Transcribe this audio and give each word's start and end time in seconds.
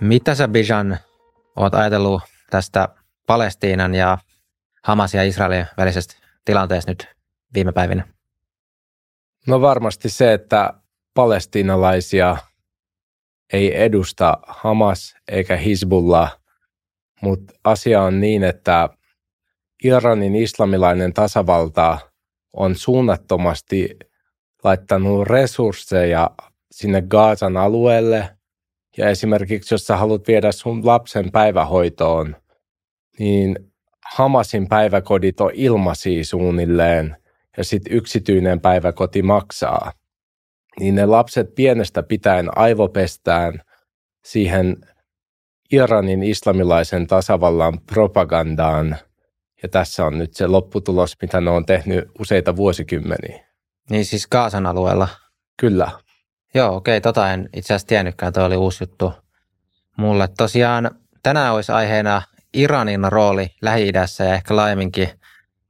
Mitä 0.00 0.34
sä 0.34 0.48
Bijan 0.48 0.98
oot 1.56 1.74
ajatellut 1.74 2.22
tästä 2.50 2.88
Palestiinan 3.26 3.94
ja 3.94 4.18
Hamas 4.82 5.14
ja 5.14 5.22
Israelin 5.22 5.66
välisestä 5.76 6.14
tilanteesta 6.44 6.90
nyt 6.90 7.08
viime 7.54 7.72
päivinä? 7.72 8.08
No 9.46 9.60
varmasti 9.60 10.08
se, 10.08 10.32
että 10.32 10.72
palestiinalaisia 11.14 12.36
ei 13.52 13.82
edusta 13.82 14.38
Hamas 14.46 15.16
eikä 15.28 15.56
Hizbullah, 15.56 16.40
mutta 17.22 17.54
asia 17.64 18.02
on 18.02 18.20
niin, 18.20 18.44
että 18.44 18.88
Iranin 19.84 20.36
islamilainen 20.36 21.12
tasavalta 21.12 21.98
on 22.52 22.76
suunnattomasti 22.76 23.96
laittanut 24.64 25.26
resursseja 25.26 26.30
sinne 26.70 27.02
Gaasan 27.02 27.56
alueelle. 27.56 28.35
Ja 28.98 29.08
esimerkiksi 29.08 29.74
jos 29.74 29.86
sä 29.86 29.96
haluat 29.96 30.28
viedä 30.28 30.52
sun 30.52 30.86
lapsen 30.86 31.32
päivähoitoon, 31.32 32.36
niin 33.18 33.56
Hamasin 34.14 34.68
päiväkodit 34.68 35.40
on 35.40 35.50
ilmaisia 35.54 36.24
suunnilleen 36.24 37.16
ja 37.56 37.64
sitten 37.64 37.92
yksityinen 37.92 38.60
päiväkoti 38.60 39.22
maksaa. 39.22 39.92
Niin 40.80 40.94
ne 40.94 41.06
lapset 41.06 41.54
pienestä 41.54 42.02
pitäen 42.02 42.58
aivopestään 42.58 43.60
siihen 44.24 44.76
Iranin 45.72 46.22
islamilaisen 46.22 47.06
tasavallan 47.06 47.80
propagandaan. 47.80 48.96
Ja 49.62 49.68
tässä 49.68 50.04
on 50.04 50.18
nyt 50.18 50.34
se 50.34 50.46
lopputulos, 50.46 51.16
mitä 51.22 51.40
ne 51.40 51.50
on 51.50 51.66
tehnyt 51.66 52.04
useita 52.18 52.56
vuosikymmeniä. 52.56 53.46
Niin 53.90 54.04
siis 54.04 54.26
Kaasan 54.26 54.66
alueella? 54.66 55.08
Kyllä. 55.60 55.90
Joo, 56.56 56.76
okei, 56.76 57.00
tota 57.00 57.32
en 57.32 57.48
itse 57.56 57.74
asiassa 57.74 57.88
tiennytkään, 57.88 58.32
toi 58.32 58.44
oli 58.44 58.56
uusi 58.56 58.82
juttu 58.84 59.14
mulle. 59.96 60.28
Tosiaan 60.36 60.90
tänään 61.22 61.54
olisi 61.54 61.72
aiheena 61.72 62.22
Iranin 62.52 63.04
rooli 63.08 63.50
Lähi-idässä 63.62 64.24
ja 64.24 64.34
ehkä 64.34 64.56
laajemminkin 64.56 65.10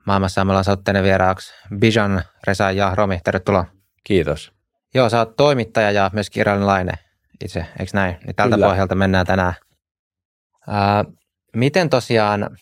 maailmassa. 0.04 0.44
Me 0.44 0.50
ollaan 0.50 0.64
saatu 0.64 0.82
tänne 0.82 1.02
vieraaksi 1.02 1.54
Bijan 1.78 2.22
Reza 2.46 2.70
Jahromi. 2.70 3.20
Tervetuloa. 3.24 3.64
Kiitos. 4.04 4.52
Joo, 4.94 5.08
sä 5.08 5.18
oot 5.18 5.36
toimittaja 5.36 5.90
ja 5.90 6.10
myöskin 6.12 6.40
iranilainen 6.40 6.98
itse, 7.44 7.66
eikö 7.78 7.90
näin? 7.94 8.16
Niin 8.24 8.36
tältä 8.36 8.56
Kyllä. 8.56 8.66
pohjalta 8.66 8.94
mennään 8.94 9.26
tänään. 9.26 9.54
Ää, 10.68 11.04
miten 11.56 11.90
tosiaan, 11.90 12.56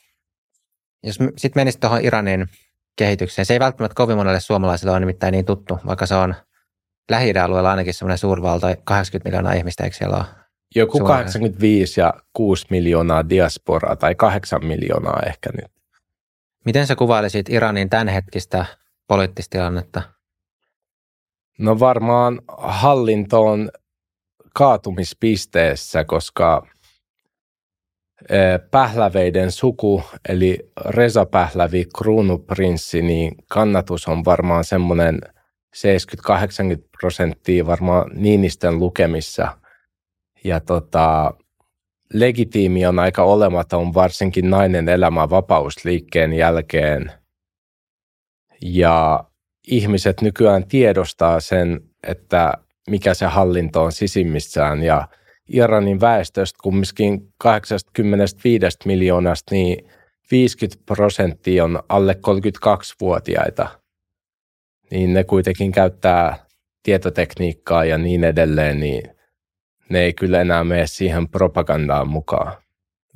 jos 1.02 1.18
sitten 1.36 1.60
menisit 1.60 1.80
tuohon 1.80 2.00
Iranin 2.00 2.46
kehitykseen, 2.96 3.46
se 3.46 3.52
ei 3.52 3.60
välttämättä 3.60 3.94
kovin 3.94 4.16
monelle 4.16 4.40
suomalaiselle 4.40 4.90
ole 4.90 5.00
nimittäin 5.00 5.32
niin 5.32 5.44
tuttu, 5.44 5.78
vaikka 5.86 6.06
se 6.06 6.14
on 6.14 6.34
lähi 7.10 7.32
alueella 7.32 7.70
ainakin 7.70 7.94
semmoinen 7.94 8.18
suurvalta, 8.18 8.76
80 8.84 9.28
miljoonaa 9.28 9.52
ihmistä, 9.52 9.84
eikö 9.84 9.96
siellä 9.96 10.16
ole? 10.16 10.24
Joku 10.74 10.98
Suoraan. 10.98 11.18
85 11.18 12.00
ja 12.00 12.14
6 12.32 12.66
miljoonaa 12.70 13.28
diasporaa 13.28 13.96
tai 13.96 14.14
8 14.14 14.66
miljoonaa 14.66 15.22
ehkä 15.26 15.50
nyt. 15.52 15.70
Miten 16.64 16.86
sä 16.86 16.96
kuvailisit 16.96 17.48
Iranin 17.48 17.90
tämänhetkistä 17.90 18.66
poliittista 19.08 19.50
tilannetta? 19.50 20.02
No 21.58 21.78
varmaan 21.78 22.40
hallinto 22.58 23.46
on 23.46 23.70
kaatumispisteessä, 24.54 26.04
koska 26.04 26.66
e, 28.28 28.36
Pähläveiden 28.70 29.52
suku, 29.52 30.02
eli 30.28 30.58
Reza 30.84 31.26
Pählävi, 31.26 31.84
kruunuprinssi, 31.98 33.02
niin 33.02 33.34
kannatus 33.48 34.08
on 34.08 34.24
varmaan 34.24 34.64
semmoinen 34.64 35.20
70-80 35.74 36.82
prosenttia 37.00 37.66
varmaan 37.66 38.10
Niinisten 38.14 38.78
lukemissa. 38.78 39.58
Ja 40.44 40.60
tota, 40.60 41.34
legitiimi 42.12 42.86
on 42.86 42.98
aika 42.98 43.22
olematon, 43.22 43.94
varsinkin 43.94 44.50
nainen 44.50 44.88
elämä 44.88 45.30
vapausliikkeen 45.30 46.32
jälkeen. 46.32 47.12
Ja 48.62 49.24
ihmiset 49.68 50.20
nykyään 50.20 50.66
tiedostaa 50.66 51.40
sen, 51.40 51.80
että 52.08 52.52
mikä 52.90 53.14
se 53.14 53.26
hallinto 53.26 53.84
on 53.84 53.92
sisimmissään. 53.92 54.82
Ja 54.82 55.08
Iranin 55.48 56.00
väestöstä 56.00 56.58
kumminkin 56.62 57.32
85 57.38 58.78
miljoonasta, 58.84 59.54
niin 59.54 59.90
50 60.30 60.82
prosenttia 60.86 61.64
on 61.64 61.82
alle 61.88 62.12
32-vuotiaita. 62.12 63.83
Niin 64.90 65.14
ne 65.14 65.24
kuitenkin 65.24 65.72
käyttää 65.72 66.36
tietotekniikkaa 66.82 67.84
ja 67.84 67.98
niin 67.98 68.24
edelleen, 68.24 68.80
niin 68.80 69.02
ne 69.88 70.00
ei 70.00 70.12
kyllä 70.12 70.40
enää 70.40 70.64
mene 70.64 70.86
siihen 70.86 71.28
propagandaan 71.28 72.08
mukaan. 72.08 72.52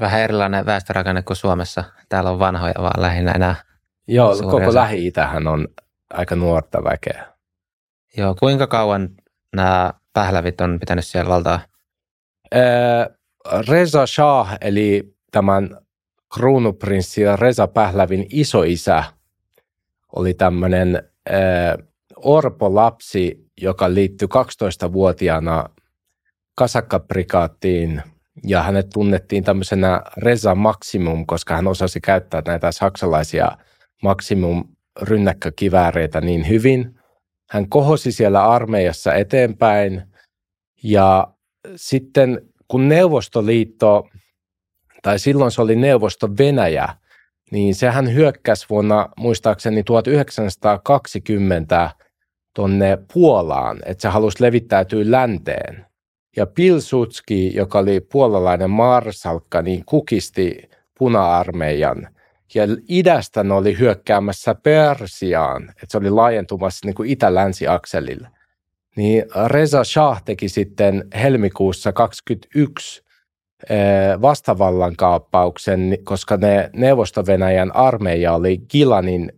Vähän 0.00 0.20
erilainen 0.20 0.66
väestörakenne 0.66 1.22
kuin 1.22 1.36
Suomessa. 1.36 1.84
Täällä 2.08 2.30
on 2.30 2.38
vanhoja 2.38 2.74
vaan 2.78 3.02
lähinnä 3.02 3.32
enää. 3.32 3.54
Joo, 4.08 4.36
koko 4.36 4.74
Lähi-Itähän 4.74 5.46
on 5.46 5.68
aika 6.10 6.36
nuorta 6.36 6.84
väkeä. 6.84 7.26
Joo, 8.16 8.34
kuinka 8.34 8.66
kauan 8.66 9.08
nämä 9.56 9.92
pählävit 10.12 10.60
on 10.60 10.80
pitänyt 10.80 11.06
siellä 11.06 11.30
valtaa? 11.30 11.60
Reza 13.68 14.06
Shah, 14.06 14.56
eli 14.60 15.14
tämän 15.30 15.78
kruunuprinssi 16.34 17.22
Reza 17.36 17.66
Pählävin 17.66 18.26
isoisä, 18.30 19.04
oli 20.16 20.34
tämmöinen 20.34 21.02
orpolapsi, 22.16 23.50
joka 23.61 23.94
liittyi 23.94 24.28
12-vuotiaana 24.28 25.69
kasakkaprikaattiin 26.56 28.03
ja 28.47 28.62
hänet 28.62 28.87
tunnettiin 28.94 29.44
tämmöisenä 29.44 30.03
Reza 30.16 30.55
Maximum, 30.55 31.27
koska 31.27 31.56
hän 31.56 31.66
osasi 31.66 32.00
käyttää 32.00 32.43
näitä 32.47 32.72
saksalaisia 32.72 33.50
Maximum 34.03 34.65
rynnäkkökivääreitä 35.03 36.21
niin 36.21 36.49
hyvin. 36.49 36.94
Hän 37.50 37.69
kohosi 37.69 38.12
siellä 38.12 38.45
armeijassa 38.45 39.15
eteenpäin 39.15 40.03
ja 40.83 41.28
sitten 41.77 42.41
kun 42.69 42.89
Neuvostoliitto, 42.89 44.09
tai 45.03 45.19
silloin 45.19 45.50
se 45.50 45.62
oli 45.62 45.77
Neuvosto 45.77 46.28
Venäjä, 46.39 46.89
niin 47.50 47.75
sehän 47.75 48.14
hyökkäsi 48.14 48.66
vuonna 48.70 49.09
muistaakseni 49.16 49.82
1920 49.82 51.91
tonne 52.54 52.98
Puolaan, 53.12 53.78
että 53.86 54.03
se 54.03 54.09
halusi 54.09 54.42
levittäytyä 54.42 55.03
länteen. 55.04 55.86
Ja 56.36 56.47
Pilsutski, 56.47 57.56
joka 57.56 57.78
oli 57.78 58.00
puolalainen 58.00 58.70
marsalkka, 58.70 59.62
niin 59.62 59.84
kukisti 59.84 60.70
puna-armeijan. 60.98 62.09
Ja 62.54 62.62
idästä 62.88 63.44
ne 63.44 63.54
oli 63.54 63.78
hyökkäämässä 63.78 64.54
Persiaan, 64.54 65.69
että 65.69 65.86
se 65.88 65.98
oli 65.98 66.10
laajentumassa 66.10 66.86
niin 66.86 66.94
kuin 66.94 67.10
itä-länsi-akselille. 67.10 68.28
Niin 68.97 69.25
Reza 69.47 69.84
Shah 69.84 70.22
teki 70.22 70.48
sitten 70.48 71.04
helmikuussa 71.22 71.92
21 71.92 73.03
eh, 73.70 74.20
vastavallan 74.22 74.96
kaappauksen, 74.96 75.98
koska 76.04 76.36
ne 76.36 76.70
Neuvosto-Venäjän 76.72 77.76
armeija 77.76 78.34
oli 78.34 78.58
Gilanin 78.58 79.32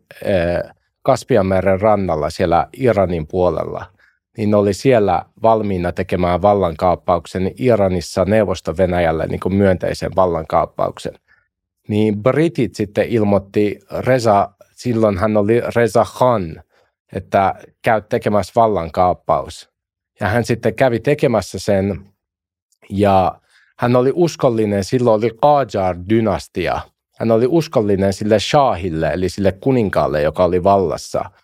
Kaspianmeren 1.02 1.80
rannalla 1.80 2.30
siellä 2.30 2.68
Iranin 2.72 3.26
puolella– 3.26 3.86
niin 4.36 4.54
oli 4.54 4.74
siellä 4.74 5.24
valmiina 5.42 5.92
tekemään 5.92 6.42
vallankaappauksen 6.42 7.52
Iranissa 7.58 8.24
Neuvosto-Venäjälle 8.24 9.26
niin 9.26 9.40
kuin 9.40 9.54
myönteisen 9.54 10.10
vallankaappauksen. 10.16 11.14
Niin 11.88 12.22
britit 12.22 12.74
sitten 12.74 13.08
ilmoitti 13.08 13.78
Reza, 13.98 14.50
silloin 14.72 15.18
hän 15.18 15.36
oli 15.36 15.60
Reza 15.76 16.04
Khan, 16.16 16.62
että 17.12 17.54
käy 17.82 18.02
tekemässä 18.08 18.52
vallankaappaus. 18.56 19.70
Ja 20.20 20.28
hän 20.28 20.44
sitten 20.44 20.74
kävi 20.74 21.00
tekemässä 21.00 21.58
sen 21.58 22.00
ja 22.90 23.40
hän 23.80 23.96
oli 23.96 24.12
uskollinen, 24.14 24.84
silloin 24.84 25.18
oli 25.24 25.30
Qajar-dynastia. 25.30 26.80
Hän 27.18 27.30
oli 27.30 27.46
uskollinen 27.48 28.12
sille 28.12 28.40
Shahille, 28.40 29.08
eli 29.08 29.28
sille 29.28 29.52
kuninkaalle, 29.52 30.22
joka 30.22 30.44
oli 30.44 30.64
vallassa– 30.64 31.24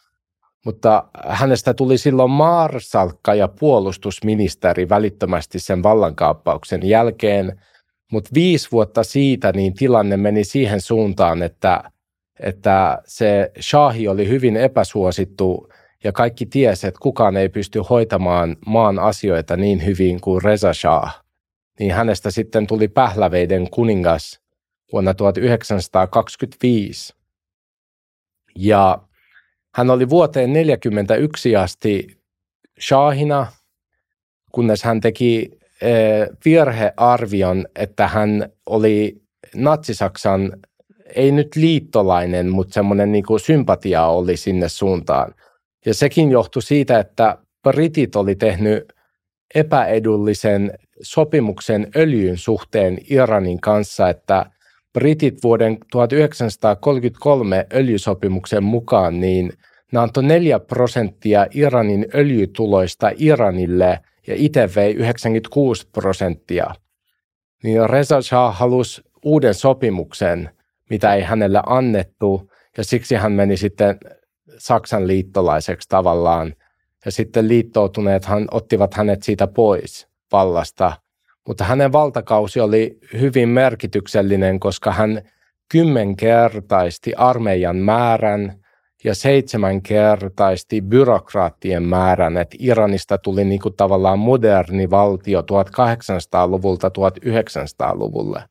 mutta 0.66 1.04
hänestä 1.28 1.74
tuli 1.74 1.98
silloin 1.98 2.30
marsalkka 2.30 3.34
ja 3.34 3.48
puolustusministeri 3.48 4.88
välittömästi 4.88 5.58
sen 5.58 5.82
vallankaappauksen 5.82 6.88
jälkeen, 6.88 7.60
mutta 8.12 8.30
viisi 8.34 8.68
vuotta 8.72 9.04
siitä 9.04 9.52
niin 9.52 9.74
tilanne 9.74 10.16
meni 10.16 10.44
siihen 10.44 10.80
suuntaan, 10.80 11.42
että, 11.42 11.82
että 12.40 12.98
se 13.06 13.52
Shahi 13.60 14.08
oli 14.08 14.28
hyvin 14.28 14.56
epäsuosittu 14.56 15.68
ja 16.04 16.12
kaikki 16.12 16.46
tiesi, 16.46 16.86
että 16.86 17.00
kukaan 17.02 17.36
ei 17.36 17.48
pysty 17.48 17.82
hoitamaan 17.90 18.56
maan 18.66 18.98
asioita 18.98 19.56
niin 19.56 19.84
hyvin 19.86 20.20
kuin 20.20 20.42
Reza 20.42 20.72
Shah. 20.72 21.25
Niin 21.78 21.92
hänestä 21.92 22.30
sitten 22.30 22.66
tuli 22.66 22.88
Pähläveiden 22.88 23.70
kuningas 23.70 24.40
vuonna 24.92 25.14
1925. 25.14 27.14
Ja 28.58 28.98
hän 29.74 29.90
oli 29.90 30.08
vuoteen 30.08 30.50
1941 30.50 31.56
asti 31.56 32.20
Shahina, 32.80 33.46
kunnes 34.52 34.84
hän 34.84 35.00
teki 35.00 35.50
virhearvion, 36.44 37.66
että 37.74 38.08
hän 38.08 38.52
oli 38.66 39.22
Natsi-Saksan, 39.54 40.52
ei 41.14 41.32
nyt 41.32 41.56
liittolainen, 41.56 42.50
mutta 42.50 42.74
semmoinen 42.74 43.12
niin 43.12 43.24
kuin 43.24 43.40
sympatia 43.40 44.06
oli 44.06 44.36
sinne 44.36 44.68
suuntaan. 44.68 45.34
Ja 45.86 45.94
sekin 45.94 46.30
johtui 46.30 46.62
siitä, 46.62 46.98
että 46.98 47.38
britit 47.62 48.16
oli 48.16 48.34
tehnyt 48.34 48.92
epäedullisen 49.54 50.78
sopimuksen 51.02 51.86
öljyn 51.96 52.36
suhteen 52.36 52.98
Iranin 53.10 53.60
kanssa, 53.60 54.08
että 54.08 54.46
britit 54.92 55.42
vuoden 55.42 55.78
1933 55.90 57.66
öljysopimuksen 57.74 58.64
mukaan, 58.64 59.20
niin 59.20 59.52
ne 59.92 59.98
antoi 59.98 60.22
4 60.22 60.58
prosenttia 60.60 61.46
Iranin 61.50 62.06
öljytuloista 62.14 63.10
Iranille 63.16 64.00
ja 64.26 64.34
itse 64.36 64.68
vei 64.76 64.92
96 64.92 65.88
prosenttia. 65.92 66.74
Niin 67.62 67.90
Reza 67.90 68.22
Shah 68.22 68.58
halusi 68.58 69.02
uuden 69.24 69.54
sopimuksen, 69.54 70.50
mitä 70.90 71.14
ei 71.14 71.22
hänelle 71.22 71.62
annettu, 71.66 72.50
ja 72.76 72.84
siksi 72.84 73.14
hän 73.14 73.32
meni 73.32 73.56
sitten 73.56 73.98
Saksan 74.58 75.06
liittolaiseksi 75.06 75.88
tavallaan. 75.88 76.54
Ja 77.04 77.12
sitten 77.12 77.48
liittoutuneethan 77.48 78.48
ottivat 78.50 78.94
hänet 78.94 79.22
siitä 79.22 79.46
pois 79.46 80.08
vallasta. 80.32 80.92
Mutta 81.46 81.64
hänen 81.64 81.92
valtakausi 81.92 82.60
oli 82.60 82.98
hyvin 83.20 83.48
merkityksellinen, 83.48 84.60
koska 84.60 84.92
hän 84.92 85.22
kymmenkertaisti 85.72 87.14
armeijan 87.14 87.76
määrän 87.76 88.60
ja 89.04 89.14
seitsemänkertaisti 89.14 90.82
byrokraattien 90.82 91.82
määrän, 91.82 92.36
että 92.36 92.56
Iranista 92.60 93.18
tuli 93.18 93.44
niin 93.44 93.60
kuin 93.60 93.76
tavallaan 93.76 94.18
moderni 94.18 94.90
valtio 94.90 95.40
1800-luvulta 95.40 96.88
1900-luvulle. 96.88 98.42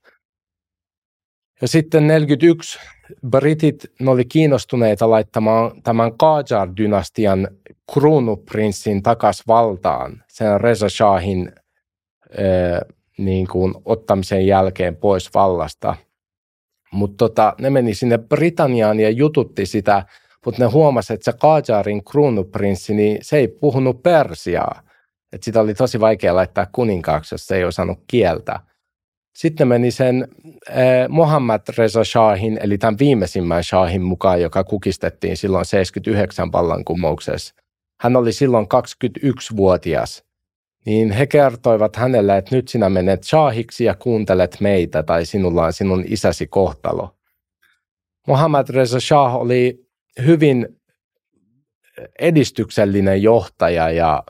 Ja 1.62 1.68
sitten 1.68 2.08
41 2.08 2.80
britit 3.30 3.86
oli 4.08 4.26
kiinnostuneita 4.26 5.10
laittamaan 5.10 5.84
tämän 5.84 6.12
Qajar-dynastian 6.12 7.48
kruunuprinssin 7.94 9.04
takas 9.04 9.44
valtaan 9.48 10.24
sen 10.28 10.62
Reza 10.62 10.90
Shahin 10.90 11.52
niin 13.18 13.48
kuin 13.48 13.74
ottamisen 13.86 14.48
jälkeen 14.48 14.96
pois 14.96 15.34
vallasta. 15.34 15.96
Mutta 16.92 17.18
tota, 17.18 17.56
ne 17.60 17.70
meni 17.70 17.94
sinne 17.94 18.18
Britanniaan 18.18 19.00
ja 19.00 19.10
jututti 19.10 19.66
sitä, 19.66 20.06
mutta 20.46 20.64
ne 20.64 20.70
huomasi, 20.70 21.14
että 21.14 21.32
se 21.32 21.38
Qajarin 21.38 22.04
kruunuprinssi, 22.04 22.94
niin 22.94 23.18
se 23.22 23.38
ei 23.38 23.48
puhunut 23.48 24.04
persiaa. 24.04 24.82
Että 25.34 25.46
sitä 25.46 25.62
oli 25.62 25.74
tosi 25.74 26.00
vaikea 26.00 26.36
laittaa 26.36 26.68
kuninkaaksi, 26.72 27.36
jos 27.36 27.48
se 27.48 27.56
ei 27.56 27.64
osannut 27.64 28.00
kieltä. 28.08 28.60
Sitten 29.36 29.68
meni 29.68 29.92
sen 29.92 30.28
eh, 30.70 31.10
Mohammad 31.10 31.62
Reza 31.78 32.04
Shahin, 32.04 32.60
eli 32.62 32.78
tämän 32.78 33.00
viimeisimmän 33.00 33.64
Shahin 33.64 34.02
mukaan, 34.02 34.42
joka 34.42 34.64
kukistettiin 34.64 35.38
silloin 35.38 35.66
79 35.66 36.52
vallankumouksessa. 36.52 37.56
Hän 38.02 38.16
oli 38.16 38.34
silloin 38.34 38.66
21-vuotias. 38.66 40.25
Niin 40.86 41.12
he 41.12 41.28
kertoivat 41.28 41.96
hänelle, 41.96 42.38
että 42.38 42.56
nyt 42.56 42.68
sinä 42.68 42.90
menet 42.90 43.24
Shahiksi 43.24 43.84
ja 43.84 43.96
kuuntelet 43.96 44.58
meitä, 44.60 45.04
tai 45.04 45.26
sinulla 45.26 45.66
on 45.66 45.74
sinun 45.74 46.04
isäsi 46.08 46.48
kohtalo. 46.48 47.16
Mohammad 48.28 48.70
Reza 48.70 49.00
Shah 49.00 49.36
oli 49.36 49.86
hyvin 50.26 50.68
edistyksellinen 52.20 53.22
johtaja 53.22 53.90
ja 53.90 54.24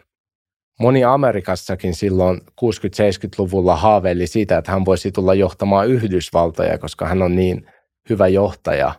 Moni 0.80 1.04
Amerikassakin 1.04 1.96
silloin 1.96 2.42
60-70-luvulla 2.42 3.75
haaveili 3.75 4.28
siitä, 4.28 4.58
että 4.58 4.72
hän 4.72 4.86
voisi 4.86 5.12
tulla 5.12 5.34
johtamaan 5.34 5.88
Yhdysvaltoja, 5.88 6.78
koska 6.78 7.06
hän 7.06 7.22
on 7.22 7.36
niin 7.36 7.68
hyvä 8.10 8.28
johtaja. 8.28 8.94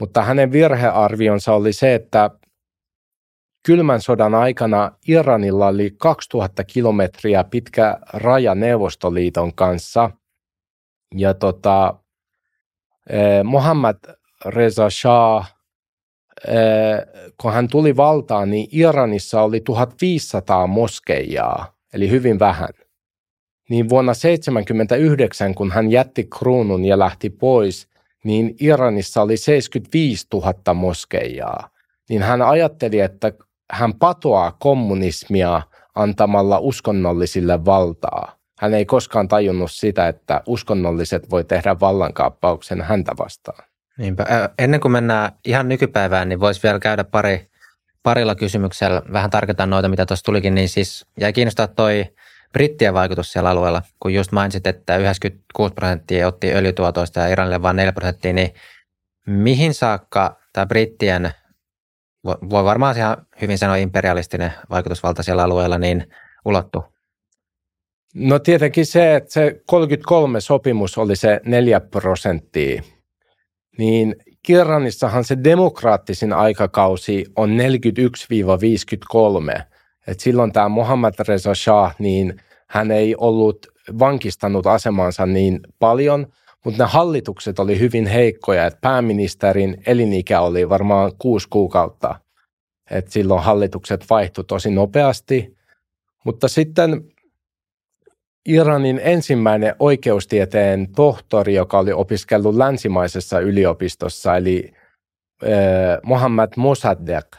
Mutta 0.00 0.22
hänen 0.22 0.52
virhearvionsa 0.52 1.52
oli 1.52 1.72
se, 1.72 1.94
että 1.94 2.30
kylmän 3.68 4.00
sodan 4.00 4.34
aikana 4.34 4.92
Iranilla 5.08 5.66
oli 5.66 5.94
2000 5.98 6.64
kilometriä 6.64 7.44
pitkä 7.44 7.98
raja 8.12 8.54
Neuvostoliiton 8.54 9.54
kanssa. 9.54 10.10
Ja 11.14 11.34
tota, 11.34 11.94
eh, 13.10 13.44
Mohammad 13.44 13.96
Reza 14.46 14.90
Shah 14.90 15.58
kun 17.40 17.52
hän 17.52 17.68
tuli 17.68 17.96
valtaan, 17.96 18.50
niin 18.50 18.68
Iranissa 18.72 19.42
oli 19.42 19.60
1500 19.60 20.66
moskeijaa, 20.66 21.74
eli 21.92 22.10
hyvin 22.10 22.38
vähän. 22.38 22.68
Niin 23.70 23.88
vuonna 23.88 24.12
1979, 24.12 25.54
kun 25.54 25.70
hän 25.70 25.90
jätti 25.90 26.28
kruunun 26.38 26.84
ja 26.84 26.98
lähti 26.98 27.30
pois, 27.30 27.88
niin 28.24 28.54
Iranissa 28.60 29.22
oli 29.22 29.36
75 29.36 30.26
000 30.32 30.74
moskeijaa. 30.74 31.70
Niin 32.08 32.22
hän 32.22 32.42
ajatteli, 32.42 33.00
että 33.00 33.32
hän 33.70 33.94
patoaa 33.94 34.56
kommunismia 34.58 35.62
antamalla 35.94 36.58
uskonnollisille 36.58 37.64
valtaa. 37.64 38.38
Hän 38.58 38.74
ei 38.74 38.86
koskaan 38.86 39.28
tajunnut 39.28 39.72
sitä, 39.72 40.08
että 40.08 40.42
uskonnolliset 40.46 41.30
voi 41.30 41.44
tehdä 41.44 41.80
vallankaappauksen 41.80 42.82
häntä 42.82 43.12
vastaan. 43.18 43.68
Niinpä. 43.98 44.24
Ennen 44.58 44.80
kuin 44.80 44.92
mennään 44.92 45.32
ihan 45.44 45.68
nykypäivään, 45.68 46.28
niin 46.28 46.40
voisi 46.40 46.62
vielä 46.62 46.78
käydä 46.78 47.04
pari, 47.04 47.50
parilla 48.02 48.34
kysymyksellä 48.34 49.02
vähän 49.12 49.30
tarkentaa 49.30 49.66
noita, 49.66 49.88
mitä 49.88 50.06
tuossa 50.06 50.24
tulikin, 50.24 50.54
niin 50.54 50.68
siis 50.68 51.06
jäi 51.20 51.32
kiinnostaa 51.32 51.66
toi 51.66 52.04
brittien 52.52 52.94
vaikutus 52.94 53.32
siellä 53.32 53.50
alueella, 53.50 53.82
kun 54.00 54.14
just 54.14 54.32
mainitsit, 54.32 54.66
että 54.66 54.96
96 54.96 55.74
prosenttia 55.74 56.28
otti 56.28 56.54
öljytuotoista 56.54 57.20
ja 57.20 57.26
Iranille 57.28 57.62
vain 57.62 57.76
4 57.76 57.92
prosenttia, 57.92 58.32
niin 58.32 58.54
mihin 59.26 59.74
saakka 59.74 60.36
tämä 60.52 60.66
brittien, 60.66 61.30
voi 62.50 62.64
varmaan 62.64 62.96
ihan 62.96 63.26
hyvin 63.40 63.58
sanoa 63.58 63.76
imperialistinen 63.76 64.52
vaikutusvalta 64.70 65.22
siellä 65.22 65.42
alueella, 65.42 65.78
niin 65.78 66.10
ulottu? 66.44 66.84
No 68.14 68.38
tietenkin 68.38 68.86
se, 68.86 69.14
että 69.14 69.32
se 69.32 69.60
33 69.66 70.40
sopimus 70.40 70.98
oli 70.98 71.16
se 71.16 71.40
4 71.44 71.80
prosenttia 71.80 72.82
niin 73.78 74.16
Kiranissahan 74.42 75.24
se 75.24 75.36
demokraattisin 75.44 76.32
aikakausi 76.32 77.24
on 77.36 77.50
41-53. 79.58 79.62
Et 80.06 80.20
silloin 80.20 80.52
tämä 80.52 80.68
Mohammad 80.68 81.14
Reza 81.28 81.54
Shah, 81.54 81.94
niin 81.98 82.40
hän 82.68 82.90
ei 82.90 83.14
ollut 83.18 83.66
vankistanut 83.98 84.66
asemansa 84.66 85.26
niin 85.26 85.60
paljon, 85.78 86.26
mutta 86.64 86.84
ne 86.84 86.90
hallitukset 86.90 87.58
oli 87.58 87.78
hyvin 87.78 88.06
heikkoja, 88.06 88.66
että 88.66 88.78
pääministerin 88.80 89.82
elinikä 89.86 90.40
oli 90.40 90.68
varmaan 90.68 91.12
kuusi 91.18 91.48
kuukautta. 91.48 92.20
Et 92.90 93.08
silloin 93.08 93.42
hallitukset 93.42 94.04
vaihtui 94.10 94.44
tosi 94.44 94.70
nopeasti, 94.70 95.56
mutta 96.24 96.48
sitten 96.48 97.04
Iranin 98.46 99.00
ensimmäinen 99.02 99.74
oikeustieteen 99.78 100.92
tohtori, 100.92 101.54
joka 101.54 101.78
oli 101.78 101.92
opiskellut 101.92 102.54
länsimaisessa 102.54 103.40
yliopistossa, 103.40 104.36
eli 104.36 104.72
Mohammad 106.02 106.52
Mossadegh, 106.56 107.38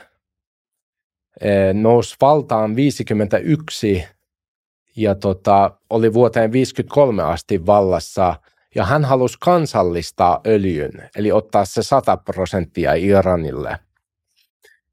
nousi 1.73 2.15
valtaan 2.21 2.75
51 2.75 4.07
ja 4.95 5.15
tota, 5.15 5.71
oli 5.89 6.13
vuoteen 6.13 6.51
53 6.51 7.23
asti 7.23 7.65
vallassa 7.65 8.35
ja 8.75 8.85
hän 8.85 9.05
halusi 9.05 9.38
kansallistaa 9.39 10.41
öljyn, 10.47 11.09
eli 11.15 11.31
ottaa 11.31 11.65
se 11.65 11.83
100 11.83 12.17
prosenttia 12.17 12.93
Iranille. 12.93 13.79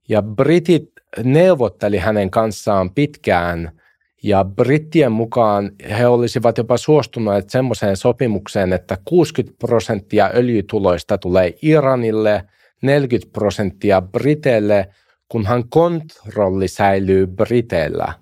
Ja 0.09 0.23
britit 0.23 0.90
neuvotteli 1.25 1.99
hänen 1.99 2.30
kanssaan 2.30 2.90
pitkään– 2.95 3.71
ja 4.26 4.45
brittien 4.45 5.12
mukaan 5.12 5.71
he 5.99 6.06
olisivat 6.06 6.59
jopa 6.59 6.76
suostuneet 6.76 7.50
semmoiseen 7.50 7.97
sopimukseen, 7.97 8.73
että 8.73 8.99
60 9.04 9.59
prosenttia 9.59 10.30
öljytuloista 10.35 11.18
tulee 11.18 11.54
Iranille, 11.62 12.45
40 12.83 13.33
prosenttia 13.33 14.02
Briteille, 14.02 14.88
kunhan 15.28 15.68
kontrolli 15.68 16.68
säilyy 16.68 17.26
Briteillä. 17.26 18.12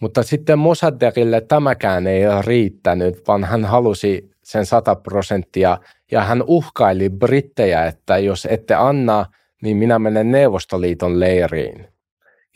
Mutta 0.00 0.22
sitten 0.22 0.58
Mossadeghille 0.58 1.40
tämäkään 1.40 2.06
ei 2.06 2.22
riittänyt, 2.46 3.28
vaan 3.28 3.44
hän 3.44 3.64
halusi 3.64 4.31
sen 4.44 4.66
100 4.66 4.96
prosenttia 4.96 5.78
ja 6.10 6.22
hän 6.22 6.42
uhkaili 6.46 7.10
brittejä, 7.10 7.86
että 7.86 8.18
jos 8.18 8.48
ette 8.50 8.74
anna, 8.74 9.26
niin 9.62 9.76
minä 9.76 9.98
menen 9.98 10.30
Neuvostoliiton 10.30 11.20
leiriin. 11.20 11.88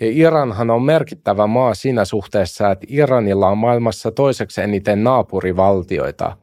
Ja 0.00 0.06
Iranhan 0.10 0.70
on 0.70 0.82
merkittävä 0.82 1.46
maa 1.46 1.74
siinä 1.74 2.04
suhteessa, 2.04 2.70
että 2.70 2.86
Iranilla 2.88 3.48
on 3.48 3.58
maailmassa 3.58 4.10
toiseksi 4.12 4.60
eniten 4.60 5.04
naapurivaltioita. 5.04 6.36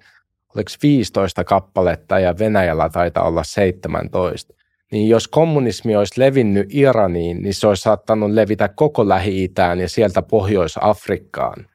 Oliko 0.56 0.72
15 0.84 1.44
kappaletta 1.44 2.20
ja 2.20 2.38
Venäjällä 2.40 2.90
taitaa 2.90 3.28
olla 3.28 3.44
17. 3.44 4.54
Niin 4.92 5.10
jos 5.10 5.28
kommunismi 5.28 5.96
olisi 5.96 6.20
levinnyt 6.20 6.68
Iraniin, 6.74 7.42
niin 7.42 7.54
se 7.54 7.68
olisi 7.68 7.84
saattanut 7.84 8.32
levitä 8.32 8.68
koko 8.68 9.10
Lähi-Itään 9.10 9.80
ja 9.80 9.90
sieltä 9.90 10.22
Pohjois-Afrikkaan. 10.22 11.68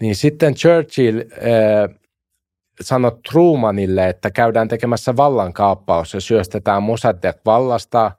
Niin 0.00 0.16
sitten 0.16 0.54
Churchill 0.54 1.18
äh, 1.20 1.98
sanoi 2.86 3.18
Trumanille, 3.32 4.08
että 4.08 4.30
käydään 4.30 4.68
tekemässä 4.68 5.16
vallankaappaus 5.16 6.14
ja 6.14 6.20
syöstetään 6.20 6.82
Mossadegh 6.82 7.40
vallasta, 7.46 8.12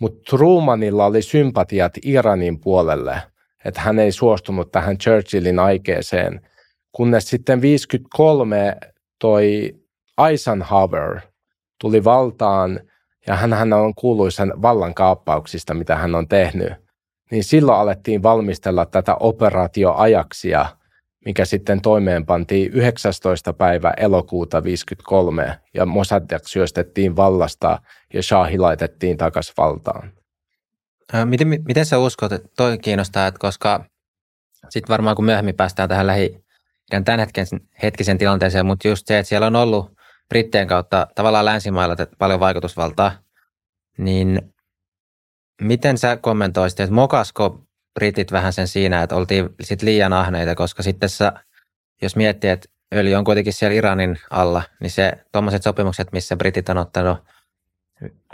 mutta 0.00 0.20
Trumanilla 0.30 1.06
oli 1.06 1.22
sympatiat 1.22 1.92
Iranin 2.02 2.60
puolelle, 2.60 3.22
että 3.64 3.80
hän 3.80 3.98
ei 3.98 4.12
suostunut 4.12 4.72
tähän 4.72 4.98
Churchillin 4.98 5.58
aikeeseen, 5.58 6.40
kunnes 6.92 7.30
sitten 7.30 7.60
53 7.62 8.76
toi 9.18 9.74
Eisenhower 10.28 11.20
tuli 11.80 12.04
valtaan 12.04 12.80
ja 13.26 13.36
hän 13.36 13.72
on 13.72 13.94
kuuluisen 13.94 14.62
vallankaappauksista, 14.62 15.74
mitä 15.74 15.96
hän 15.96 16.14
on 16.14 16.28
tehnyt, 16.28 16.72
niin 17.30 17.44
silloin 17.44 17.78
alettiin 17.78 18.22
valmistella 18.22 18.86
tätä 18.86 19.14
operaatioajaksia– 19.14 20.66
mikä 21.24 21.44
sitten 21.44 21.80
toimeenpantiin 21.80 22.72
19. 22.72 23.52
päivä 23.52 23.94
elokuuta 23.96 24.64
53 24.64 25.60
ja 25.74 25.86
Mossadegh 25.86 26.46
syöstettiin 26.46 27.16
vallasta 27.16 27.78
ja 28.14 28.22
Shahi 28.22 28.58
laitettiin 28.58 29.16
takaisin 29.16 29.54
valtaan. 29.56 30.12
Miten, 31.24 31.48
miten 31.48 31.86
sä 31.86 31.98
uskot, 31.98 32.32
että 32.32 32.48
toi 32.56 32.78
kiinnostaa, 32.78 33.26
että 33.26 33.38
koska 33.38 33.84
sitten 34.68 34.88
varmaan 34.88 35.16
kun 35.16 35.24
myöhemmin 35.24 35.54
päästään 35.54 35.88
tähän 35.88 36.06
lähi 36.06 36.44
tämän 36.90 37.20
hetken, 37.20 37.46
hetkisen 37.82 38.18
tilanteeseen, 38.18 38.66
mutta 38.66 38.88
just 38.88 39.06
se, 39.06 39.18
että 39.18 39.28
siellä 39.28 39.46
on 39.46 39.56
ollut 39.56 39.92
Brittien 40.28 40.68
kautta 40.68 41.06
tavallaan 41.14 41.44
länsimailla 41.44 41.96
paljon 42.18 42.40
vaikutusvaltaa, 42.40 43.12
niin 43.98 44.54
miten 45.60 45.98
sä 45.98 46.16
kommentoisit, 46.16 46.80
että 46.80 46.94
mokasko 46.94 47.60
britit 47.94 48.32
vähän 48.32 48.52
sen 48.52 48.68
siinä, 48.68 49.02
että 49.02 49.16
oltiin 49.16 49.48
sit 49.60 49.82
liian 49.82 50.12
ahneita, 50.12 50.54
koska 50.54 50.82
sitten 50.82 51.08
sä, 51.08 51.32
jos 52.02 52.16
miettii, 52.16 52.50
että 52.50 52.68
öljy 52.94 53.14
on 53.14 53.24
kuitenkin 53.24 53.52
siellä 53.52 53.74
Iranin 53.74 54.18
alla, 54.30 54.62
niin 54.80 54.90
se 54.90 55.12
tuommoiset 55.32 55.62
sopimukset, 55.62 56.12
missä 56.12 56.36
britit 56.36 56.68
on 56.68 56.78
ottanut 56.78 57.18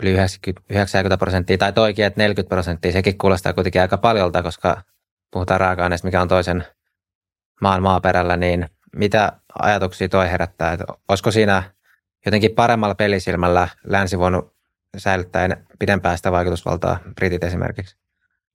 yli 0.01 0.11
90, 0.11 0.65
90 0.69 1.17
prosenttia, 1.17 1.57
tai 1.57 1.73
toikin, 1.73 2.05
että 2.05 2.21
40 2.21 2.49
prosenttia, 2.49 2.91
sekin 2.91 3.17
kuulostaa 3.17 3.53
kuitenkin 3.53 3.81
aika 3.81 3.97
paljolta, 3.97 4.43
koska 4.43 4.81
puhutaan 5.31 5.59
raaka-aineesta, 5.59 6.07
mikä 6.07 6.21
on 6.21 6.27
toisen 6.27 6.65
maan 7.61 7.83
maaperällä, 7.83 8.37
niin 8.37 8.69
mitä 8.95 9.31
ajatuksia 9.59 10.09
toi 10.09 10.31
herättää? 10.31 10.73
Että 10.73 10.85
olisiko 11.07 11.31
siinä 11.31 11.63
jotenkin 12.25 12.51
paremmalla 12.51 12.95
pelisilmällä 12.95 13.67
länsi 13.83 14.19
voinut 14.19 14.55
säilyttää 14.97 15.49
pidempään 15.79 16.17
sitä 16.17 16.31
vaikutusvaltaa, 16.31 16.99
britit 17.15 17.43
esimerkiksi? 17.43 17.97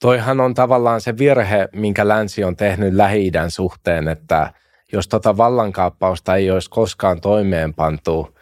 Toihan 0.01 0.41
on 0.41 0.55
tavallaan 0.55 1.01
se 1.01 1.19
virhe, 1.19 1.69
minkä 1.77 2.09
länsi 2.09 2.45
on 2.45 2.57
tehnyt 2.57 2.95
lähi 2.95 3.33
suhteen, 3.49 4.09
että 4.09 4.53
jos 4.93 5.09
tota 5.09 5.37
vallankaappausta 5.37 6.37
ei 6.37 6.51
olisi 6.51 6.71
koskaan 6.71 7.21
toimeenpantu, 7.21 8.39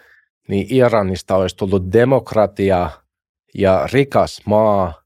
niin 0.49 0.67
Iranista 0.71 1.37
olisi 1.37 1.57
tullut 1.57 1.93
demokratia 1.93 2.91
ja 3.55 3.89
rikas 3.93 4.43
maa, 4.47 5.03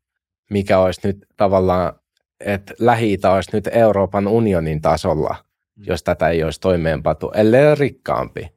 mikä 0.50 0.78
olisi 0.78 1.00
nyt 1.04 1.26
tavallaan, 1.36 1.92
että 2.40 2.74
lähi 2.78 3.18
olisi 3.34 3.50
nyt 3.52 3.68
Euroopan 3.72 4.28
unionin 4.28 4.82
tasolla, 4.82 5.36
jos 5.76 6.02
tätä 6.02 6.28
ei 6.28 6.44
olisi 6.44 6.60
toimeenpantu, 6.60 7.30
ellei 7.34 7.74
rikkaampi. 7.74 8.56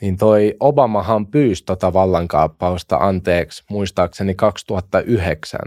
Niin 0.00 0.16
toi 0.16 0.54
Obamahan 0.60 1.26
pyysi 1.26 1.64
tota 1.64 1.92
vallankaappausta 1.92 2.96
anteeksi 2.96 3.64
muistaakseni 3.70 4.34
2009 4.34 5.60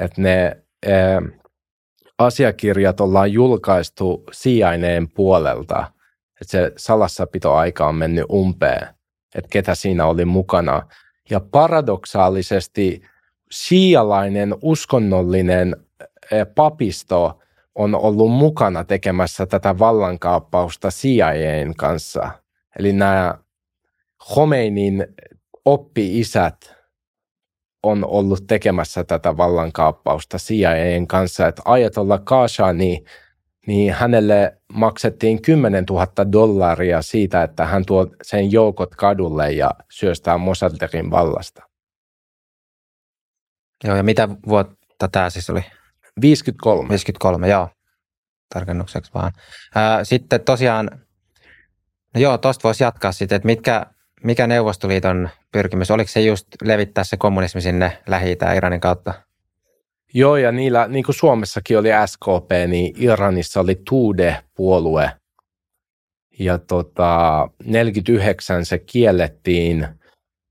että 0.00 0.22
ne 0.22 0.56
ää, 0.86 1.22
asiakirjat 2.18 3.00
ollaan 3.00 3.32
julkaistu 3.32 4.24
sijaineen 4.32 5.08
puolelta, 5.08 5.92
että 6.40 6.50
se 6.50 6.72
salassapitoaika 6.76 7.86
on 7.86 7.94
mennyt 7.94 8.24
umpeen, 8.32 8.88
että 9.34 9.48
ketä 9.50 9.74
siinä 9.74 10.06
oli 10.06 10.24
mukana. 10.24 10.82
Ja 11.30 11.40
paradoksaalisesti 11.40 13.02
sialainen 13.50 14.54
uskonnollinen 14.62 15.76
papisto 16.54 17.38
on 17.74 17.94
ollut 17.94 18.30
mukana 18.30 18.84
tekemässä 18.84 19.46
tätä 19.46 19.78
vallankaappausta 19.78 20.88
CIAn 20.88 21.74
kanssa. 21.76 22.30
Eli 22.78 22.92
nämä 22.92 23.34
Khomeinin 24.32 25.06
oppi-isät 25.64 26.77
on 27.82 28.04
ollut 28.04 28.46
tekemässä 28.46 29.04
tätä 29.04 29.36
vallankaappausta 29.36 30.36
CIAn 30.38 31.06
kanssa, 31.06 31.46
että 31.46 31.62
ajatolla 31.64 32.18
Khashani, 32.18 33.04
niin 33.66 33.92
hänelle 33.94 34.58
maksettiin 34.72 35.42
10 35.42 35.84
000 35.90 36.32
dollaria 36.32 37.02
siitä, 37.02 37.42
että 37.42 37.64
hän 37.64 37.84
tuo 37.86 38.06
sen 38.22 38.52
joukot 38.52 38.94
kadulle 38.94 39.52
ja 39.52 39.70
syöstää 39.90 40.38
Mossadekin 40.38 41.10
vallasta. 41.10 41.62
Joo, 43.84 43.96
ja 43.96 44.02
mitä 44.02 44.28
vuotta 44.48 45.08
tämä 45.12 45.30
siis 45.30 45.50
oli? 45.50 45.64
53. 46.20 46.88
53, 46.88 47.48
joo. 47.48 47.68
Tarkennukseksi 48.54 49.10
vaan. 49.14 49.32
sitten 50.02 50.40
tosiaan, 50.40 50.90
no 52.14 52.20
joo, 52.20 52.38
tuosta 52.38 52.62
voisi 52.62 52.84
jatkaa 52.84 53.12
sitten, 53.12 53.36
että 53.36 53.46
mitkä, 53.46 53.86
mikä 54.24 54.46
Neuvostoliiton 54.46 55.28
pyrkimys, 55.52 55.90
oliko 55.90 56.08
se 56.08 56.20
just 56.20 56.46
levittää 56.62 57.04
se 57.04 57.16
kommunismi 57.16 57.60
sinne 57.60 57.98
lähi 58.06 58.36
Iranin 58.56 58.80
kautta? 58.80 59.14
Joo, 60.14 60.36
ja 60.36 60.52
niillä, 60.52 60.88
niin 60.88 61.04
kuin 61.04 61.14
Suomessakin 61.14 61.78
oli 61.78 61.88
SKP, 62.06 62.50
niin 62.68 62.94
Iranissa 62.98 63.60
oli 63.60 63.74
Tude-puolue. 63.74 65.10
Ja 66.38 66.58
tota, 66.58 67.48
49 67.64 68.64
se 68.64 68.78
kiellettiin, 68.78 69.88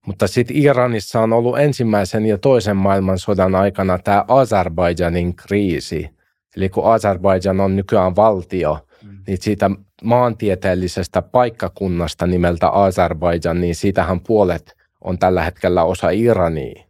mutta 0.05 0.27
sitten 0.27 0.57
Iranissa 0.57 1.19
on 1.19 1.33
ollut 1.33 1.59
ensimmäisen 1.59 2.25
ja 2.25 2.37
toisen 2.37 2.77
maailmansodan 2.77 3.55
aikana 3.55 3.99
tämä 3.99 4.25
Azerbaidžanin 4.27 5.35
kriisi. 5.35 6.09
Eli 6.57 6.69
kun 6.69 6.83
Azerbaidžan 6.83 7.59
on 7.59 7.75
nykyään 7.75 8.15
valtio. 8.15 8.86
Niin 9.27 9.37
siitä 9.41 9.69
maantieteellisestä 10.03 11.21
paikkakunnasta 11.21 12.27
nimeltä 12.27 12.67
Azerbaidžan, 12.67 13.61
niin 13.61 13.75
siitähän 13.75 14.19
puolet 14.19 14.77
on 15.01 15.19
tällä 15.19 15.43
hetkellä 15.43 15.83
osa 15.83 16.09
Irania. 16.09 16.83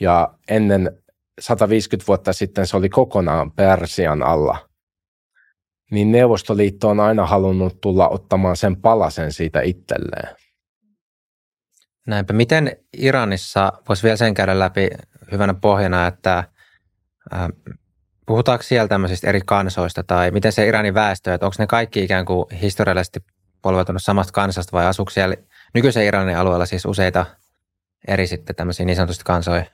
Ja 0.00 0.34
ennen 0.48 0.98
150 1.40 2.06
vuotta 2.08 2.32
sitten 2.32 2.66
se 2.66 2.76
oli 2.76 2.88
kokonaan 2.88 3.52
Persian 3.52 4.22
alla. 4.22 4.68
Niin 5.90 6.12
Neuvostoliitto 6.12 6.88
on 6.88 7.00
aina 7.00 7.26
halunnut 7.26 7.80
tulla 7.80 8.08
ottamaan 8.08 8.56
sen 8.56 8.76
palasen 8.76 9.32
siitä 9.32 9.60
itselleen. 9.60 10.36
Näinpä. 12.06 12.32
Miten 12.32 12.76
Iranissa, 12.92 13.72
voisi 13.88 14.02
vielä 14.02 14.16
sen 14.16 14.34
käydä 14.34 14.58
läpi 14.58 14.88
hyvänä 15.32 15.54
pohjana, 15.54 16.06
että 16.06 16.38
äh, 17.34 17.48
puhutaanko 18.26 18.62
siellä 18.62 18.88
tämmöisistä 18.88 19.28
eri 19.28 19.40
kansoista 19.46 20.02
tai 20.02 20.30
miten 20.30 20.52
se 20.52 20.66
Iranin 20.66 20.94
väestö, 20.94 21.34
että 21.34 21.46
onko 21.46 21.54
ne 21.58 21.66
kaikki 21.66 22.04
ikään 22.04 22.24
kuin 22.24 22.46
historiallisesti 22.62 23.20
polveutunut 23.62 24.02
samasta 24.02 24.32
kansasta 24.32 24.72
vai 24.72 24.86
asuuko 24.86 25.10
siellä 25.10 25.36
nykyisen 25.74 26.04
Iranin 26.04 26.36
alueella 26.36 26.66
siis 26.66 26.86
useita 26.86 27.26
eri 28.08 28.26
sitten 28.26 28.56
tämmöisiä 28.56 28.86
niin 28.86 28.96
sanotusti 28.96 29.24
kansoja, 29.24 29.64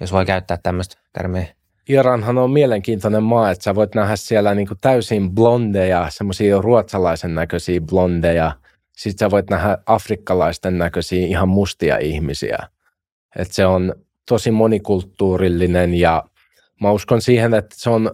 jos 0.00 0.12
voi 0.12 0.26
käyttää 0.26 0.58
tämmöistä 0.62 0.96
termiä. 1.12 1.46
Iranhan 1.88 2.38
on 2.38 2.50
mielenkiintoinen 2.50 3.22
maa, 3.22 3.50
että 3.50 3.64
sä 3.64 3.74
voit 3.74 3.94
nähdä 3.94 4.16
siellä 4.16 4.54
niinku 4.54 4.74
täysin 4.80 5.30
blondeja, 5.30 6.06
semmoisia 6.10 6.60
ruotsalaisen 6.60 7.34
näköisiä 7.34 7.80
blondeja. 7.80 8.52
Sitten 8.96 9.26
sä 9.26 9.30
voit 9.30 9.50
nähdä 9.50 9.78
afrikkalaisten 9.86 10.78
näköisiä 10.78 11.26
ihan 11.26 11.48
mustia 11.48 11.98
ihmisiä. 11.98 12.58
Et 13.36 13.52
se 13.52 13.66
on 13.66 13.94
tosi 14.28 14.50
monikulttuurillinen 14.50 15.94
ja 15.94 16.24
uskon 16.84 17.22
siihen, 17.22 17.54
että 17.54 17.76
se 17.78 17.90
on 17.90 18.10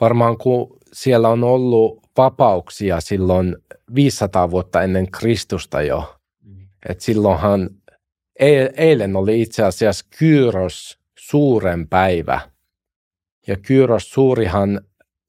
varmaan 0.00 0.38
kun 0.38 0.76
siellä 0.92 1.28
on 1.28 1.44
ollut 1.44 2.02
vapauksia 2.16 3.00
silloin 3.00 3.56
500 3.94 4.50
vuotta 4.50 4.82
ennen 4.82 5.10
Kristusta 5.10 5.82
jo, 5.82 6.16
et 6.88 7.00
silloinhan 7.00 7.70
eilen 8.76 9.16
oli 9.16 9.42
itse 9.42 9.64
asiassa 9.64 10.06
Kyros 10.18 10.98
suuren 11.18 11.88
päivä. 11.88 12.40
Ja 13.46 13.56
Kyros 13.56 14.10
suurihan 14.10 14.80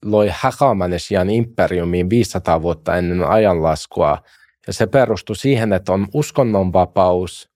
loi 0.05 0.29
Hakamanesian 0.34 1.29
imperiumiin 1.29 2.10
500 2.10 2.62
vuotta 2.62 2.95
ennen 2.95 3.24
ajanlaskua. 3.24 4.24
Ja 4.67 4.74
se 4.74 4.88
perustui 4.88 5.36
siihen, 5.36 5.74
että 5.74 5.93
on 5.93 6.07
uskonnonvapaus, 6.13 7.50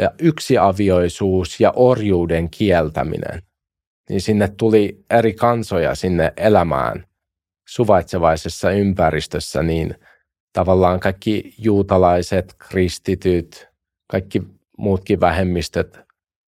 ja 0.00 0.10
yksiavioisuus 0.18 1.60
ja 1.60 1.72
orjuuden 1.76 2.50
kieltäminen. 2.50 3.42
Niin 4.08 4.20
sinne 4.20 4.48
tuli 4.48 5.04
eri 5.10 5.34
kansoja 5.34 5.94
sinne 5.94 6.32
elämään 6.36 7.06
suvaitsevaisessa 7.68 8.70
ympäristössä, 8.70 9.62
niin– 9.62 9.94
tavallaan 10.56 11.00
kaikki 11.00 11.54
juutalaiset, 11.58 12.54
kristityt, 12.58 13.68
kaikki 14.06 14.42
muutkin 14.78 15.20
vähemmistöt 15.20 15.98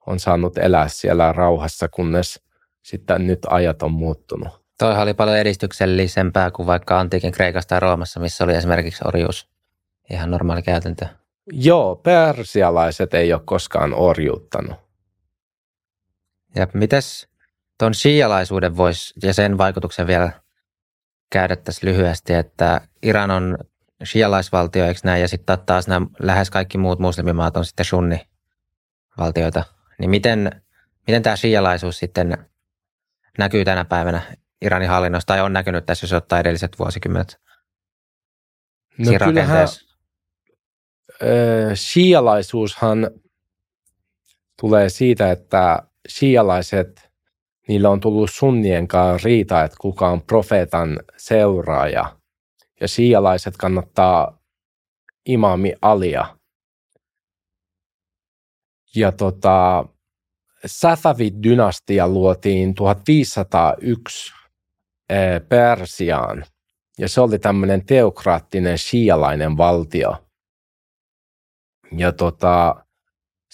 on 0.07 0.21
saanut 0.21 0.59
elää 0.59 0.89
siellä 0.89 1.33
rauhassa, 1.33 1.89
kunnes 1.89 2.41
sitten 2.83 3.27
nyt 3.27 3.39
ajat 3.51 3.83
on 3.83 3.93
muuttunut. 3.93 4.49
Toi 4.79 5.03
oli 5.03 5.15
paljon 5.15 5.39
edistyksellisempää 5.39 6.51
kuin 6.51 6.67
vaikka 6.67 7.01
antiikin 7.01 7.33
Kreikassa 7.33 7.69
tai 7.69 7.81
Roomassa, 7.81 8.21
missä 8.21 8.45
oli 8.45 8.55
esimerkiksi 8.55 9.05
orjuus. 9.07 9.49
Ihan 10.11 10.31
normaali 10.31 10.63
käytäntö. 10.63 11.07
Joo, 11.53 11.97
persialaiset 11.97 13.15
ei 13.15 13.33
ole 13.33 13.43
koskaan 13.45 13.95
orjuuttanut. 13.95 14.77
Ja 16.55 16.67
mites 16.75 17.29
tuon 17.79 17.95
shialaisuuden 17.95 18.77
voisi 18.77 19.15
ja 19.23 19.35
sen 19.35 19.59
vaikutuksen 19.59 20.07
vielä 20.07 20.33
käydä 21.33 21.57
tässä 21.57 21.87
lyhyesti, 21.87 22.33
että 22.33 22.81
Iran 23.03 23.31
on 23.31 23.59
shialaisvaltio, 24.05 24.87
eikö 24.87 25.01
näin, 25.05 25.21
ja 25.21 25.29
sitten 25.29 25.59
taas 25.67 25.89
nämä 25.89 26.07
lähes 26.19 26.51
kaikki 26.51 26.79
muut 26.79 26.99
muslimimaat 26.99 27.57
on 27.57 27.65
sitten 27.65 27.87
sunnivaltioita. 27.87 29.65
Niin 29.99 30.11
miten, 30.11 30.63
miten 31.07 31.23
tämä 31.23 31.37
shialaisuus 31.37 31.99
sitten 31.99 32.49
näkyy 33.39 33.65
tänä 33.65 33.85
päivänä 33.85 34.37
Iranin 34.63 34.89
hallinnossa, 34.89 35.27
tai 35.27 35.41
on 35.41 35.53
näkynyt 35.53 35.87
tässä, 35.87 36.05
jos 36.05 36.13
ottaa 36.13 36.41
edelliset 36.41 36.79
vuosikymmenet? 36.79 37.41
No 38.99 39.13
kyllähän 39.25 39.69
shialaisuushan 41.75 43.11
tulee 44.61 44.89
siitä, 44.89 45.31
että 45.31 45.83
shialaiset, 46.09 47.08
niillä 47.69 47.91
on 47.91 48.01
tullut 48.01 48.31
sunnien 48.33 48.89
kanssa 48.89 49.27
riita, 49.27 49.65
että 49.65 49.77
kuka 49.81 50.09
on 50.09 50.23
profeetan 50.23 51.01
seuraaja. 51.17 52.17
Ja 52.81 52.89
shialaiset 52.89 53.57
kannattaa 53.57 54.39
imami 55.27 55.75
Alia. 55.83 56.37
Ja 58.97 59.13
tota, 59.13 59.85
Safavid-dynastia 60.67 62.09
luotiin 62.09 62.75
1501 62.75 64.33
Persiaan. 65.49 66.45
Ja 66.99 67.09
se 67.09 67.21
oli 67.21 67.39
tämmöinen 67.39 67.87
teokraattinen 67.87 68.79
shialainen 68.79 69.57
valtio. 69.57 70.17
Ja 71.97 72.13
tota, 72.13 72.85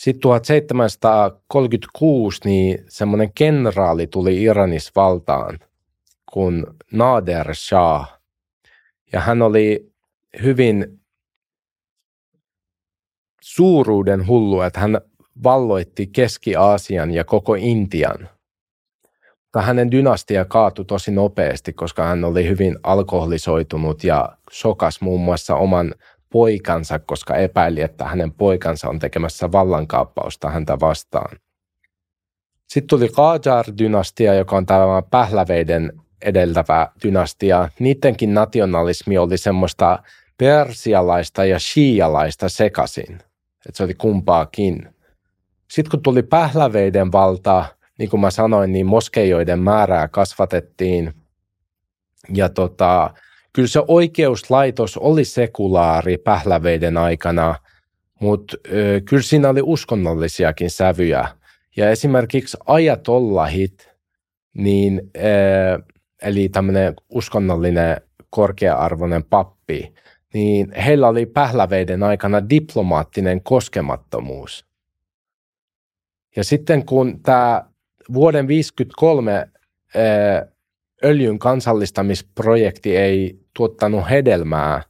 sitten 0.04 0.20
1736 0.20 2.40
niin 2.44 2.78
semmoinen 2.88 3.32
kenraali 3.34 4.06
tuli 4.06 4.42
Iranis 4.42 4.92
valtaan 4.96 5.58
kuin 6.32 6.66
Nader 6.92 7.54
Shah. 7.54 8.20
Ja 9.12 9.20
hän 9.20 9.42
oli 9.42 9.92
hyvin 10.42 11.00
suuruuden 13.40 14.26
hullu, 14.26 14.60
että 14.60 14.80
hän 14.80 15.00
valloitti 15.42 16.06
Keski-Aasian 16.06 17.10
ja 17.10 17.24
koko 17.24 17.54
Intian. 17.54 18.28
Mutta 19.42 19.62
hänen 19.62 19.90
dynastia 19.90 20.44
kaatui 20.44 20.84
tosi 20.84 21.10
nopeasti, 21.10 21.72
koska 21.72 22.04
hän 22.04 22.24
oli 22.24 22.48
hyvin 22.48 22.78
alkoholisoitunut 22.82 24.04
ja 24.04 24.38
sokas 24.50 25.00
muun 25.00 25.20
muassa 25.20 25.56
oman 25.56 25.94
poikansa, 26.34 26.98
koska 26.98 27.36
epäili, 27.36 27.80
että 27.80 28.04
hänen 28.04 28.32
poikansa 28.32 28.88
on 28.88 28.98
tekemässä 28.98 29.52
vallankaappausta 29.52 30.50
häntä 30.50 30.80
vastaan. 30.80 31.36
Sitten 32.68 32.88
tuli 32.88 33.06
Qajar-dynastia, 33.06 34.34
joka 34.34 34.56
on 34.56 34.66
tämä 34.66 35.02
Pähläveiden 35.10 35.92
edeltävä 36.22 36.88
dynastia. 37.02 37.68
Niidenkin 37.78 38.34
nationalismi 38.34 39.18
oli 39.18 39.38
semmoista 39.38 40.02
persialaista 40.38 41.44
ja 41.44 41.58
shialaista 41.58 42.48
sekasin. 42.48 43.14
Että 43.66 43.76
se 43.76 43.84
oli 43.84 43.94
kumpaakin. 43.94 44.94
Sitten 45.70 45.90
kun 45.90 46.02
tuli 46.02 46.22
Pähläveiden 46.22 47.12
valta, 47.12 47.64
niin 47.98 48.10
kuin 48.10 48.20
mä 48.20 48.30
sanoin, 48.30 48.72
niin 48.72 48.86
moskeijoiden 48.86 49.58
määrää 49.58 50.08
kasvatettiin. 50.08 51.14
Ja 52.34 52.48
tota, 52.48 53.14
kyllä 53.54 53.68
se 53.68 53.82
oikeuslaitos 53.88 54.96
oli 54.96 55.24
sekulaari 55.24 56.18
Pähläveiden 56.18 56.96
aikana, 56.96 57.54
mutta 58.20 58.56
kyllä 59.04 59.22
siinä 59.22 59.48
oli 59.48 59.60
uskonnollisiakin 59.62 60.70
sävyjä. 60.70 61.28
Ja 61.76 61.90
esimerkiksi 61.90 62.56
ajatollahit, 62.66 63.88
niin, 64.54 65.10
ö, 65.16 65.82
eli 66.22 66.48
tämmöinen 66.48 66.94
uskonnollinen 67.08 67.96
korkea-arvoinen 68.30 69.24
pappi, 69.24 69.94
niin 70.34 70.72
heillä 70.72 71.08
oli 71.08 71.26
Pähläveiden 71.26 72.02
aikana 72.02 72.48
diplomaattinen 72.48 73.42
koskemattomuus. 73.42 74.66
Ja 76.36 76.44
sitten 76.44 76.86
kun 76.86 77.22
tämä 77.22 77.64
vuoden 78.12 78.46
1953 78.46 79.48
öljyn 81.04 81.38
kansallistamisprojekti 81.38 82.96
ei 82.96 83.43
tuottanut 83.54 84.10
hedelmää, 84.10 84.82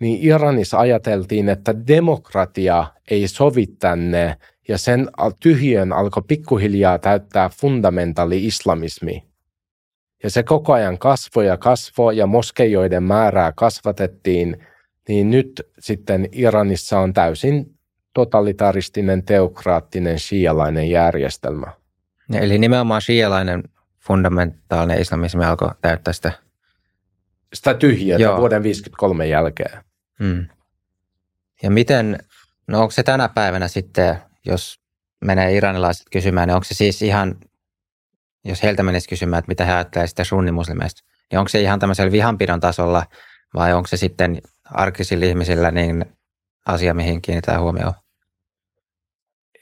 niin 0.00 0.18
Iranissa 0.22 0.78
ajateltiin, 0.78 1.48
että 1.48 1.86
demokratia 1.86 2.86
ei 3.10 3.28
sovi 3.28 3.66
tänne 3.66 4.36
ja 4.68 4.78
sen 4.78 5.08
tyhjön 5.40 5.92
alkoi 5.92 6.22
pikkuhiljaa 6.28 6.98
täyttää 6.98 7.48
fundamentaali 7.48 8.46
islamismi. 8.46 9.24
Ja 10.22 10.30
se 10.30 10.42
koko 10.42 10.72
ajan 10.72 10.98
kasvoi 10.98 11.46
ja 11.46 11.56
kasvoi 11.56 12.16
ja 12.16 12.26
moskeijoiden 12.26 13.02
määrää 13.02 13.52
kasvatettiin, 13.56 14.66
niin 15.08 15.30
nyt 15.30 15.68
sitten 15.78 16.28
Iranissa 16.32 16.98
on 16.98 17.12
täysin 17.12 17.74
totalitaristinen, 18.14 19.22
teokraattinen, 19.22 20.18
shialainen 20.18 20.90
järjestelmä. 20.90 21.66
Eli 22.34 22.58
nimenomaan 22.58 23.02
shialainen 23.02 23.62
fundamentaalinen 23.98 25.00
islamismi 25.00 25.44
alkoi 25.44 25.70
täyttää 25.82 26.12
sitä. 26.12 26.32
Sitä 27.54 27.74
tyhjiä 27.74 28.18
vuoden 28.36 28.62
53 28.62 29.26
jälkeen. 29.26 29.84
Hmm. 30.18 30.46
Ja 31.62 31.70
miten, 31.70 32.18
no 32.66 32.80
onko 32.80 32.90
se 32.90 33.02
tänä 33.02 33.28
päivänä 33.28 33.68
sitten, 33.68 34.18
jos 34.46 34.80
menee 35.24 35.56
iranilaiset 35.56 36.06
kysymään, 36.12 36.48
niin 36.48 36.54
onko 36.54 36.64
se 36.64 36.74
siis 36.74 37.02
ihan, 37.02 37.36
jos 38.44 38.62
heiltä 38.62 38.82
menisi 38.82 39.08
kysymään, 39.08 39.38
että 39.38 39.48
mitä 39.48 39.64
he 39.64 39.72
ajattelevat 39.72 40.10
sitä 40.10 40.24
sunnimuslimeista, 40.24 41.02
niin 41.30 41.38
onko 41.38 41.48
se 41.48 41.60
ihan 41.60 41.78
tämmöisellä 41.78 42.12
vihanpidon 42.12 42.60
tasolla 42.60 43.06
vai 43.54 43.72
onko 43.72 43.86
se 43.86 43.96
sitten 43.96 44.42
arkisilla 44.64 45.26
ihmisillä 45.26 45.70
niin 45.70 46.04
asia, 46.66 46.94
mihin 46.94 47.22
kiinnitetään 47.22 47.62
huomioon? 47.62 47.94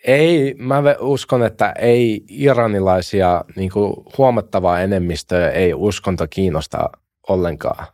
Ei, 0.05 0.55
mä 0.59 0.83
uskon, 1.01 1.43
että 1.43 1.73
ei 1.79 2.25
iranilaisia 2.29 3.45
niin 3.57 3.71
huomattavaa 4.19 4.81
enemmistöä 4.81 5.51
ei 5.51 5.75
uskonto 5.75 6.27
kiinnosta 6.31 6.91
ollenkaan. 7.29 7.87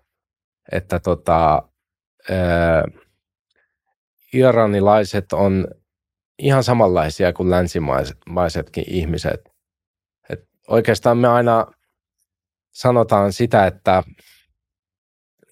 Että 0.73 1.01
tota, 1.01 1.63
ää, 2.31 2.85
iranilaiset 4.33 5.33
on 5.33 5.69
ihan 6.39 6.65
samanlaisia 6.65 7.33
kuin 7.33 7.51
länsimaisetkin 7.51 8.85
ihmiset. 8.87 9.51
Et 10.31 10.49
oikeastaan 10.69 11.19
me 11.19 11.29
aina 11.29 11.67
sanotaan 12.73 13.33
sitä, 13.33 13.67
että, 13.67 14.03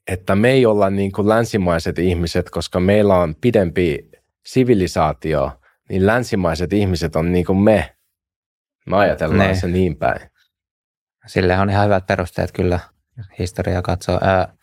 että 0.07 0.35
me 0.37 0.51
ei 0.51 0.67
olla 0.67 0.91
niin 0.91 1.13
kuin 1.13 1.29
länsimaiset 1.29 1.99
ihmiset, 1.99 2.51
koska 2.51 2.81
meillä 2.81 3.17
on 3.17 3.35
pidempi 3.41 4.11
sivilisaatio– 4.47 5.51
niin 5.93 6.07
länsimaiset 6.07 6.73
ihmiset 6.73 7.17
on 7.17 7.33
niin 7.33 7.45
kuin 7.45 7.59
me. 7.59 7.97
Me 8.87 8.97
ajatellaan 8.97 9.49
ne. 9.49 9.55
se 9.55 9.69
niin 9.69 9.97
päin. 9.97 10.31
Sille 11.27 11.59
on 11.59 11.71
ihan 11.71 11.85
hyvät 11.85 12.07
perusteet 12.07 12.53
kyllä 12.53 12.81
historiaa 13.39 13.83
katsoa. 13.83 14.19
Ää, 14.23 14.55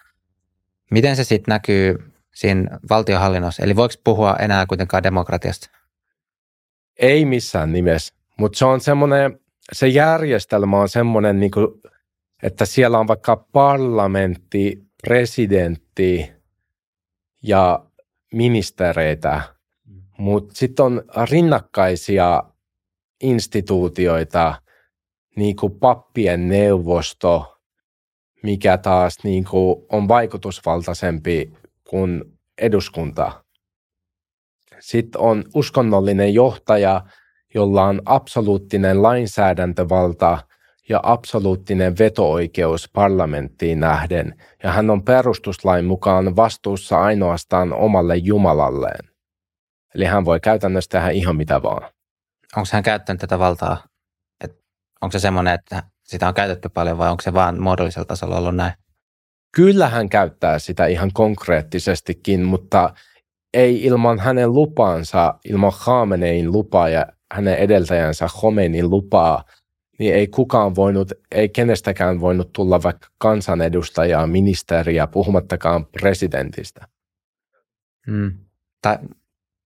miten 0.91 1.15
se 1.15 1.23
sitten 1.23 1.51
näkyy 1.51 2.13
siinä 2.33 2.79
valtiohallinnossa? 2.89 3.63
Eli 3.63 3.75
voiko 3.75 3.93
puhua 4.03 4.35
enää 4.35 4.65
kuitenkaan 4.65 5.03
demokratiasta? 5.03 5.69
Ei 6.99 7.25
missään 7.25 7.71
nimessä, 7.73 8.13
mutta 8.37 8.57
se 8.57 8.65
on 8.65 8.81
semmoinen, 8.81 9.39
se 9.73 9.87
järjestelmä 9.87 10.79
on 10.79 10.89
semmoinen, 10.89 11.39
niin 11.39 11.51
kuin, 11.51 11.67
että 12.43 12.65
siellä 12.65 12.99
on 12.99 13.07
vaikka 13.07 13.35
parlamentti, 13.35 14.83
presidentti 15.03 16.31
ja 17.43 17.85
ministereitä– 18.31 19.41
mutta 20.19 20.53
sitten 20.55 20.85
on 20.85 21.03
rinnakkaisia 21.31 22.43
instituutioita, 23.21 24.61
niin 25.35 25.55
kuin 25.55 25.79
pappien 25.79 26.49
neuvosto, 26.49 27.58
mikä 28.43 28.77
taas 28.77 29.17
niin 29.23 29.45
kuin 29.45 29.85
on 29.91 30.07
vaikutusvaltaisempi 30.07 31.53
kuin 31.89 32.23
eduskunta. 32.57 33.43
Sitten 34.79 35.21
on 35.21 35.43
uskonnollinen 35.53 36.33
johtaja, 36.33 37.01
jolla 37.53 37.83
on 37.83 38.01
absoluuttinen 38.05 39.03
lainsäädäntövalta 39.03 40.37
ja 40.89 40.99
absoluuttinen 41.03 41.97
veto-oikeus 41.99 42.89
parlamenttiin 42.93 43.79
nähden, 43.79 44.35
ja 44.63 44.71
hän 44.71 44.89
on 44.89 45.03
perustuslain 45.03 45.85
mukaan 45.85 46.35
vastuussa 46.35 47.01
ainoastaan 47.01 47.73
omalle 47.73 48.17
Jumalalleen. 48.17 49.09
Eli 49.95 50.05
hän 50.05 50.25
voi 50.25 50.39
käytännössä 50.39 50.89
tehdä 50.89 51.09
ihan 51.09 51.35
mitä 51.35 51.63
vaan. 51.63 51.91
Onko 52.55 52.69
hän 52.71 52.83
käyttänyt 52.83 53.19
tätä 53.19 53.39
valtaa? 53.39 53.83
Et 54.43 54.51
onko 55.01 55.11
se 55.11 55.19
semmoinen, 55.19 55.53
että 55.53 55.83
sitä 56.09 56.27
on 56.27 56.33
käytetty 56.33 56.69
paljon 56.69 56.97
vai 56.97 57.09
onko 57.09 57.21
se 57.21 57.33
vaan 57.33 57.61
muodollisella 57.61 58.05
tasolla 58.05 58.37
ollut 58.37 58.55
näin? 58.55 58.73
Kyllä 59.55 59.89
hän 59.89 60.09
käyttää 60.09 60.59
sitä 60.59 60.85
ihan 60.85 61.11
konkreettisestikin, 61.13 62.43
mutta 62.43 62.93
ei 63.53 63.85
ilman 63.85 64.19
hänen 64.19 64.53
lupaansa, 64.53 65.39
ilman 65.45 65.73
Khamenein 65.83 66.51
lupaa 66.51 66.89
ja 66.89 67.05
hänen 67.33 67.55
edeltäjänsä 67.55 68.27
Khomeinin 68.39 68.89
lupaa, 68.89 69.43
niin 69.99 70.15
ei 70.15 70.27
kukaan 70.27 70.75
voinut, 70.75 71.11
ei 71.31 71.49
kenestäkään 71.49 72.21
voinut 72.21 72.53
tulla 72.53 72.83
vaikka 72.83 73.07
kansanedustajaa, 73.17 74.27
ministeriä, 74.27 75.07
puhumattakaan 75.07 75.85
presidentistä. 75.85 76.87
Hmm. 78.07 78.31
Tai 78.81 78.97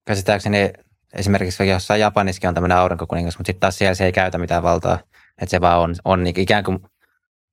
käsittääkseni 0.06 0.74
esimerkiksi 1.14 1.68
jossain 1.68 2.02
Japanissakin 2.02 2.48
on 2.48 2.54
tämmöinen 2.54 2.78
aurinkokuningas, 2.78 3.38
mutta 3.38 3.50
sitten 3.50 3.60
taas 3.60 3.78
siellä 3.78 3.96
se 3.96 4.06
ei 4.06 4.12
käytä 4.12 4.38
mitään 4.38 4.64
valtaa. 4.64 5.00
Että 5.42 5.52
se 5.52 5.62
vaan 5.62 5.80
on, 5.80 5.96
on 6.06 6.24
niin 6.24 6.40
ikään 6.40 6.64
kuin 6.64 6.80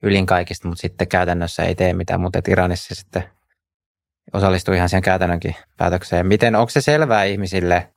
ylin 0.02 0.26
kaikista, 0.26 0.68
mutta 0.68 0.80
sitten 0.80 1.08
käytännössä 1.08 1.62
ei 1.62 1.74
tee 1.74 1.94
mitään, 1.94 2.20
mutta 2.20 2.40
Iranissa 2.48 2.94
sitten 2.94 3.24
osallistuu 4.32 4.74
ihan 4.74 4.88
siihen 4.88 5.02
käytännönkin 5.02 5.56
päätökseen. 5.76 6.26
Miten, 6.26 6.56
onko 6.56 6.70
se 6.70 6.80
selvää 6.80 7.24
ihmisille, 7.24 7.92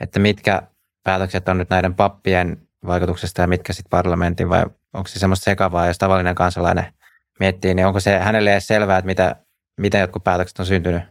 että 0.00 0.20
mitkä 0.20 0.62
päätökset 1.04 1.48
on 1.48 1.58
nyt 1.58 1.70
näiden 1.70 1.94
pappien 1.94 2.68
vaikutuksesta 2.86 3.40
ja 3.40 3.46
mitkä 3.46 3.72
sitten 3.72 3.90
parlamentin 3.90 4.48
vai 4.48 4.66
onko 4.92 5.08
se 5.08 5.18
semmoista 5.18 5.44
sekavaa, 5.44 5.86
jos 5.86 5.98
tavallinen 5.98 6.34
kansalainen 6.34 6.92
miettii, 7.40 7.74
niin 7.74 7.86
onko 7.86 8.00
se 8.00 8.18
hänelle 8.18 8.52
edes 8.52 8.66
selvää, 8.66 8.98
että 8.98 9.06
mitä, 9.06 9.36
miten 9.80 10.00
jotkut 10.00 10.24
päätökset 10.24 10.58
on 10.58 10.66
syntynyt? 10.66 11.02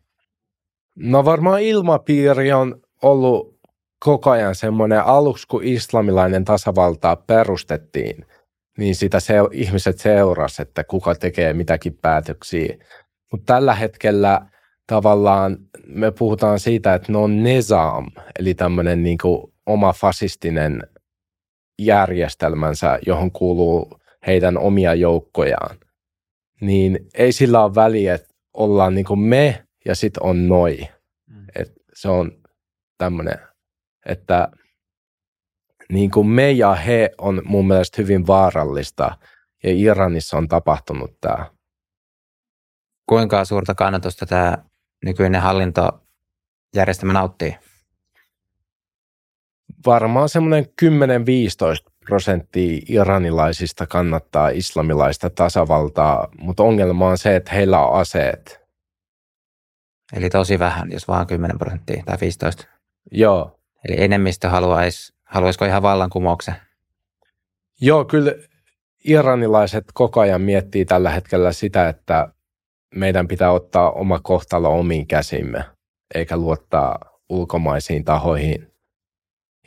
No 0.96 1.26
varmaan 1.26 1.62
ilmapiiri 1.62 2.54
on 2.54 2.82
ollut 3.02 3.59
koko 4.00 4.30
ajan 4.30 4.56
semmoinen 4.56 5.04
aluksi, 5.04 5.48
kun 5.48 5.64
islamilainen 5.64 6.46
tasavaltaa 6.46 7.16
perustettiin, 7.16 8.26
niin 8.78 8.96
sitä 8.96 9.20
se, 9.20 9.34
ihmiset 9.52 10.00
seurasi, 10.00 10.62
että 10.62 10.84
kuka 10.84 11.16
tekee 11.16 11.54
mitäkin 11.54 11.98
päätöksiä. 12.02 12.78
Mutta 13.32 13.54
tällä 13.54 13.76
hetkellä 13.76 14.42
tavallaan 14.88 15.58
me 15.88 16.12
puhutaan 16.12 16.60
siitä, 16.60 16.94
että 16.94 17.12
ne 17.12 17.18
on 17.18 17.44
nezam, 17.44 18.06
eli 18.40 18.54
tämmöinen 18.54 19.04
niin 19.04 19.18
oma 19.66 19.94
fasistinen 19.94 20.84
järjestelmänsä, 21.80 23.00
johon 23.06 23.32
kuuluu 23.32 24.00
heidän 24.28 24.58
omia 24.58 24.94
joukkojaan. 24.94 25.78
Niin 26.62 27.00
ei 27.14 27.32
sillä 27.32 27.64
ole 27.64 27.76
väliä, 27.76 28.14
että 28.14 28.28
ollaan 28.54 28.96
niin 28.96 29.20
me 29.20 29.64
ja 29.86 29.96
sitten 29.96 30.24
on 30.24 30.48
noi. 30.48 30.80
Mm. 31.28 31.46
Et 31.56 31.74
se 31.94 32.10
on 32.10 32.32
tämmöinen, 32.98 33.40
että 34.10 34.50
niin 35.92 36.12
kuin 36.12 36.28
me 36.28 36.52
ja 36.52 36.76
he 36.76 37.10
on 37.18 37.42
mun 37.46 37.68
mielestä 37.68 38.02
hyvin 38.02 38.28
vaarallista 38.28 39.18
ja 39.64 39.72
Iranissa 39.74 40.38
on 40.38 40.48
tapahtunut 40.48 41.22
tämä. 41.22 41.46
Kuinka 43.10 43.46
suurta 43.46 43.76
kannatusta 43.76 44.26
tämä 44.26 44.58
nykyinen 45.06 45.42
hallintojärjestelmä 45.42 47.14
nauttii? 47.14 47.56
Varmaan 49.86 50.30
semmoinen 50.30 50.66
10-15 50.66 51.90
prosenttia 52.06 52.82
iranilaisista 52.90 53.88
kannattaa 53.88 54.50
islamilaista 54.50 55.30
tasavaltaa, 55.30 56.28
mutta 56.38 56.64
ongelma 56.64 57.08
on 57.08 57.18
se, 57.18 57.36
että 57.36 57.52
heillä 57.52 57.80
on 57.80 58.00
aseet. 58.00 58.60
Eli 60.14 60.30
tosi 60.30 60.60
vähän, 60.60 60.92
jos 60.92 61.08
vaan 61.08 61.28
10 61.28 61.58
prosenttia 61.58 62.04
tai 62.06 62.18
15. 62.22 62.68
Joo. 63.12 63.59
Eli 63.88 64.04
enemmistö 64.04 64.50
haluaisi, 64.50 65.14
haluaisiko 65.24 65.66
ihan 65.66 65.82
vallankumouksen? 65.82 66.56
Joo, 67.82 68.06
kyllä 68.06 68.32
iranilaiset 69.04 69.84
koko 69.94 70.20
ajan 70.20 70.42
miettii 70.42 70.86
tällä 70.86 71.10
hetkellä 71.10 71.52
sitä, 71.52 71.90
että 71.90 72.34
meidän 72.96 73.28
pitää 73.28 73.52
ottaa 73.52 73.92
oma 73.92 74.20
kohtalo 74.20 74.80
omiin 74.80 75.08
käsimme, 75.08 75.66
eikä 76.16 76.38
luottaa 76.38 77.00
ulkomaisiin 77.30 78.06
tahoihin. 78.06 78.74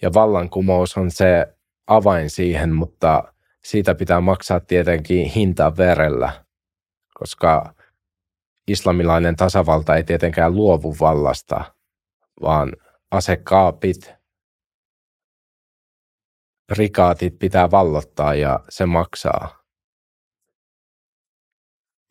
Ja 0.02 0.14
vallankumous 0.14 0.96
on 0.96 1.10
se 1.10 1.46
avain 1.86 2.30
siihen, 2.30 2.74
mutta 2.74 3.32
siitä 3.64 3.94
pitää 3.94 4.20
maksaa 4.20 4.60
tietenkin 4.60 5.26
hinta 5.26 5.76
verellä, 5.76 6.32
koska 7.14 7.74
islamilainen 8.68 9.36
tasavalta 9.36 9.96
ei 9.96 10.04
tietenkään 10.04 10.54
luovu 10.54 10.96
vallasta, 11.00 11.64
vaan 12.42 12.72
asekaapit, 13.12 14.14
prikaatit 16.66 17.38
pitää 17.38 17.70
vallottaa 17.70 18.34
ja 18.34 18.60
se 18.68 18.86
maksaa. 18.86 19.62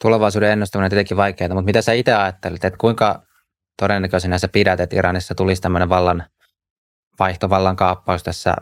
Tulevaisuuden 0.02 0.52
ennustaminen 0.52 0.86
on 0.86 0.90
tietenkin 0.90 1.18
vaikeaa, 1.18 1.50
mutta 1.50 1.66
mitä 1.66 1.82
sä 1.82 1.94
itse 1.94 2.14
ajattelet, 2.14 2.66
että 2.66 2.78
kuinka 2.78 3.24
todennäköisenä 3.82 4.38
sä 4.38 4.48
pidät, 4.48 4.80
että 4.80 4.96
Iranissa 4.96 5.36
tulisi 5.36 5.62
tämmöinen 5.62 5.90
vallan 5.90 6.24
vaihtovallan 7.20 7.76
kaappaus 7.76 8.24
tässä 8.24 8.56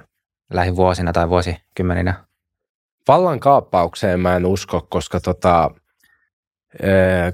lähivuosina 0.54 1.14
tai 1.14 1.30
vuosikymmeninä? 1.30 2.26
Vallan 3.08 3.40
kaappaukseen 3.40 4.20
mä 4.20 4.36
en 4.36 4.46
usko, 4.46 4.88
koska 4.90 5.20
tota, 5.20 5.72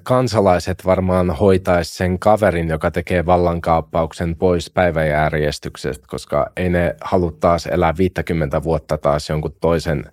kansalaiset 0.04 0.86
varmaan 0.86 1.32
hoitaisi 1.32 1.96
sen 1.96 2.20
kaverin, 2.20 2.68
joka 2.68 2.92
tekee 2.92 3.26
vallankaappauksen 3.26 4.36
pois 4.36 4.70
päiväjärjestyksestä, 4.70 6.06
koska 6.10 6.52
ei 6.58 6.70
ne 6.70 6.96
halua 7.02 7.32
taas 7.40 7.66
elää 7.66 7.94
50 7.98 8.64
vuotta 8.64 8.98
taas 8.98 9.30
jonkun 9.30 9.58
toisen 9.62 10.04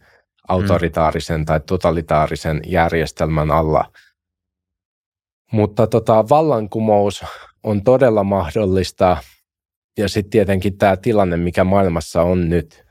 autoritaarisen 0.48 1.40
mm. 1.40 1.44
tai 1.44 1.60
totalitaarisen 1.60 2.60
järjestelmän 2.66 3.50
alla. 3.50 3.84
Mutta 5.52 5.86
tota, 5.86 6.28
vallankumous 6.28 7.24
on 7.62 7.82
todella 7.82 8.24
mahdollista 8.24 9.16
ja 9.98 10.08
sitten 10.08 10.30
tietenkin 10.30 10.78
tämä 10.78 10.96
tilanne, 10.96 11.36
mikä 11.36 11.64
maailmassa 11.64 12.22
on 12.22 12.48
nyt. 12.48 12.84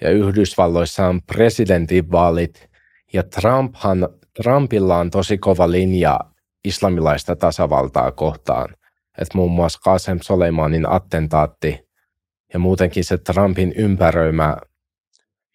Ja 0.00 0.10
Yhdysvalloissa 0.10 1.06
on 1.06 1.22
presidentinvaalit 1.22 2.68
ja 3.12 3.22
Trumphan 3.22 4.08
Trumpilla 4.42 4.96
on 4.96 5.10
tosi 5.10 5.38
kova 5.38 5.70
linja 5.70 6.20
islamilaista 6.64 7.36
tasavaltaa 7.36 8.12
kohtaan. 8.12 8.76
Että 9.18 9.38
muun 9.38 9.52
muassa 9.52 9.80
Qasem 9.84 10.18
Soleimanin 10.22 10.88
attentaatti 10.88 11.88
ja 12.52 12.58
muutenkin 12.58 13.04
se 13.04 13.18
Trumpin 13.18 13.72
ympäröimä 13.76 14.56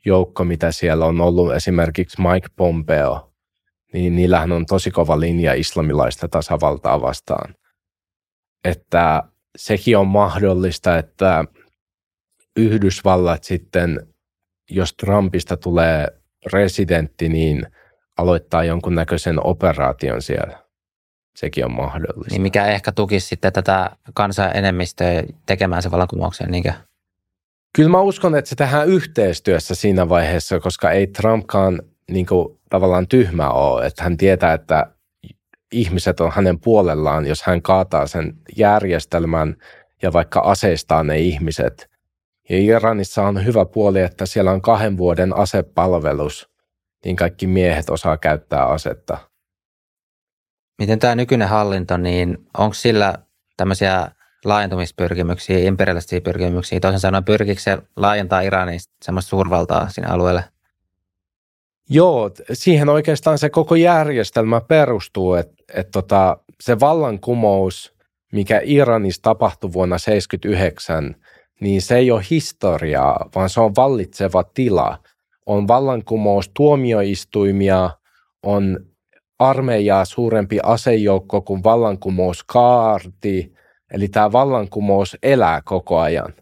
joukko, 0.05 0.43
mitä 0.43 0.71
siellä 0.71 1.05
on 1.05 1.21
ollut, 1.21 1.53
esimerkiksi 1.53 2.21
Mike 2.21 2.47
Pompeo, 2.55 3.33
niin 3.93 4.15
niillähän 4.15 4.51
on 4.51 4.65
tosi 4.65 4.91
kova 4.91 5.19
linja 5.19 5.53
islamilaista 5.53 6.27
tasavaltaa 6.27 7.01
vastaan. 7.01 7.55
Että 8.63 9.23
sekin 9.57 9.97
on 9.97 10.07
mahdollista, 10.07 10.97
että 10.97 11.45
Yhdysvallat 12.57 13.43
sitten, 13.43 14.07
jos 14.69 14.93
Trumpista 14.93 15.57
tulee 15.57 16.07
presidentti, 16.49 17.29
niin– 17.29 17.65
aloittaa 18.19 18.63
jonkunnäköisen 18.63 19.45
operaation 19.45 20.21
siellä. 20.21 20.57
Sekin 21.35 21.65
on 21.65 21.71
mahdollista. 21.71 22.31
Niin 22.31 22.41
mikä 22.41 22.65
ehkä 22.65 22.91
tukisi 22.91 23.27
sitten 23.27 23.53
tätä 23.53 23.89
kansan 24.13 24.57
enemmistöä 24.57 25.23
tekemään 25.45 25.81
se 25.81 25.91
vallankumouksen, 25.91 26.51
niinkö? 26.51 26.73
Kyllä 27.75 27.89
mä 27.89 28.01
uskon, 28.01 28.35
että 28.35 28.49
se 28.49 28.55
tehdään 28.55 28.87
yhteistyössä 28.87 29.75
siinä 29.75 30.09
vaiheessa, 30.09 30.59
koska 30.59 30.91
ei 30.91 31.07
Trumpkaan 31.07 31.81
niin 32.11 32.25
kuin, 32.25 32.59
tavallaan 32.69 33.07
tyhmä 33.07 33.49
ole. 33.49 33.85
Että 33.85 34.03
hän 34.03 34.17
tietää, 34.17 34.53
että 34.53 34.85
ihmiset 35.71 36.19
on 36.19 36.31
hänen 36.31 36.59
puolellaan, 36.59 37.25
jos 37.25 37.43
hän 37.43 37.61
kaataa 37.61 38.07
sen 38.07 38.33
järjestelmän 38.57 39.55
ja 40.01 40.13
vaikka 40.13 40.39
aseistaa 40.39 41.03
ne 41.03 41.19
ihmiset. 41.19 41.89
Ja 42.49 42.57
Iranissa 42.57 43.23
on 43.23 43.45
hyvä 43.45 43.65
puoli, 43.65 43.99
että 43.99 44.25
siellä 44.25 44.51
on 44.51 44.61
kahden 44.61 44.97
vuoden 44.97 45.35
asepalvelus, 45.35 46.48
niin 47.05 47.15
kaikki 47.15 47.47
miehet 47.47 47.89
osaa 47.89 48.17
käyttää 48.17 48.65
asetta. 48.65 49.17
Miten 50.77 50.99
tämä 50.99 51.15
nykyinen 51.15 51.47
hallinto, 51.47 51.97
niin 51.97 52.37
onko 52.57 52.73
sillä 52.73 53.15
tämmöisiä 53.57 54.11
laajentumispyrkimyksiä, 54.45 55.59
imperialistisia 55.59 56.21
pyrkimyksiä? 56.21 56.79
Toisin 56.79 56.99
sanoen, 56.99 57.23
pyrkikö 57.23 57.61
se 57.61 57.77
laajentaa 57.95 58.41
Iranin 58.41 58.79
semmoista 59.01 59.29
suurvaltaa 59.29 59.89
sinne 59.89 60.09
alueelle? 60.09 60.43
Joo, 61.89 62.31
siihen 62.53 62.89
oikeastaan 62.89 63.37
se 63.37 63.49
koko 63.49 63.75
järjestelmä 63.75 64.61
perustuu, 64.61 65.33
että 65.33 65.63
et 65.73 65.91
tota, 65.91 66.37
se 66.61 66.79
vallankumous, 66.79 67.95
mikä 68.31 68.61
Iranissa 68.63 69.21
tapahtui 69.21 69.73
vuonna 69.73 69.95
1979, 69.95 71.15
niin 71.61 71.81
se 71.81 71.95
ei 71.95 72.11
ole 72.11 72.21
historiaa, 72.29 73.29
vaan 73.35 73.49
se 73.49 73.61
on 73.61 73.75
vallitseva 73.75 74.43
tila 74.43 74.97
on 75.49 75.67
vallankumous 75.67 76.51
tuomioistuimia, 76.53 77.89
on 78.43 78.79
armeijaa 79.39 80.05
suurempi 80.05 80.59
asejoukko 80.63 81.41
kuin 81.41 81.63
vallankumous 81.63 82.43
kaarti, 82.43 83.53
eli 83.93 84.07
tämä 84.07 84.31
vallankumous 84.31 85.17
elää 85.23 85.61
koko 85.65 85.99
ajan. 85.99 86.33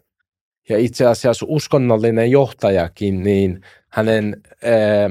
Ja 0.68 0.78
itse 0.78 1.06
asiassa 1.06 1.46
uskonnollinen 1.48 2.30
johtajakin, 2.30 3.22
niin 3.22 3.60
hänen 3.88 4.42
ää, 4.64 5.10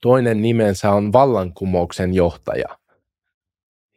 toinen 0.00 0.42
nimensä 0.42 0.90
on 0.90 1.12
vallankumouksen 1.12 2.14
johtaja. 2.14 2.78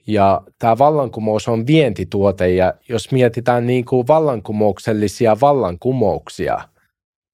Ja 0.08 0.42
tämä 0.60 0.78
vallankumous 0.78 1.48
on 1.48 1.68
vientituote 1.68 2.50
ja 2.50 2.74
jos 2.90 3.12
mietitään 3.12 3.68
niin 3.68 3.86
kuin 3.86 4.08
vallankumouksellisia 4.08 5.38
vallankumouksia, 5.42 6.75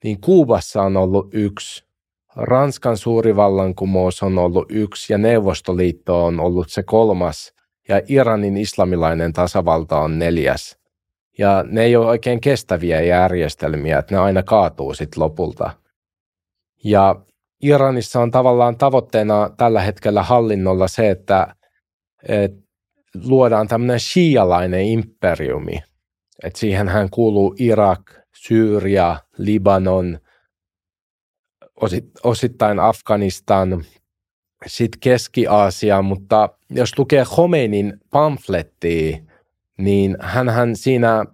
niin 0.04 0.22
Kuubassa 0.22 0.82
on 0.82 0.98
ollut 0.98 1.30
yksi, 1.34 1.84
Ranskan 2.36 2.98
suuri 2.98 3.36
vallankumous 3.36 4.24
on 4.24 4.38
ollut 4.38 4.66
yksi 4.70 5.14
ja 5.14 5.18
Neuvostoliitto 5.18 6.26
on 6.26 6.40
ollut 6.40 6.70
se 6.70 6.84
kolmas 6.84 7.54
ja 7.88 8.02
Iranin 8.08 8.58
islamilainen 8.58 9.34
tasavalta 9.34 10.00
on 10.00 10.20
neljäs. 10.20 10.78
Ja 11.38 11.64
ne 11.68 11.84
ei 11.84 11.96
ole 11.96 12.06
oikein 12.06 12.42
kestäviä 12.42 13.02
järjestelmiä, 13.02 14.00
että 14.00 14.16
ne 14.16 14.22
aina 14.22 14.44
kaatuu 14.44 14.94
sitten 14.94 15.24
lopulta. 15.24 15.72
Ja 16.84 17.16
Iranissa 17.64 18.20
on 18.20 18.32
tavallaan 18.32 18.78
tavoitteena 18.78 19.50
tällä 19.58 19.82
hetkellä 19.82 20.24
hallinnolla 20.24 20.88
se, 20.88 21.10
että, 21.10 21.56
että 22.28 22.62
luodaan 23.26 23.68
tämmöinen 23.68 24.00
shialainen 24.00 24.86
imperiumi. 24.86 25.84
Että 26.44 26.60
siihenhän 26.60 27.10
kuuluu 27.10 27.56
Irak, 27.60 28.21
Syyria, 28.36 29.18
Libanon, 29.38 30.20
osittain 32.24 32.80
Afganistan, 32.80 33.84
sitten 34.68 35.00
Keski-Aasia, 35.00 36.02
mutta 36.02 36.50
jos 36.70 37.00
lukee 37.00 37.26
Khomeinin 37.26 37.94
pamflettia, 38.12 39.18
niin 39.78 40.18
hän 40.50 40.76
siinä 40.76 41.26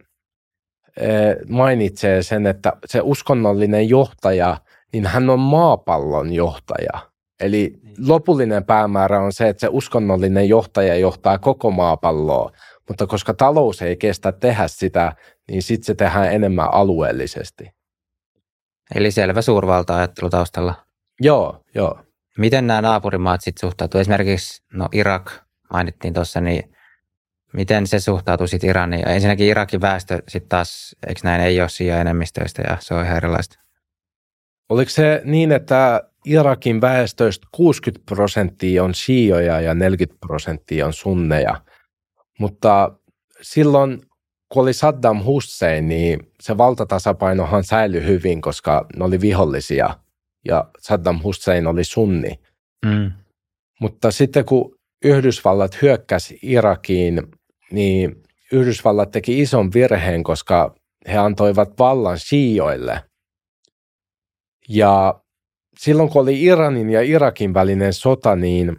eh, 0.97 1.35
mainitsee 1.49 2.23
sen, 2.23 2.47
että 2.47 2.73
se 2.85 3.01
uskonnollinen 3.03 3.89
johtaja, 3.89 4.57
niin 4.93 5.05
hän 5.05 5.29
on 5.29 5.39
maapallon 5.39 6.33
johtaja. 6.33 7.09
Eli 7.39 7.79
niin. 7.83 7.95
lopullinen 8.07 8.65
päämäärä 8.65 9.19
on 9.19 9.33
se, 9.33 9.49
että 9.49 9.61
se 9.61 9.67
uskonnollinen 9.71 10.49
johtaja 10.49 10.95
johtaa 10.95 11.37
koko 11.37 11.71
maapalloa, 11.71 12.51
mutta 12.87 13.07
koska 13.07 13.33
talous 13.33 13.81
ei 13.81 13.97
kestä 13.97 14.31
tehdä 14.31 14.67
sitä, 14.67 15.15
niin 15.47 15.61
sitten 15.61 15.85
se 15.85 15.95
tehdään 15.95 16.33
enemmän 16.33 16.73
alueellisesti. 16.73 17.71
Eli 18.95 19.11
selvä 19.11 19.41
suurvalta-ajattelu 19.41 20.29
taustalla. 20.29 20.75
Joo, 21.21 21.63
joo. 21.75 21.99
Miten 22.37 22.67
nämä 22.67 22.81
naapurimaat 22.81 23.41
sitten 23.41 23.61
suhtautuu? 23.61 24.01
Esimerkiksi 24.01 24.63
no 24.73 24.89
Irak 24.91 25.31
mainittiin 25.73 26.13
tuossa, 26.13 26.41
niin 26.41 26.75
miten 27.53 27.87
se 27.87 27.99
suhtautuu 27.99 28.47
sitten 28.47 28.69
Iraniin? 28.69 29.07
Ensinnäkin 29.07 29.47
Irakin 29.47 29.81
väestö 29.81 30.21
sitten 30.27 30.49
taas, 30.49 30.95
eikö 31.07 31.21
näin, 31.23 31.41
ei 31.41 31.61
ole 31.61 31.69
siinä 31.69 32.01
enemmistöistä 32.01 32.61
ja 32.69 32.77
se 32.79 32.93
on 32.93 33.05
ihan 33.05 33.17
erilaista. 33.17 33.59
Oliko 34.69 34.89
se 34.89 35.21
niin, 35.23 35.51
että 35.51 36.09
Irakin 36.25 36.81
väestöistä 36.81 37.47
60 37.51 38.05
prosenttia 38.05 38.83
on 38.83 38.93
shioja 38.93 39.61
ja 39.61 39.73
40 39.73 40.19
prosenttia 40.27 40.85
on 40.85 40.93
sunneja, 40.93 41.61
mutta 42.39 42.91
silloin 43.41 44.01
kun 44.49 44.63
oli 44.63 44.73
Saddam 44.73 45.23
Hussein, 45.23 45.87
niin 45.87 46.31
se 46.41 46.57
valtatasapainohan 46.57 47.63
säilyi 47.63 48.05
hyvin, 48.05 48.41
koska 48.41 48.85
ne 48.95 49.05
oli 49.05 49.21
vihollisia 49.21 49.99
ja 50.45 50.69
Saddam 50.79 51.19
Hussein 51.23 51.67
oli 51.67 51.83
sunni. 51.83 52.39
Mm. 52.85 53.11
Mutta 53.81 54.11
sitten 54.11 54.45
kun 54.45 54.75
Yhdysvallat 55.05 55.81
hyökkäsi 55.81 56.39
Irakiin, 56.41 57.21
niin 57.71 58.23
Yhdysvallat 58.51 59.11
teki 59.11 59.41
ison 59.41 59.73
virheen, 59.73 60.23
koska 60.23 60.75
he 61.07 61.17
antoivat 61.17 61.79
vallan 61.79 62.19
shioille. 62.19 63.03
Ja 64.69 65.21
silloin 65.79 66.09
kun 66.09 66.21
oli 66.21 66.43
Iranin 66.43 66.89
ja 66.89 67.01
Irakin 67.01 67.53
välinen 67.53 67.93
sota, 67.93 68.35
niin 68.35 68.77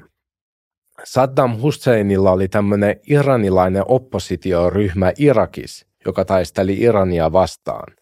Saddam 1.05 1.61
Husseinilla 1.61 2.31
oli 2.31 2.49
tämmöinen 2.49 3.01
iranilainen 3.11 3.85
oppositioryhmä 3.89 5.13
Irakis, 5.19 5.87
joka 6.07 6.25
taisteli 6.25 6.81
Irania 6.81 7.33
vastaan. 7.33 7.93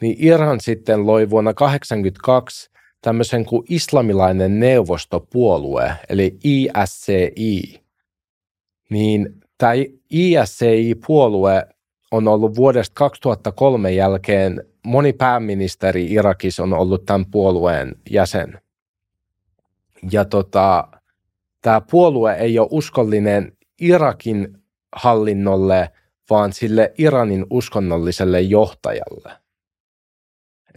Niin 0.00 0.16
Iran 0.18 0.60
sitten 0.60 1.06
loi 1.06 1.30
vuonna 1.30 1.54
1982 1.54 2.70
tämmöisen 3.02 3.44
kuin 3.44 3.66
islamilainen 3.68 4.60
neuvostopuolue, 4.60 5.92
eli 6.08 6.38
ISCI. 6.44 7.82
Niin 8.90 9.34
tämä 9.58 9.72
ISCI-puolue 10.10 11.66
on 12.10 12.28
ollut 12.28 12.56
vuodesta 12.56 12.94
2003 12.94 13.92
jälkeen, 13.92 14.64
moni 14.86 15.12
pääministeri 15.12 16.12
Irakissa 16.12 16.62
on 16.62 16.72
ollut 16.72 17.04
tämän 17.04 17.26
puolueen 17.30 17.94
jäsen. 18.10 18.60
Ja 20.12 20.24
tota, 20.24 20.88
tämä 21.62 21.80
puolue 21.80 22.34
ei 22.34 22.58
ole 22.58 22.68
uskollinen 22.70 23.52
Irakin 23.80 24.58
hallinnolle, 24.96 25.90
vaan 26.30 26.52
sille 26.52 26.92
Iranin 26.98 27.46
uskonnolliselle 27.50 28.40
johtajalle. 28.40 29.32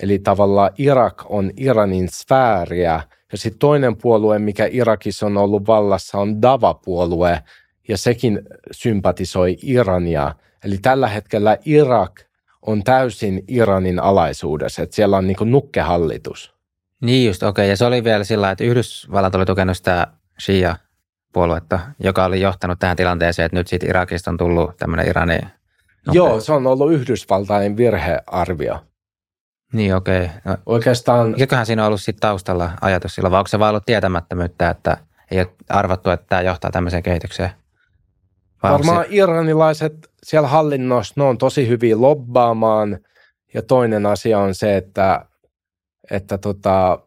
Eli 0.01 0.19
tavallaan 0.19 0.71
Irak 0.77 1.23
on 1.29 1.51
Iranin 1.57 2.09
sfääriä, 2.09 3.03
ja 3.31 3.37
sitten 3.37 3.59
toinen 3.59 3.97
puolue, 3.97 4.39
mikä 4.39 4.69
Irakissa 4.71 5.25
on 5.25 5.37
ollut 5.37 5.67
vallassa, 5.67 6.17
on 6.17 6.41
Dava-puolue, 6.41 7.43
ja 7.87 7.97
sekin 7.97 8.41
sympatisoi 8.71 9.57
Irania. 9.63 10.35
Eli 10.63 10.77
tällä 10.77 11.07
hetkellä 11.07 11.57
Irak 11.65 12.21
on 12.61 12.83
täysin 12.83 13.43
Iranin 13.47 13.99
alaisuudessa, 13.99 14.81
että 14.81 14.95
siellä 14.95 15.17
on 15.17 15.27
niin 15.27 15.37
nukkehallitus. 15.45 16.53
Niin 17.01 17.27
just, 17.27 17.43
okei. 17.43 17.49
Okay. 17.49 17.69
Ja 17.69 17.77
se 17.77 17.85
oli 17.85 18.03
vielä 18.03 18.23
sillä 18.23 18.51
että 18.51 18.63
Yhdysvallat 18.63 19.35
oli 19.35 19.45
tukenut 19.45 19.77
sitä 19.77 20.07
Shia-puoluetta, 20.39 21.79
joka 21.99 22.25
oli 22.25 22.41
johtanut 22.41 22.79
tähän 22.79 22.97
tilanteeseen, 22.97 23.45
että 23.45 23.57
nyt 23.57 23.67
siitä 23.67 23.85
Irakista 23.89 24.31
on 24.31 24.37
tullut 24.37 24.77
tämmöinen 24.77 25.07
Irani. 25.07 25.35
Okay. 25.35 25.51
Joo, 26.11 26.39
se 26.39 26.53
on 26.53 26.67
ollut 26.67 26.91
Yhdysvaltain 26.91 27.77
virhearvio. 27.77 28.85
Niin, 29.73 29.95
okei. 29.95 30.25
Okay. 30.25 30.37
No, 30.45 30.57
Oikeastaan... 30.65 31.31
Mikäköhän 31.31 31.65
siinä 31.65 31.83
on 31.83 31.87
ollut 31.87 32.01
sitten 32.01 32.21
taustalla 32.21 32.71
ajatus 32.81 33.15
silloin, 33.15 33.31
vai 33.31 33.39
onko 33.39 33.47
se 33.47 33.59
vaan 33.59 33.69
ollut 33.69 33.85
tietämättömyyttä, 33.85 34.69
että 34.69 34.97
ei 35.31 35.39
ole 35.39 35.47
arvattu, 35.69 36.09
että 36.09 36.25
tämä 36.29 36.41
johtaa 36.41 36.71
tämmöiseen 36.71 37.03
kehitykseen? 37.03 37.49
Vai 38.63 38.71
Varmaan 38.71 39.05
se... 39.05 39.07
iranilaiset 39.09 39.93
siellä 40.23 40.47
hallinnossa, 40.47 41.13
ne 41.17 41.23
on 41.23 41.37
tosi 41.37 41.67
hyvin 41.67 42.01
lobbaamaan. 42.01 42.99
Ja 43.53 43.61
toinen 43.61 44.05
asia 44.05 44.39
on 44.39 44.55
se, 44.55 44.77
että, 44.77 45.25
että 46.11 46.37
tota, 46.37 46.99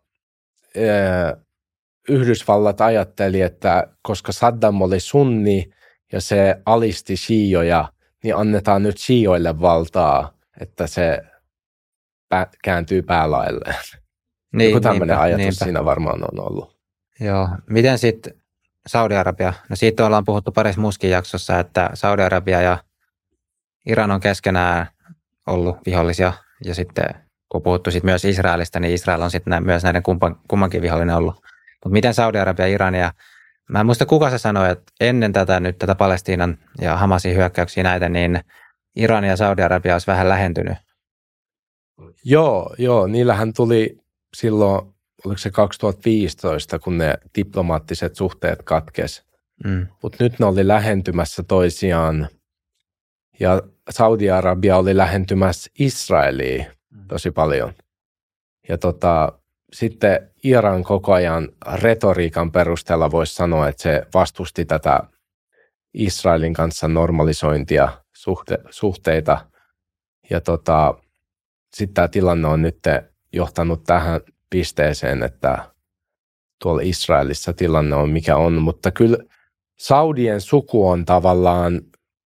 Yhdysvallat 2.08 2.80
ajatteli, 2.80 3.40
että 3.40 3.86
koska 4.02 4.32
Saddam 4.32 4.82
oli 4.82 5.00
sunni 5.00 5.70
ja 6.12 6.20
se 6.20 6.56
alisti 6.66 7.16
shioja, 7.16 7.88
niin 8.24 8.36
annetaan 8.36 8.82
nyt 8.82 8.98
shioille 8.98 9.60
valtaa, 9.60 10.32
että 10.60 10.86
se 10.86 11.22
pä- 12.34 12.50
kääntyy 12.64 13.02
päälailleen. 13.02 13.76
Niin, 14.52 14.70
Joku 14.70 14.80
tämmöinen 14.80 15.08
niinpä, 15.08 15.22
ajatus 15.22 15.38
niinpä. 15.38 15.64
siinä 15.64 15.84
varmaan 15.84 16.24
on 16.24 16.46
ollut. 16.46 16.76
Joo. 17.20 17.48
Miten 17.70 17.98
sitten 17.98 18.34
Saudi-Arabia? 18.86 19.52
No 19.68 19.76
siitä 19.76 20.06
ollaan 20.06 20.24
puhuttu 20.24 20.52
parissa 20.52 20.80
muuskin 20.80 21.10
jaksossa, 21.10 21.58
että 21.58 21.90
Saudi-Arabia 21.94 22.60
ja 22.60 22.78
Iran 23.86 24.10
on 24.10 24.20
keskenään 24.20 24.86
ollut 25.46 25.76
vihollisia 25.86 26.32
ja 26.64 26.74
sitten 26.74 27.04
kun 27.48 27.62
puhuttu 27.62 27.90
sit 27.90 28.04
myös 28.04 28.24
Israelista, 28.24 28.80
niin 28.80 28.94
Israel 28.94 29.22
on 29.22 29.30
sitten 29.30 29.64
myös 29.64 29.82
näiden 29.82 30.02
kumpan, 30.02 30.36
kummankin 30.48 30.82
vihollinen 30.82 31.16
ollut. 31.16 31.44
Mutta 31.84 31.92
miten 31.92 32.14
Saudi-Arabia, 32.14 32.66
Iran 32.66 32.94
ja 32.94 33.12
mä 33.68 33.80
en 33.80 33.86
muista 33.86 34.06
kuka 34.06 34.30
se 34.30 34.38
sanoi, 34.38 34.70
että 34.70 34.92
ennen 35.00 35.32
tätä 35.32 35.60
nyt 35.60 35.78
tätä 35.78 35.94
Palestiinan 35.94 36.58
ja 36.80 36.96
Hamasin 36.96 37.36
hyökkäyksiä 37.36 37.82
näitä, 37.82 38.08
niin 38.08 38.40
Iran 38.96 39.24
ja 39.24 39.36
Saudi-Arabia 39.36 39.94
olisi 39.94 40.06
vähän 40.06 40.28
lähentynyt. 40.28 40.78
Joo, 42.24 42.74
joo, 42.78 43.06
niillähän 43.06 43.52
tuli 43.52 43.98
silloin, 44.36 44.94
oliko 45.24 45.38
se 45.38 45.50
2015, 45.50 46.78
kun 46.78 46.98
ne 46.98 47.14
diplomaattiset 47.36 48.16
suhteet 48.16 48.62
katkes. 48.62 49.24
Mm. 49.64 49.86
Mutta 50.02 50.24
nyt 50.24 50.38
ne 50.38 50.46
oli 50.46 50.68
lähentymässä 50.68 51.42
toisiaan 51.42 52.28
ja 53.40 53.62
Saudi-Arabia 53.90 54.76
oli 54.76 54.96
lähentymässä 54.96 55.70
Israeliin 55.78 56.66
mm. 56.90 57.06
tosi 57.08 57.30
paljon. 57.30 57.72
Ja 58.68 58.78
tota, 58.78 59.38
sitten 59.74 60.30
Iran 60.44 60.84
koko 60.84 61.12
ajan 61.12 61.48
retoriikan 61.72 62.52
perusteella 62.52 63.10
voisi 63.10 63.34
sanoa, 63.34 63.68
että 63.68 63.82
se 63.82 64.02
vastusti 64.14 64.64
tätä 64.64 65.00
Israelin 65.94 66.54
kanssa 66.54 66.88
normalisointia, 66.88 67.88
suhte, 68.12 68.58
suhteita. 68.70 69.46
Ja 70.30 70.40
tota, 70.40 70.94
sitten 71.74 71.94
tämä 71.94 72.08
tilanne 72.08 72.48
on 72.48 72.62
nyt 72.62 72.78
johtanut 73.32 73.84
tähän 73.84 74.20
pisteeseen, 74.50 75.22
että 75.22 75.70
tuolla 76.62 76.82
Israelissa 76.84 77.52
tilanne 77.52 77.96
on 77.96 78.10
mikä 78.10 78.36
on, 78.36 78.52
mutta 78.52 78.90
kyllä 78.90 79.18
Saudien 79.78 80.40
suku 80.40 80.88
on 80.88 81.04
tavallaan 81.04 81.80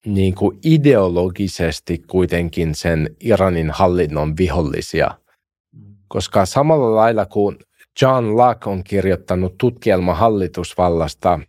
niin 0.07 0.35
kuin 0.35 0.59
ideologisesti 0.65 1.99
kuitenkin 1.99 2.75
sen 2.75 3.17
Iranin 3.21 3.71
hallinnon 3.71 4.37
vihollisia– 4.37 5.11
koska 6.09 6.47
samalla 6.47 6.97
lailla 6.97 7.27
kuin 7.27 7.59
John 8.03 8.37
Locke 8.37 8.71
on 8.71 8.85
kirjoittanut 8.85 9.59
tutkielma 9.59 10.15
hallitusvallasta, 10.15 11.41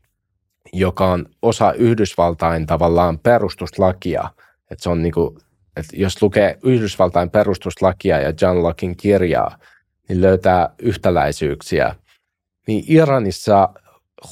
joka 0.73 1.11
on 1.11 1.25
osa 1.41 1.73
Yhdysvaltain 1.73 2.65
tavallaan 2.65 3.19
perustuslakia. 3.19 4.29
Että 4.71 4.83
se 4.83 4.89
on 4.89 5.01
niin 5.01 5.13
kuin, 5.13 5.37
että 5.77 5.97
jos 5.97 6.21
lukee 6.21 6.57
Yhdysvaltain 6.63 7.29
perustuslakia 7.29 8.19
ja 8.19 8.33
John 8.41 8.63
Lockein 8.63 8.97
kirjaa, 8.97 9.57
niin 10.09 10.21
löytää 10.21 10.69
yhtäläisyyksiä. 10.81 11.95
Niin 12.67 12.83
Iranissa 12.87 13.69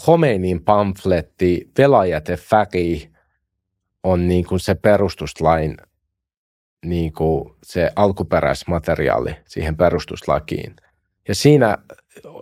Khomeinin 0.04 0.64
pamfletti 0.64 1.72
Velajete 1.78 2.38
Fäki 2.38 3.12
on 4.04 4.28
niin 4.28 4.46
kuin 4.46 4.60
se 4.60 4.76
perustuslain 4.76 5.78
niin 6.90 7.14
kuin 7.14 7.56
se 7.64 7.92
alkuperäismateriaali 7.96 9.36
siihen 9.46 9.78
perustuslakiin. 9.78 10.76
Ja 11.28 11.36
siinä 11.36 11.78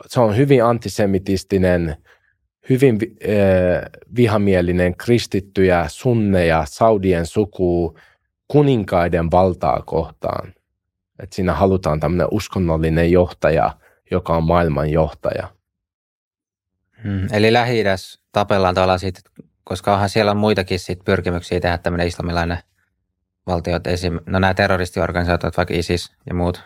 se 0.08 0.20
on 0.20 0.38
hyvin 0.38 0.64
antisemitistinen, 0.64 1.98
hyvin 2.70 3.00
äh, 3.02 3.84
vihamielinen 4.16 4.98
kristittyjä, 4.98 5.86
sunneja, 5.88 6.66
saudien 6.68 7.26
sukuu, 7.26 7.98
kuninkaiden 8.48 9.32
valtaa 9.32 9.82
kohtaan. 9.82 10.54
Et 11.20 11.34
siinä 11.34 11.54
halutaan 11.54 12.00
tämmöinen 12.00 12.28
uskonnollinen 12.32 13.12
johtaja, 13.12 13.78
joka 14.12 14.38
on 14.38 14.44
maailman 14.44 14.90
johtaja. 14.90 15.48
Hmm, 17.04 17.28
eli 17.32 17.54
lähi 17.54 17.84
tapellaan 18.32 18.76
tavallaan 18.76 19.00
siitä, 19.00 19.20
koska 19.64 19.94
onhan 19.94 20.10
siellä 20.10 20.34
muitakin 20.34 20.80
sit 20.80 21.00
pyrkimyksiä 21.06 21.60
tehdä 21.60 21.78
tämmöinen 21.78 22.08
islamilainen 22.08 22.58
valtio, 23.48 23.80
esim. 23.86 24.20
no 24.26 24.40
nämä 24.40 24.54
terroristiorganisaatiot, 24.54 25.58
vaikka 25.58 25.74
ISIS 25.74 26.12
ja 26.28 26.34
muut, 26.34 26.64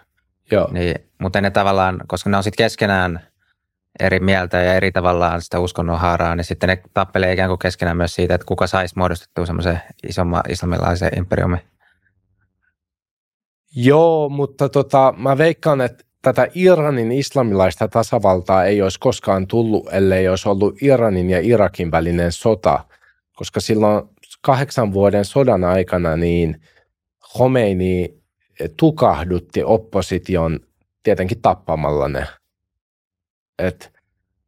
Joo. 0.51 0.69
Niin, 0.71 0.95
mutta 1.21 1.41
ne 1.41 1.51
tavallaan, 1.51 2.01
koska 2.07 2.29
ne 2.29 2.37
on 2.37 2.43
sitten 2.43 2.65
keskenään 2.65 3.19
eri 3.99 4.19
mieltä 4.19 4.57
ja 4.57 4.73
eri 4.73 4.91
tavallaan 4.91 5.41
sitä 5.41 5.59
uskonnon 5.59 5.99
haaraa, 5.99 6.35
niin 6.35 6.45
sitten 6.45 6.69
ne 6.69 6.81
tappelee 6.93 7.33
ikään 7.33 7.49
kuin 7.49 7.59
keskenään 7.59 7.97
myös 7.97 8.15
siitä, 8.15 8.35
että 8.35 8.45
kuka 8.45 8.67
saisi 8.67 8.95
muodostettua 8.97 9.45
semmoisen 9.45 9.81
isomman 10.07 10.43
islamilaisen 10.49 11.11
imperiumin. 11.17 11.59
Joo, 13.75 14.29
mutta 14.29 14.69
tota, 14.69 15.13
mä 15.17 15.37
veikkaan, 15.37 15.81
että 15.81 16.03
tätä 16.21 16.47
Iranin 16.53 17.11
islamilaista 17.11 17.87
tasavaltaa 17.87 18.65
ei 18.65 18.81
olisi 18.81 18.99
koskaan 18.99 19.47
tullut, 19.47 19.93
ellei 19.93 20.27
olisi 20.27 20.49
ollut 20.49 20.81
Iranin 20.81 21.29
ja 21.29 21.39
Irakin 21.41 21.91
välinen 21.91 22.31
sota, 22.31 22.85
koska 23.35 23.59
silloin 23.59 24.09
kahdeksan 24.47 24.93
vuoden 24.93 25.25
sodan 25.25 25.63
aikana 25.63 26.15
niin 26.15 26.61
Khomeini 27.31 28.17
tukahdutti 28.77 29.63
opposition 29.63 30.59
tietenkin 31.03 31.41
tappamalla 31.41 32.07
ne. 32.07 32.27
Et 33.59 33.91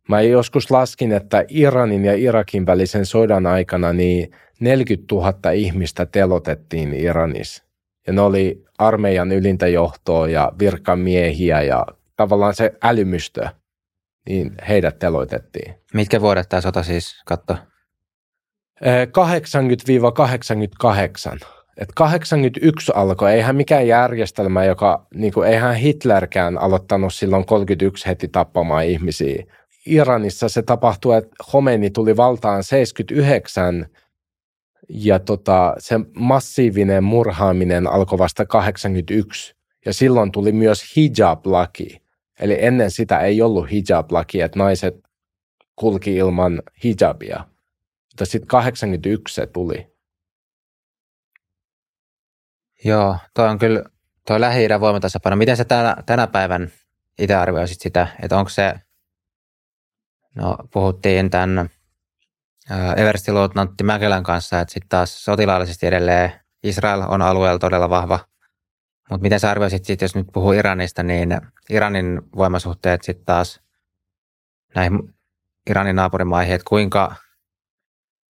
mä 0.09 0.21
joskus 0.21 0.71
laskin, 0.71 1.11
että 1.11 1.45
Iranin 1.47 2.05
ja 2.05 2.13
Irakin 2.15 2.65
välisen 2.65 3.05
sodan 3.05 3.45
aikana 3.45 3.93
niin 3.93 4.31
40 4.59 5.15
000 5.15 5.51
ihmistä 5.51 6.05
telotettiin 6.05 6.93
Iranissa. 6.93 7.63
Ja 8.07 8.13
ne 8.13 8.21
oli 8.21 8.63
armeijan 8.77 9.31
ylintä 9.31 9.67
johtoa 9.67 10.29
ja 10.29 10.51
virkamiehiä 10.59 11.61
ja 11.61 11.85
tavallaan 12.15 12.55
se 12.55 12.73
älymystö, 12.83 13.49
niin 14.29 14.55
heidät 14.67 14.99
teloitettiin. 14.99 15.75
Mitkä 15.93 16.21
vuodet 16.21 16.49
tämä 16.49 16.61
sota 16.61 16.83
siis 16.83 17.21
katto? 17.25 17.57
80-88. 18.83 18.85
Et 21.77 21.89
81 21.95 22.91
alkoi, 22.95 23.33
eihän 23.33 23.55
mikään 23.55 23.87
järjestelmä, 23.87 24.65
joka, 24.65 25.07
niin 25.13 25.33
kuin, 25.33 25.49
eihän 25.49 25.75
Hitlerkään 25.75 26.57
aloittanut 26.57 27.13
silloin 27.13 27.45
31 27.45 28.07
heti 28.07 28.27
tappamaan 28.27 28.85
ihmisiä. 28.85 29.43
Iranissa 29.85 30.49
se 30.49 30.61
tapahtui, 30.61 31.17
että 31.17 31.35
Khomeini 31.49 31.89
tuli 31.89 32.17
valtaan 32.17 32.63
79 32.63 33.85
ja 34.89 35.19
tota, 35.19 35.75
se 35.77 35.95
massiivinen 36.15 37.03
murhaaminen 37.03 37.87
alkoi 37.87 38.17
vasta 38.17 38.45
81 38.45 39.55
ja 39.85 39.93
silloin 39.93 40.31
tuli 40.31 40.51
myös 40.51 40.95
hijab-laki. 40.95 42.01
Eli 42.39 42.57
ennen 42.59 42.91
sitä 42.91 43.19
ei 43.19 43.41
ollut 43.41 43.71
hijab-laki, 43.71 44.41
että 44.41 44.59
naiset 44.59 44.95
kulki 45.75 46.15
ilman 46.15 46.61
hijabia. 46.83 47.43
Mutta 48.19 48.31
sitten 48.31 48.47
81 48.47 49.35
se 49.35 49.47
tuli. 49.47 49.95
Joo, 52.85 53.17
toi 53.33 53.49
on 53.49 53.59
kyllä, 53.59 53.83
tuo 54.27 54.41
Lähi-idän 54.41 54.81
voimatasapaino. 54.81 55.35
Miten 55.35 55.57
se 55.57 55.65
tänä, 55.65 55.95
tänä 56.05 56.27
päivän 56.27 56.71
itse 57.19 57.35
arvioisit 57.35 57.81
sitä, 57.81 58.07
että 58.21 58.37
onko 58.37 58.49
se, 58.49 58.73
no 60.35 60.57
puhuttiin 60.73 61.29
tämän 61.29 61.69
Everstin 62.97 63.33
luutnantti 63.33 63.83
Mäkelän 63.83 64.23
kanssa, 64.23 64.59
että 64.59 64.73
sitten 64.73 64.89
taas 64.89 65.25
sotilaallisesti 65.25 65.87
edelleen 65.87 66.31
Israel 66.63 67.01
on 67.01 67.21
alueella 67.21 67.59
todella 67.59 67.89
vahva. 67.89 68.19
Mutta 69.09 69.21
miten 69.21 69.39
sä 69.39 69.51
arvioisit 69.51 69.85
sitten, 69.85 70.05
jos 70.05 70.15
nyt 70.15 70.27
puhuu 70.33 70.51
Iranista, 70.51 71.03
niin 71.03 71.29
Iranin 71.69 72.21
voimasuhteet 72.35 73.03
sitten 73.03 73.25
taas 73.25 73.61
näihin 74.75 75.15
Iranin 75.69 75.95
naapurimaihin, 75.95 76.55
että 76.55 76.69
kuinka– 76.69 77.15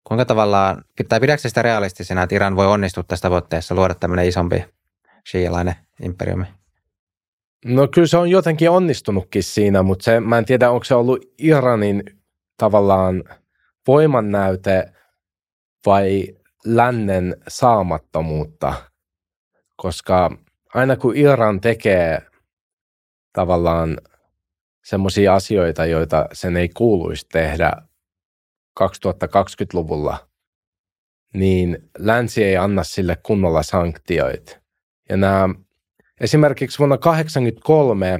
Kuinka 0.08 0.26
tavallaan, 0.26 0.84
tai 1.10 1.20
pidätkö 1.20 1.50
sitä 1.50 1.62
realistisena, 1.62 2.24
että 2.24 2.36
Iran 2.36 2.56
voi 2.56 2.68
onnistua 2.68 3.04
tässä 3.04 3.24
tavoitteessa 3.24 3.76
luoda 3.76 3.94
tämmöinen 3.96 4.28
isompi 4.28 4.66
shiilainen 5.30 5.76
imperiumi? 6.04 6.46
No 7.66 7.88
kyllä 7.88 8.08
se 8.08 8.18
on 8.18 8.30
jotenkin 8.30 8.70
onnistunutkin 8.70 9.44
siinä, 9.44 9.84
mutta 9.84 10.04
se, 10.04 10.20
mä 10.20 10.38
en 10.38 10.46
tiedä, 10.46 10.72
onko 10.72 10.84
se 10.84 10.96
ollut 10.96 11.26
Iranin 11.38 12.04
tavallaan 12.58 13.24
voimannäyte 13.88 14.94
vai 15.86 16.28
lännen 16.66 17.36
saamattomuutta, 17.48 18.74
koska 19.76 20.38
aina 20.74 20.96
kun 20.96 21.16
Iran 21.16 21.62
tekee 21.62 22.22
tavallaan 23.34 23.98
semmoisia 24.84 25.36
asioita, 25.36 25.86
joita 25.86 26.26
sen 26.34 26.58
ei 26.58 26.70
kuuluisi 26.70 27.26
tehdä, 27.32 27.87
2020-luvulla, 28.80 30.28
niin 31.34 31.78
länsi 31.98 32.44
ei 32.44 32.58
anna 32.58 32.84
sille 32.84 33.18
kunnolla 33.24 33.64
sanktioita. 33.64 34.58
Ja 35.10 35.18
nämä, 35.18 35.50
esimerkiksi 36.22 36.80
vuonna 36.80 36.98
1983 36.98 38.20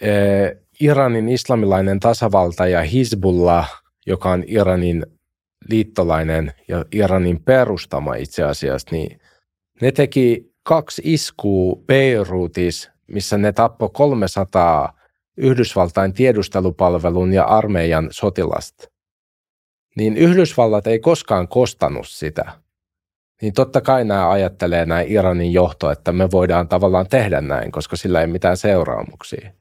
eh, 0.00 0.56
Iranin 0.80 1.28
islamilainen 1.28 2.00
tasavalta 2.00 2.66
ja 2.66 2.82
Hizbullah, 2.82 3.82
joka 4.06 4.30
on 4.30 4.44
Iranin 4.46 5.06
liittolainen 5.68 6.52
ja 6.68 6.84
Iranin 6.92 7.42
perustama 7.42 8.14
itse 8.14 8.42
asiassa, 8.42 8.88
niin 8.90 9.20
ne 9.80 9.92
teki 9.92 10.52
kaksi 10.62 11.02
iskua 11.04 11.76
Beirutissa, 11.86 12.90
missä 13.06 13.38
ne 13.38 13.52
tappoi 13.52 13.90
300 13.92 14.97
Yhdysvaltain 15.38 16.12
tiedustelupalvelun 16.12 17.32
ja 17.32 17.44
armeijan 17.44 18.08
sotilasta, 18.10 18.88
niin 19.96 20.16
Yhdysvallat 20.16 20.86
ei 20.86 20.98
koskaan 20.98 21.48
kostanut 21.48 22.08
sitä. 22.08 22.52
Niin 23.42 23.52
totta 23.52 23.80
kai 23.80 24.04
nämä 24.04 24.30
ajattelee 24.30 24.86
näin 24.86 25.08
Iranin 25.08 25.52
johto, 25.52 25.90
että 25.90 26.12
me 26.12 26.30
voidaan 26.30 26.68
tavallaan 26.68 27.06
tehdä 27.08 27.40
näin, 27.40 27.72
koska 27.72 27.96
sillä 27.96 28.20
ei 28.20 28.26
mitään 28.26 28.56
seuraamuksia. 28.56 29.52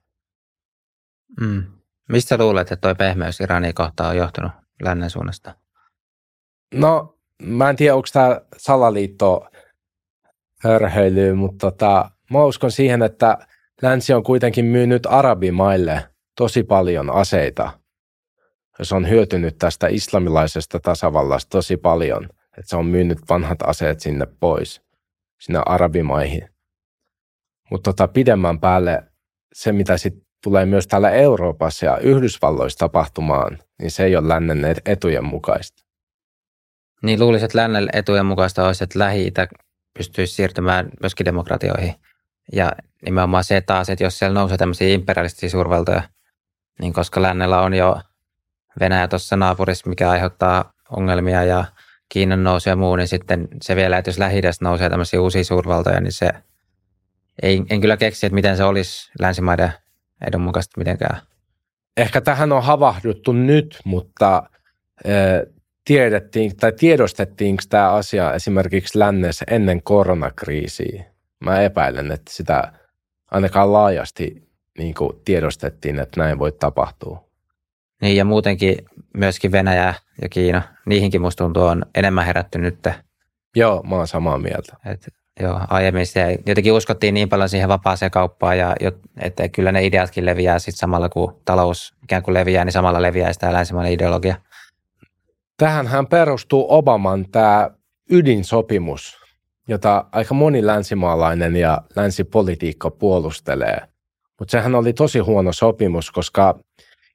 Mm. 1.41 1.63
Mistä 2.09 2.37
luulet, 2.37 2.71
että 2.71 2.87
tuo 2.87 2.95
pehmeys 2.95 3.41
Iranin 3.41 3.73
kohtaan 3.73 4.09
on 4.09 4.17
johtunut 4.17 4.51
lännen 4.83 5.09
suunnasta? 5.09 5.55
No, 6.73 7.17
mä 7.41 7.69
en 7.69 7.75
tiedä, 7.75 7.95
onko 7.95 8.07
tämä 8.13 8.41
salaliitto 8.57 9.47
hörhöilyy, 10.63 11.33
mutta 11.33 11.71
tota, 11.71 12.11
mä 12.31 12.43
uskon 12.43 12.71
siihen, 12.71 13.03
että 13.03 13.37
länsi 13.81 14.13
on 14.13 14.23
kuitenkin 14.23 14.65
myynyt 14.65 15.05
arabimaille 15.05 16.09
tosi 16.35 16.63
paljon 16.63 17.09
aseita. 17.09 17.79
Se 18.81 18.95
on 18.95 19.09
hyötynyt 19.09 19.57
tästä 19.57 19.87
islamilaisesta 19.87 20.79
tasavallasta 20.79 21.49
tosi 21.49 21.77
paljon, 21.77 22.23
että 22.57 22.69
se 22.69 22.75
on 22.75 22.85
myynyt 22.85 23.17
vanhat 23.29 23.61
aseet 23.61 23.99
sinne 23.99 24.27
pois, 24.39 24.81
sinne 25.41 25.61
arabimaihin. 25.65 26.49
Mutta 27.71 27.93
tota, 27.93 28.07
pidemmän 28.07 28.59
päälle 28.59 29.03
se, 29.53 29.71
mitä 29.71 29.97
sitten 29.97 30.27
tulee 30.43 30.65
myös 30.65 30.87
täällä 30.87 31.09
Euroopassa 31.09 31.85
ja 31.85 31.97
Yhdysvalloissa 31.97 32.79
tapahtumaan, 32.79 33.57
niin 33.79 33.91
se 33.91 34.03
ei 34.03 34.15
ole 34.15 34.27
lännen 34.27 34.75
etujen 34.85 35.25
mukaista. 35.25 35.83
Niin 37.03 37.19
luulisin, 37.19 37.45
että 37.45 37.57
lännen 37.57 37.89
etujen 37.93 38.25
mukaista 38.25 38.67
olisi, 38.67 38.83
että 38.83 38.99
Lähi-Itä 38.99 39.47
pystyisi 39.97 40.33
siirtymään 40.33 40.89
myöskin 41.01 41.25
demokratioihin. 41.25 41.95
Ja 42.53 42.71
nimenomaan 43.05 43.43
se 43.43 43.61
taas, 43.61 43.89
että 43.89 44.03
jos 44.03 44.19
siellä 44.19 44.39
nousee 44.39 44.57
tämmöisiä 44.57 44.87
imperialistisia 44.87 45.49
suurvaltoja, 45.49 46.01
niin 46.81 46.93
koska 46.93 47.21
lännellä 47.21 47.61
on 47.61 47.73
jo 47.73 48.01
Venäjä 48.79 49.07
tuossa 49.07 49.35
naapurissa, 49.35 49.89
mikä 49.89 50.09
aiheuttaa 50.09 50.73
ongelmia 50.89 51.43
ja 51.43 51.65
Kiinan 52.09 52.43
nousu 52.43 52.69
ja 52.69 52.75
muu, 52.75 52.95
niin 52.95 53.07
sitten 53.07 53.47
se 53.61 53.75
vielä, 53.75 53.97
että 53.97 54.09
jos 54.09 54.19
lähi 54.19 54.41
nousee 54.61 54.89
tämmöisiä 54.89 55.21
uusia 55.21 55.43
suurvaltoja, 55.43 56.01
niin 56.01 56.11
se 56.11 56.29
ei, 57.41 57.63
en 57.69 57.81
kyllä 57.81 57.97
keksi, 57.97 58.25
että 58.25 58.35
miten 58.35 58.57
se 58.57 58.63
olisi 58.63 59.11
länsimaiden 59.19 59.73
edunmukaisesti 60.27 60.73
mitenkään. 60.77 61.21
Ehkä 61.97 62.21
tähän 62.21 62.51
on 62.51 62.63
havahduttu 62.63 63.33
nyt, 63.33 63.79
mutta 63.85 64.49
tiedettiin 65.85 66.57
tai 66.57 66.71
tiedostettiinko 66.71 67.63
tämä 67.69 67.91
asia 67.91 68.33
esimerkiksi 68.33 68.99
lännessä 68.99 69.45
ennen 69.49 69.83
koronakriisiä? 69.83 71.16
Mä 71.39 71.61
epäilen, 71.61 72.11
että 72.11 72.33
sitä 72.33 72.71
ainakaan 73.31 73.73
laajasti 73.73 74.49
niin 74.77 74.93
kuin 74.93 75.11
tiedostettiin, 75.25 75.99
että 75.99 76.19
näin 76.19 76.39
voi 76.39 76.51
tapahtua. 76.51 77.27
Niin 78.01 78.17
ja 78.17 78.25
muutenkin 78.25 78.77
myöskin 79.13 79.51
Venäjä 79.51 79.93
ja 80.21 80.29
Kiina, 80.29 80.61
niihinkin 80.85 81.21
musta 81.21 81.43
tuntuu 81.43 81.63
on 81.63 81.85
enemmän 81.95 82.25
herätty 82.25 82.57
nyt. 82.57 82.87
Joo, 83.55 83.83
mä 83.83 83.95
oon 83.95 84.07
samaa 84.07 84.37
mieltä. 84.37 84.77
Et, 84.85 85.07
joo, 85.39 85.61
aiemmin 85.69 86.05
se, 86.05 86.37
jotenkin 86.45 86.73
uskottiin 86.73 87.13
niin 87.13 87.29
paljon 87.29 87.49
siihen 87.49 87.69
vapaaseen 87.69 88.11
kauppaan, 88.11 88.57
ja, 88.57 88.75
että 89.21 89.49
kyllä 89.49 89.71
ne 89.71 89.85
ideatkin 89.85 90.25
leviää 90.25 90.59
sitten 90.59 90.77
samalla 90.77 91.09
kun 91.09 91.41
talous 91.45 91.95
ikään 92.03 92.23
kuin 92.23 92.33
leviää, 92.33 92.65
niin 92.65 92.73
samalla 92.73 93.01
leviää 93.01 93.33
sitä 93.33 93.53
länsimainen 93.53 93.93
ideologia. 93.93 94.35
Tähänhän 95.57 96.07
perustuu 96.07 96.65
Obaman 96.69 97.25
tämä 97.31 97.69
ydinsopimus, 98.11 99.17
jota 99.67 100.05
aika 100.11 100.33
moni 100.33 100.65
länsimaalainen 100.65 101.55
ja 101.55 101.81
länsipolitiikka 101.95 102.91
puolustelee. 102.91 103.81
Mutta 104.39 104.51
sehän 104.51 104.75
oli 104.75 104.93
tosi 104.93 105.19
huono 105.19 105.53
sopimus, 105.53 106.11
koska 106.11 106.59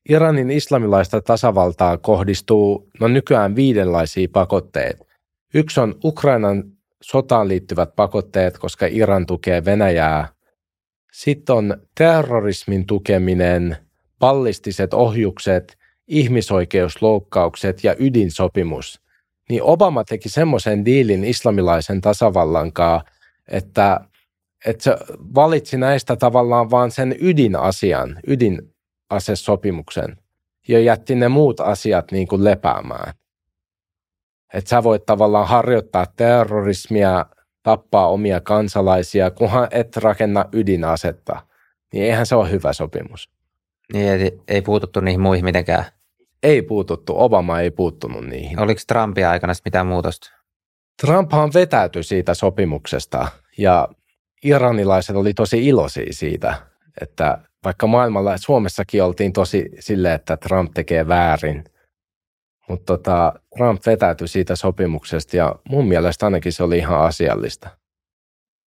Iranin 0.08 0.50
islamilaista 0.50 1.20
tasavaltaa 1.20 1.98
kohdistuu 1.98 2.88
no 3.00 3.08
nykyään 3.08 3.56
viidenlaisia 3.56 4.28
pakotteita. 4.32 5.04
Yksi 5.54 5.80
on 5.80 5.94
Ukrainan 6.04 6.64
sotaan 7.02 7.48
liittyvät 7.48 7.96
pakotteet, 7.96 8.58
koska 8.58 8.86
Iran 8.90 9.26
tukee 9.26 9.64
Venäjää. 9.64 10.28
Sitten 11.12 11.56
on 11.56 11.76
terrorismin 11.94 12.86
tukeminen, 12.86 13.76
ballistiset 14.18 14.94
ohjukset, 14.94 15.78
ihmisoikeusloukkaukset 16.08 17.84
ja 17.84 17.94
ydinsopimus. 17.98 19.01
Niin 19.52 19.62
Obama 19.62 20.04
teki 20.04 20.28
semmoisen 20.28 20.84
diilin 20.84 21.24
islamilaisen 21.24 22.00
tasavallan 22.00 22.72
kanssa, 22.72 23.10
että, 23.48 24.00
että 24.66 24.84
se 24.84 24.96
valitsi 25.34 25.76
näistä 25.76 26.16
tavallaan 26.16 26.70
vaan 26.70 26.90
sen 26.90 27.16
ydinasian, 27.20 28.20
ydinasesopimuksen 28.26 30.16
ja 30.68 30.80
jätti 30.80 31.14
ne 31.14 31.28
muut 31.28 31.60
asiat 31.60 32.12
niin 32.12 32.28
kuin 32.28 32.44
lepäämään 32.44 33.12
että 34.54 34.68
sä 34.68 34.82
voit 34.82 35.06
tavallaan 35.06 35.48
harjoittaa 35.48 36.06
terrorismia, 36.16 37.26
tappaa 37.62 38.08
omia 38.08 38.40
kansalaisia, 38.40 39.30
kunhan 39.30 39.68
et 39.70 39.96
rakenna 39.96 40.44
ydinasetta, 40.52 41.42
niin 41.92 42.04
eihän 42.04 42.26
se 42.26 42.34
ole 42.34 42.50
hyvä 42.50 42.72
sopimus. 42.72 43.30
Niin, 43.92 44.08
ei, 44.08 44.40
ei 44.48 44.62
puututtu 44.62 45.00
niihin 45.00 45.20
muihin 45.20 45.44
mitenkään? 45.44 45.84
Ei 46.42 46.62
puututtu, 46.62 47.14
Obama 47.16 47.60
ei 47.60 47.70
puuttunut 47.70 48.26
niihin. 48.26 48.60
Oliko 48.60 48.80
Trumpia 48.86 49.30
aikana 49.30 49.52
mitään 49.64 49.86
muutosta? 49.86 50.30
Trumphan 51.00 51.50
vetäytyi 51.54 52.02
siitä 52.02 52.34
sopimuksesta 52.34 53.28
ja 53.58 53.88
iranilaiset 54.44 55.16
oli 55.16 55.34
tosi 55.34 55.66
iloisia 55.66 56.12
siitä, 56.12 56.54
että 57.00 57.38
vaikka 57.64 57.86
maailmalla, 57.86 58.36
Suomessakin 58.36 59.02
oltiin 59.02 59.32
tosi 59.32 59.70
silleen, 59.80 60.14
että 60.14 60.36
Trump 60.36 60.70
tekee 60.74 61.08
väärin, 61.08 61.64
mutta 62.68 62.96
tota, 62.96 63.32
Trump 63.56 63.86
vetäytyi 63.86 64.28
siitä 64.28 64.56
sopimuksesta 64.56 65.36
ja 65.36 65.56
mun 65.68 65.88
mielestä 65.88 66.26
ainakin 66.26 66.52
se 66.52 66.62
oli 66.62 66.78
ihan 66.78 67.00
asiallista. 67.00 67.68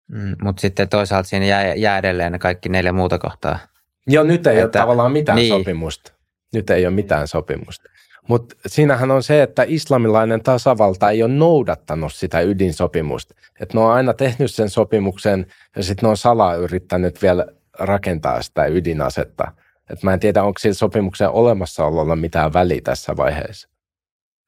Mm, 0.09 0.37
Mutta 0.43 0.61
sitten 0.61 0.89
toisaalta 0.89 1.29
siinä 1.29 1.47
jää, 1.47 1.75
jää 1.75 1.99
edelleen 1.99 2.33
ne 2.33 2.39
kaikki 2.39 2.69
neljä 2.69 2.93
muuta 2.93 3.19
kohtaa. 3.19 3.59
Joo, 4.07 4.25
nyt 4.25 4.47
ei 4.47 4.59
että, 4.59 4.79
ole 4.79 4.83
tavallaan 4.83 5.13
mitään 5.13 5.37
niin. 5.37 5.49
sopimusta. 5.49 6.13
Nyt 6.55 6.71
ei 6.71 6.87
ole 6.87 6.95
mitään 6.95 7.29
sopimusta. 7.29 7.89
Mutta 8.29 8.57
siinähän 8.67 9.11
on 9.11 9.23
se, 9.23 9.43
että 9.43 9.65
islamilainen 9.67 10.43
tasavalta 10.43 11.11
ei 11.11 11.23
ole 11.23 11.33
noudattanut 11.33 12.13
sitä 12.13 12.41
ydinsopimusta. 12.41 13.35
Että 13.61 13.79
ne 13.79 13.81
on 13.81 13.93
aina 13.93 14.15
tehnyt 14.15 14.51
sen 14.51 14.71
sopimuksen 14.71 15.47
ja 15.77 15.83
sitten 15.83 16.07
ne 16.07 16.09
on 16.09 16.17
salaa 16.17 16.55
yrittänyt 16.55 17.23
vielä 17.23 17.47
rakentaa 17.79 18.43
sitä 18.43 18.67
ydinasetta. 18.67 19.53
Et 19.91 20.03
mä 20.03 20.13
en 20.13 20.21
tiedä, 20.21 20.43
onko 20.43 20.59
sillä 20.59 20.75
sopimuksen 20.75 21.31
olemassaololla 21.31 22.17
mitään 22.17 22.53
väliä 22.53 22.81
tässä 22.85 23.17
vaiheessa. 23.17 23.69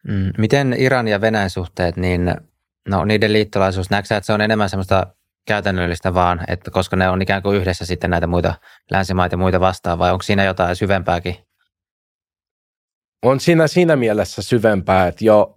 Mm, 0.09 0.33
miten 0.39 0.75
Iran 0.79 1.09
ja 1.09 1.21
Venäjän 1.21 1.51
suhteet, 1.51 1.97
niin 1.97 2.35
no, 2.89 3.05
niiden 3.05 3.33
liittolaisuus, 3.33 3.91
näetkö 3.91 4.17
että 4.17 4.27
se 4.27 4.33
on 4.33 4.41
enemmän 4.41 4.71
semmoista 4.71 5.07
käytännöllistä 5.47 6.15
vaan, 6.15 6.41
että 6.49 6.71
koska 6.71 6.97
ne 6.97 7.09
on 7.09 7.23
ikään 7.23 7.43
kuin 7.43 7.57
yhdessä 7.57 7.87
sitten 7.87 8.11
näitä 8.11 8.27
muita 8.27 8.55
länsimaita 8.91 9.35
ja 9.35 9.39
muita 9.39 9.61
vastaan, 9.61 9.99
vai 9.99 10.13
onko 10.13 10.23
siinä 10.23 10.45
jotain 10.45 10.77
syvempääkin? 10.77 11.46
On 13.23 13.41
siinä 13.41 13.67
siinä 13.67 13.97
mielessä 13.97 14.43
syvempää, 14.43 15.07
että 15.07 15.25
jo 15.25 15.55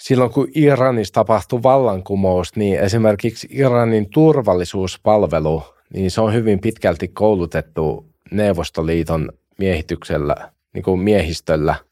silloin 0.00 0.30
kun 0.30 0.48
Iranissa 0.54 1.14
tapahtui 1.14 1.62
vallankumous, 1.62 2.56
niin 2.56 2.80
esimerkiksi 2.80 3.48
Iranin 3.50 4.10
turvallisuuspalvelu, 4.10 5.62
niin 5.94 6.10
se 6.10 6.20
on 6.20 6.34
hyvin 6.34 6.60
pitkälti 6.60 7.08
koulutettu 7.08 8.10
Neuvostoliiton 8.30 9.32
miehityksellä, 9.58 10.52
niin 10.74 10.82
kuin 10.82 11.00
miehistöllä– 11.00 11.74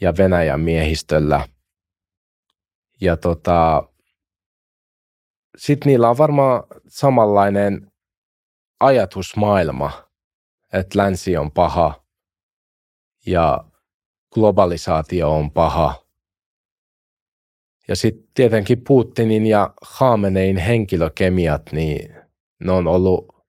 ja 0.00 0.16
Venäjän 0.18 0.60
miehistöllä. 0.60 1.48
Ja 3.00 3.16
tota, 3.16 3.88
sitten 5.56 5.90
niillä 5.90 6.10
on 6.10 6.18
varmaan 6.18 6.62
samanlainen 6.88 7.92
ajatusmaailma, 8.80 10.08
että 10.72 10.98
länsi 10.98 11.36
on 11.36 11.50
paha 11.50 12.04
ja 13.26 13.64
globalisaatio 14.34 15.36
on 15.36 15.50
paha. 15.50 16.04
Ja 17.88 17.96
sitten 17.96 18.28
tietenkin 18.34 18.84
Putinin 18.86 19.46
ja 19.46 19.74
Haamenein 19.82 20.56
henkilökemiat, 20.56 21.72
niin 21.72 22.14
ne 22.60 22.72
on 22.72 22.86
ollut, 22.86 23.44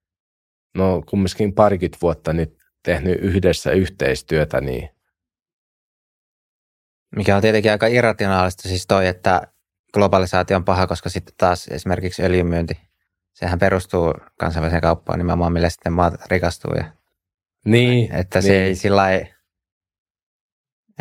ne 0.78 0.84
on 0.84 1.06
kumminkin 1.06 1.54
parikymmentä 1.54 1.98
vuotta 2.02 2.34
nyt 2.34 2.58
tehnyt 2.84 3.20
yhdessä 3.22 3.72
yhteistyötä, 3.72 4.62
niin 4.62 4.90
mikä 7.16 7.36
on 7.36 7.42
tietenkin 7.42 7.72
aika 7.72 7.88
irrationaalista 7.88 8.70
siis 8.70 8.88
toi, 8.88 9.08
että 9.08 9.42
globalisaatio 9.94 10.58
on 10.58 10.66
paha, 10.66 10.88
koska 10.88 11.10
sitten 11.10 11.34
taas 11.38 11.68
esimerkiksi 11.68 12.24
öljymyynti, 12.24 12.80
sehän 13.34 13.60
perustuu 13.60 14.14
kansainväliseen 14.40 14.82
kauppaan 14.82 15.20
nimenomaan, 15.20 15.54
millä 15.54 15.70
sitten 15.70 15.94
maat 15.94 16.14
rikastuu. 16.32 16.74
Ja, 16.74 16.86
niin. 17.66 18.16
Että 18.16 18.40
niin. 18.40 18.48
se 18.48 18.64
ei 18.64 18.76
sillä 18.76 19.04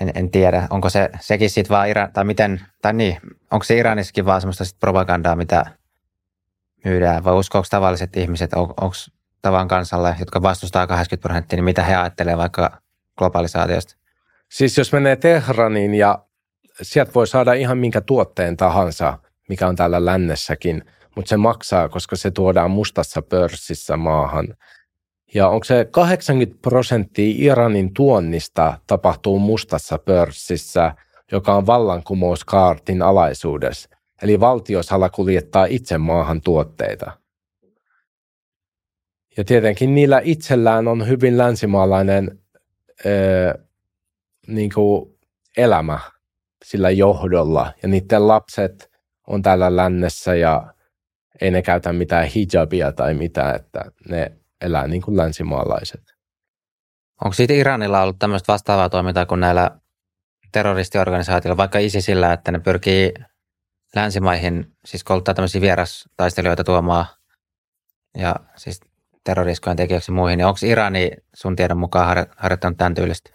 en, 0.00 0.12
en, 0.14 0.30
tiedä, 0.30 0.66
onko 0.70 0.90
se 0.90 1.10
sekin 1.20 1.50
sitten 1.50 1.76
vaan 1.76 1.88
Iran, 1.88 2.12
tai 2.12 2.24
miten, 2.24 2.60
tai 2.82 2.92
niin, 2.92 3.18
onko 3.50 3.64
se 3.64 3.76
Iranissakin 3.76 4.24
vaan 4.24 4.40
semmoista 4.40 4.64
sit 4.64 4.80
propagandaa, 4.80 5.36
mitä 5.36 5.66
myydään, 6.84 7.24
vai 7.24 7.34
uskoako 7.34 7.66
tavalliset 7.70 8.16
ihmiset, 8.16 8.54
on, 8.54 8.62
onko 8.62 8.94
tavan 9.42 9.68
kansalle, 9.68 10.16
jotka 10.18 10.42
vastustaa 10.42 10.86
80 10.86 11.28
prosenttia, 11.28 11.56
niin 11.56 11.64
mitä 11.64 11.82
he 11.82 11.96
ajattelee 11.96 12.36
vaikka 12.36 12.80
globalisaatiosta? 13.18 13.96
Siis 14.48 14.78
jos 14.78 14.92
menee 14.92 15.16
Tehraniin 15.16 15.94
ja 15.94 16.18
sieltä 16.82 17.14
voi 17.14 17.26
saada 17.26 17.52
ihan 17.52 17.78
minkä 17.78 18.00
tuotteen 18.00 18.56
tahansa, 18.56 19.18
mikä 19.48 19.68
on 19.68 19.76
täällä 19.76 20.04
lännessäkin, 20.04 20.84
mutta 21.16 21.28
se 21.28 21.36
maksaa, 21.36 21.88
koska 21.88 22.16
se 22.16 22.30
tuodaan 22.30 22.70
mustassa 22.70 23.22
pörssissä 23.22 23.96
maahan. 23.96 24.54
Ja 25.34 25.48
onko 25.48 25.64
se 25.64 25.88
80 25.90 26.58
prosenttia 26.62 27.34
Iranin 27.38 27.94
tuonnista 27.94 28.78
tapahtuu 28.86 29.38
mustassa 29.38 29.98
pörssissä, 29.98 30.94
joka 31.32 31.54
on 31.54 31.66
vallankumouskaartin 31.66 33.02
alaisuudessa. 33.02 33.88
Eli 34.22 34.40
valtio 34.40 34.82
salakuljettaa 34.82 35.64
itse 35.64 35.98
maahan 35.98 36.40
tuotteita. 36.40 37.12
Ja 39.36 39.44
tietenkin 39.44 39.94
niillä 39.94 40.20
itsellään 40.24 40.88
on 40.88 41.08
hyvin 41.08 41.38
länsimaalainen 41.38 42.38
öö, 43.06 43.54
niin 44.46 44.70
kuin 44.74 45.18
elämä 45.56 45.98
sillä 46.64 46.90
johdolla 46.90 47.72
ja 47.82 47.88
niiden 47.88 48.28
lapset 48.28 48.90
on 49.26 49.42
täällä 49.42 49.76
lännessä 49.76 50.34
ja 50.34 50.74
ei 51.40 51.50
ne 51.50 51.62
käytä 51.62 51.92
mitään 51.92 52.26
hijabia 52.26 52.92
tai 52.92 53.14
mitään, 53.14 53.56
että 53.56 53.84
ne 54.08 54.39
elää 54.60 54.88
niin 54.88 55.02
kuin 55.02 55.16
länsimaalaiset. 55.16 56.02
Onko 57.24 57.34
siitä 57.34 57.54
Iranilla 57.54 58.02
ollut 58.02 58.18
tämmöistä 58.18 58.52
vastaavaa 58.52 58.88
toimintaa 58.88 59.26
kuin 59.26 59.40
näillä 59.40 59.70
terroristiorganisaatioilla, 60.52 61.56
vaikka 61.56 61.78
ISISillä, 61.78 62.32
että 62.32 62.52
ne 62.52 62.58
pyrkii 62.58 63.14
länsimaihin, 63.96 64.72
siis 64.84 65.04
kouluttaa 65.04 65.34
tämmöisiä 65.34 65.60
vierastaistelijoita 65.60 66.64
tuomaan 66.64 67.06
ja 68.18 68.36
siis 68.56 68.80
terroriskojen 69.24 69.76
tekijöiksi 69.76 70.12
muihin, 70.12 70.36
niin 70.36 70.46
onko 70.46 70.58
Irani 70.62 71.10
sun 71.36 71.56
tiedon 71.56 71.78
mukaan 71.78 72.26
harjoittanut 72.36 72.78
tämän 72.78 72.94
tyylistä? 72.94 73.30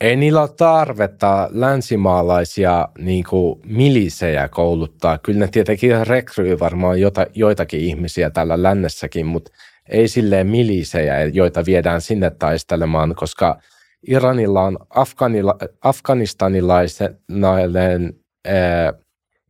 Ei 0.00 0.16
niillä 0.16 0.40
ole 0.40 0.50
tarvetta 0.56 1.48
länsimaalaisia 1.52 2.88
niin 2.98 3.24
kuin 3.30 3.60
milisejä 3.64 4.48
kouluttaa. 4.48 5.18
Kyllä 5.18 5.38
ne 5.38 5.48
tietenkin 5.48 6.06
rekryy 6.06 6.58
varmaan 6.58 7.00
jota, 7.00 7.26
joitakin 7.34 7.80
ihmisiä 7.80 8.30
täällä 8.30 8.62
lännessäkin, 8.62 9.26
mutta 9.26 9.52
ei 9.88 10.08
silleen 10.08 10.46
milisejä, 10.46 11.24
joita 11.24 11.64
viedään 11.66 12.00
sinne 12.00 12.30
taistelemaan, 12.30 13.14
koska 13.14 13.60
Iranilla 14.06 14.62
on 14.62 14.78
Afganila, 14.90 15.56
afganistanilainen 15.80 18.14
ää, 18.44 18.92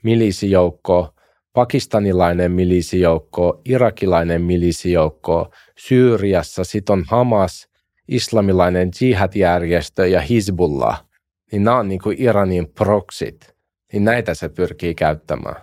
milisijoukko, 0.02 1.14
pakistanilainen 1.52 2.52
milisijoukko, 2.52 3.60
irakilainen 3.64 4.42
milisijoukko, 4.42 5.52
Syyriassa 5.78 6.64
sitten 6.64 6.92
on 6.92 7.04
Hamas, 7.08 7.68
islamilainen 8.08 8.90
jihad-järjestö 9.00 10.06
ja 10.06 10.20
Hizbullah. 10.20 11.06
Niin 11.52 11.64
nämä 11.64 11.78
on 11.78 11.88
niin 11.88 12.00
kuin 12.00 12.16
Iranin 12.20 12.68
proxit. 12.68 13.54
Niin 13.92 14.04
näitä 14.04 14.34
se 14.34 14.48
pyrkii 14.48 14.94
käyttämään. 14.94 15.62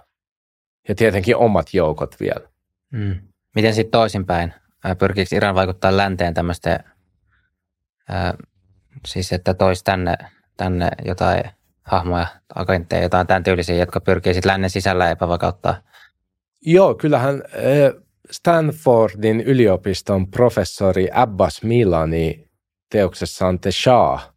Ja 0.88 0.96
tietenkin 0.96 1.36
omat 1.36 1.74
joukot 1.74 2.16
vielä. 2.20 2.50
Mm. 2.92 3.29
Miten 3.56 3.74
sitten 3.74 3.92
toisinpäin? 3.92 4.54
Pyrkiikö 5.00 5.36
Iran 5.36 5.56
vaikuttaa 5.56 5.98
länteen 5.98 6.34
tämmöistä, 6.34 6.80
siis 9.08 9.34
että 9.34 9.54
toisi 9.54 9.84
tänne, 9.84 10.16
tänne 10.58 10.90
jotain 11.06 11.44
hahmoja, 11.82 12.28
agentteja, 12.56 13.04
jotain 13.04 13.28
tämän 13.28 13.44
tyylisiä, 13.44 13.76
jotka 13.76 14.00
pyrkii 14.00 14.34
sitten 14.34 14.52
lännen 14.52 14.70
sisällä 14.70 15.10
epävakauttaa? 15.10 15.76
Joo, 16.62 16.96
kyllähän 16.96 17.44
Stanfordin 18.32 19.42
yliopiston 19.42 20.32
professori 20.32 21.08
Abbas 21.14 21.64
Milani 21.64 22.50
teoksessaan 22.92 23.60
The 23.60 23.72
Shah, 23.72 24.34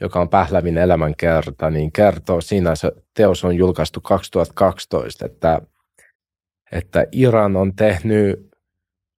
joka 0.00 0.20
on 0.20 0.28
Pählävin 0.28 0.78
elämänkerta, 0.78 1.70
niin 1.70 1.92
kertoo 1.92 2.40
siinä, 2.40 2.74
se 2.74 2.92
teos 3.14 3.44
on 3.44 3.56
julkaistu 3.56 4.00
2012, 4.00 5.26
että, 5.26 5.60
että 6.72 7.06
Iran 7.12 7.56
on 7.56 7.76
tehnyt 7.76 8.50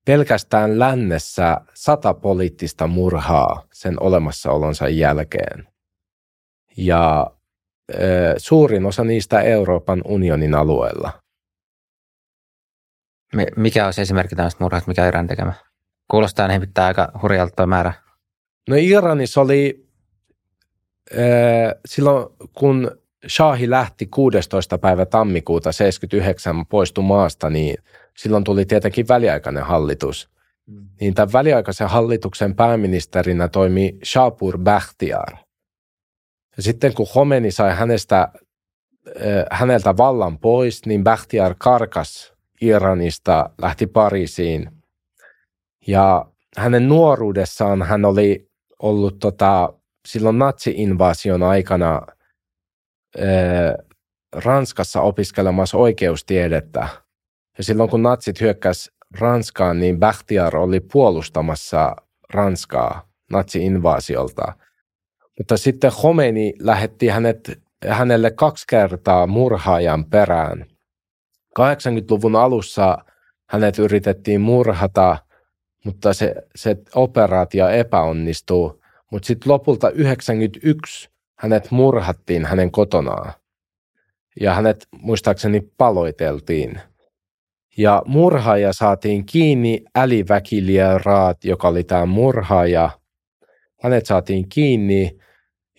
pelkästään 0.05 0.78
lännessä 0.78 1.61
sata 1.74 2.14
poliittista 2.14 2.86
murhaa 2.86 3.66
sen 3.72 4.03
olemassaolonsa 4.03 4.88
jälkeen. 4.88 5.68
Ja 6.76 7.30
e, 7.88 7.99
suurin 8.36 8.86
osa 8.86 9.05
niistä 9.05 9.40
Euroopan 9.40 10.03
unionin 10.05 10.55
alueella. 10.55 11.22
Mikä 13.57 13.84
olisi 13.84 14.01
esimerkki 14.01 14.36
tämmöistä 14.36 14.64
murhasta, 14.64 14.90
mikä 14.90 15.09
Iran 15.09 15.26
tekemä? 15.26 15.53
Kuulostaa 16.11 16.61
pitää 16.61 16.86
aika 16.86 17.12
hurjalta 17.22 17.57
tuo 17.57 17.66
määrä. 17.66 17.92
No 18.68 18.76
Iranissa 18.78 19.40
oli 19.40 19.88
e, 21.11 21.24
silloin, 21.86 22.26
kun 22.59 22.99
Shahi 23.27 23.71
lähti 23.71 24.07
16. 24.07 24.79
päivä 24.79 25.07
tammikuuta 25.07 25.73
79 25.73 26.66
poistu 26.66 27.03
maasta, 27.03 27.51
niin 27.51 27.77
silloin 28.16 28.45
tuli 28.45 28.64
tietenkin 28.64 29.09
väliaikainen 29.09 29.64
hallitus. 29.64 30.31
Mm. 30.66 30.89
Niin 31.01 31.14
tämän 31.14 31.33
väliaikaisen 31.33 31.89
hallituksen 31.89 32.55
pääministerinä 32.55 33.49
toimi 33.49 33.99
Shapur 34.05 34.59
Bakhtiar. 34.59 35.37
Ja 36.57 36.62
sitten 36.62 36.95
kun 36.95 37.07
Khomeini 37.07 37.51
sai 37.51 37.75
hänestä, 37.75 38.29
häneltä 39.51 39.97
vallan 39.97 40.39
pois, 40.39 40.87
niin 40.87 41.05
Bakhtiar 41.05 41.55
karkas 41.59 42.33
Iranista, 42.61 43.51
lähti 43.62 43.87
Pariisiin. 43.87 44.71
Ja 45.87 46.27
hänen 46.57 46.89
nuoruudessaan 46.89 47.83
hän 47.83 48.05
oli 48.05 48.49
ollut 48.83 49.19
tota, 49.19 49.73
silloin 50.09 50.39
natsi-invasion 50.39 51.43
aikana 51.43 52.03
Ranskassa 54.34 55.00
opiskelemassa 55.00 55.76
oikeustiedettä– 55.76 56.88
ja 57.59 57.64
silloin 57.64 57.90
kun 57.90 58.02
natsit 58.02 58.40
hyökkäs 58.40 58.90
Ranskaan, 59.18 59.80
niin 59.80 59.98
Bakhtiar 59.98 60.56
oli 60.56 60.80
puolustamassa 60.80 61.96
Ranskaa 62.34 63.09
natsi-invaasiolta. 63.32 64.52
Mutta 65.38 65.56
sitten 65.56 65.90
Khomeini 65.90 66.52
lähetti 66.61 67.09
hänet, 67.09 67.61
hänelle 67.88 68.30
kaksi 68.30 68.64
kertaa 68.68 69.26
murhaajan 69.26 70.04
perään. 70.04 70.66
80-luvun 71.59 72.36
alussa 72.36 72.98
hänet 73.50 73.78
yritettiin 73.78 74.40
murhata, 74.40 75.16
mutta 75.84 76.14
se, 76.14 76.34
se 76.56 76.76
operaatio 76.94 77.68
epäonnistui. 77.68 78.80
Mutta 79.12 79.26
sitten 79.26 79.52
lopulta 79.52 79.90
91 79.90 81.11
hänet 81.39 81.70
murhattiin 81.70 82.45
hänen 82.45 82.70
kotonaan. 82.70 83.32
Ja 84.41 84.55
hänet 84.55 84.86
muistaakseni 84.93 85.61
paloiteltiin. 85.76 86.80
Ja 87.78 88.03
murhaaja 88.07 88.72
saatiin 88.72 89.26
kiinni, 89.26 89.82
Ali 89.95 90.24
Raat, 91.05 91.45
joka 91.45 91.68
oli 91.68 91.84
tämä 91.84 92.07
murhaaja. 92.07 92.91
Hänet 93.82 94.07
saatiin 94.07 94.49
kiinni 94.49 95.18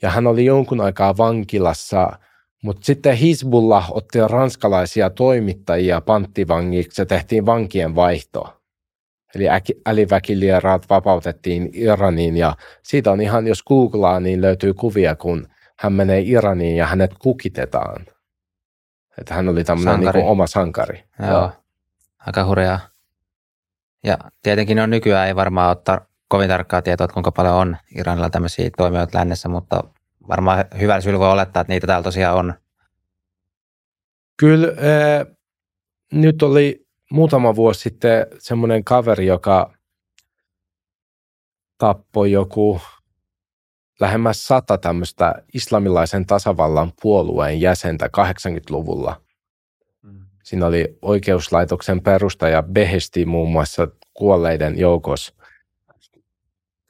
ja 0.01 0.09
hän 0.09 0.27
oli 0.27 0.45
jonkun 0.45 0.81
aikaa 0.81 1.17
vankilassa, 1.17 2.19
mutta 2.63 2.85
sitten 2.85 3.17
Hizbullah 3.17 3.91
otti 3.91 4.19
ranskalaisia 4.27 5.09
toimittajia 5.09 6.01
panttivangiksi 6.01 7.01
ja 7.01 7.05
tehtiin 7.05 7.45
vankien 7.45 7.95
vaihto. 7.95 8.58
Eli 9.35 9.45
Ali 9.85 10.07
Raat 10.59 10.89
vapautettiin 10.89 11.69
Iraniin 11.73 12.37
ja 12.37 12.55
siitä 12.83 13.11
on 13.11 13.21
ihan, 13.21 13.47
jos 13.47 13.63
googlaa, 13.63 14.19
niin 14.19 14.41
löytyy 14.41 14.73
kuvia, 14.73 15.15
kun 15.15 15.47
hän 15.79 15.93
menee 15.93 16.21
Iraniin 16.25 16.77
ja 16.77 16.85
hänet 16.85 17.11
kukitetaan. 17.19 18.05
Että 19.17 19.33
hän 19.33 19.49
oli 19.49 19.63
tämmöinen 19.63 20.13
niin 20.13 20.25
oma 20.25 20.47
sankari. 20.47 21.03
Joo. 21.19 21.29
Joo 21.29 21.51
aika 22.27 22.45
hurjaa. 22.45 22.79
Ja 24.03 24.17
tietenkin 24.43 24.79
on 24.79 24.89
nykyään 24.89 25.27
ei 25.27 25.35
varmaan 25.35 25.71
ottaa 25.71 26.05
kovin 26.27 26.49
tarkkaa 26.49 26.81
tietoa, 26.81 27.05
että 27.05 27.13
kuinka 27.13 27.31
paljon 27.31 27.55
on 27.55 27.77
Iranilla 27.95 28.29
tämmöisiä 28.29 28.69
toimijoita 28.77 29.17
lännessä, 29.17 29.49
mutta 29.49 29.83
varmaan 30.27 30.65
hyvällä 30.79 31.01
syyllä 31.01 31.19
voi 31.19 31.31
olettaa, 31.31 31.61
että 31.61 31.73
niitä 31.73 31.87
täällä 31.87 32.03
tosiaan 32.03 32.37
on. 32.37 32.53
Kyllä, 34.37 34.67
äh, 34.67 35.35
nyt 36.13 36.43
oli 36.43 36.87
muutama 37.11 37.55
vuosi 37.55 37.79
sitten 37.79 38.27
semmoinen 38.39 38.83
kaveri, 38.83 39.25
joka 39.25 39.73
tappoi 41.77 42.31
joku 42.31 42.81
lähemmäs 43.99 44.47
sata 44.47 44.77
tämmöistä 44.77 45.35
islamilaisen 45.53 46.25
tasavallan 46.25 46.91
puolueen 47.01 47.61
jäsentä 47.61 48.09
80-luvulla. 48.17 49.21
Siinä 50.43 50.65
oli 50.65 50.97
oikeuslaitoksen 51.01 52.01
perustaja 52.01 52.63
Behesti 52.63 53.25
muun 53.25 53.51
muassa 53.51 53.87
kuolleiden 54.13 54.79
joukossa. 54.79 55.33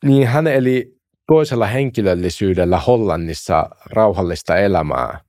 Niin 0.03 0.27
hän 0.27 0.47
eli 0.47 0.99
toisella 1.27 1.67
henkilöllisyydellä 1.67 2.79
Hollannissa 2.79 3.69
rauhallista 3.85 4.57
elämää. 4.57 5.19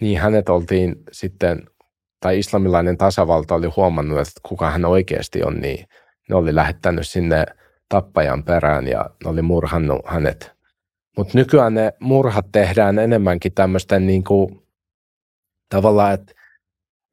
Niin 0.00 0.20
hänet 0.20 0.48
oltiin 0.48 0.96
sitten, 1.12 1.70
tai 2.20 2.38
islamilainen 2.38 2.98
tasavalta 2.98 3.54
oli 3.54 3.66
huomannut, 3.66 4.18
että 4.18 4.40
kuka 4.42 4.70
hän 4.70 4.84
oikeasti 4.84 5.44
on, 5.44 5.60
niin 5.60 5.86
ne 6.28 6.36
oli 6.36 6.54
lähettänyt 6.54 7.08
sinne 7.08 7.44
tappajan 7.88 8.44
perään 8.44 8.86
ja 8.86 9.10
ne 9.24 9.30
oli 9.30 9.42
murhannut 9.42 10.00
hänet. 10.06 10.52
Mutta 11.16 11.38
nykyään 11.38 11.74
ne 11.74 11.92
murhat 12.00 12.46
tehdään 12.52 12.98
enemmänkin 12.98 13.52
tämmöisten 13.52 14.06
niin 14.06 14.24
kuin, 14.24 14.62
tavallaan, 15.70 16.14
että 16.14 16.32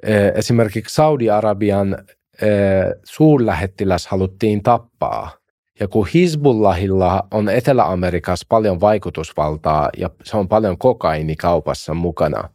Eh, 0.03 0.31
esimerkiksi 0.35 0.95
Saudi-Arabian 0.95 1.97
eh, 2.41 2.85
suurlähettiläs 3.03 4.07
haluttiin 4.07 4.63
tappaa. 4.63 5.31
Ja 5.79 5.87
kun 5.87 6.07
Hizbullahilla 6.13 7.27
on 7.31 7.49
Etelä-Amerikassa 7.49 8.45
paljon 8.49 8.81
vaikutusvaltaa 8.81 9.89
ja 9.97 10.09
se 10.23 10.37
on 10.37 10.47
paljon 10.47 10.77
kokainikaupassa 10.77 11.93
mukana, 11.93 12.49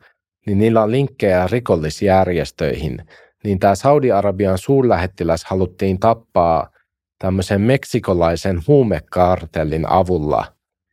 niin 0.47 0.59
niillä 0.59 0.83
on 0.83 0.91
linkkejä 0.91 1.47
rikollisjärjestöihin, 1.51 3.07
niin 3.45 3.59
tämä 3.59 3.75
Saudi-Arabian 3.75 4.59
suurlähettiläs 4.59 5.45
haluttiin 5.45 5.99
tappaa 5.99 6.71
tämmöisen 7.19 7.61
meksikolaisen 7.61 8.61
huumekartellin 8.67 9.89
avulla. 9.89 10.53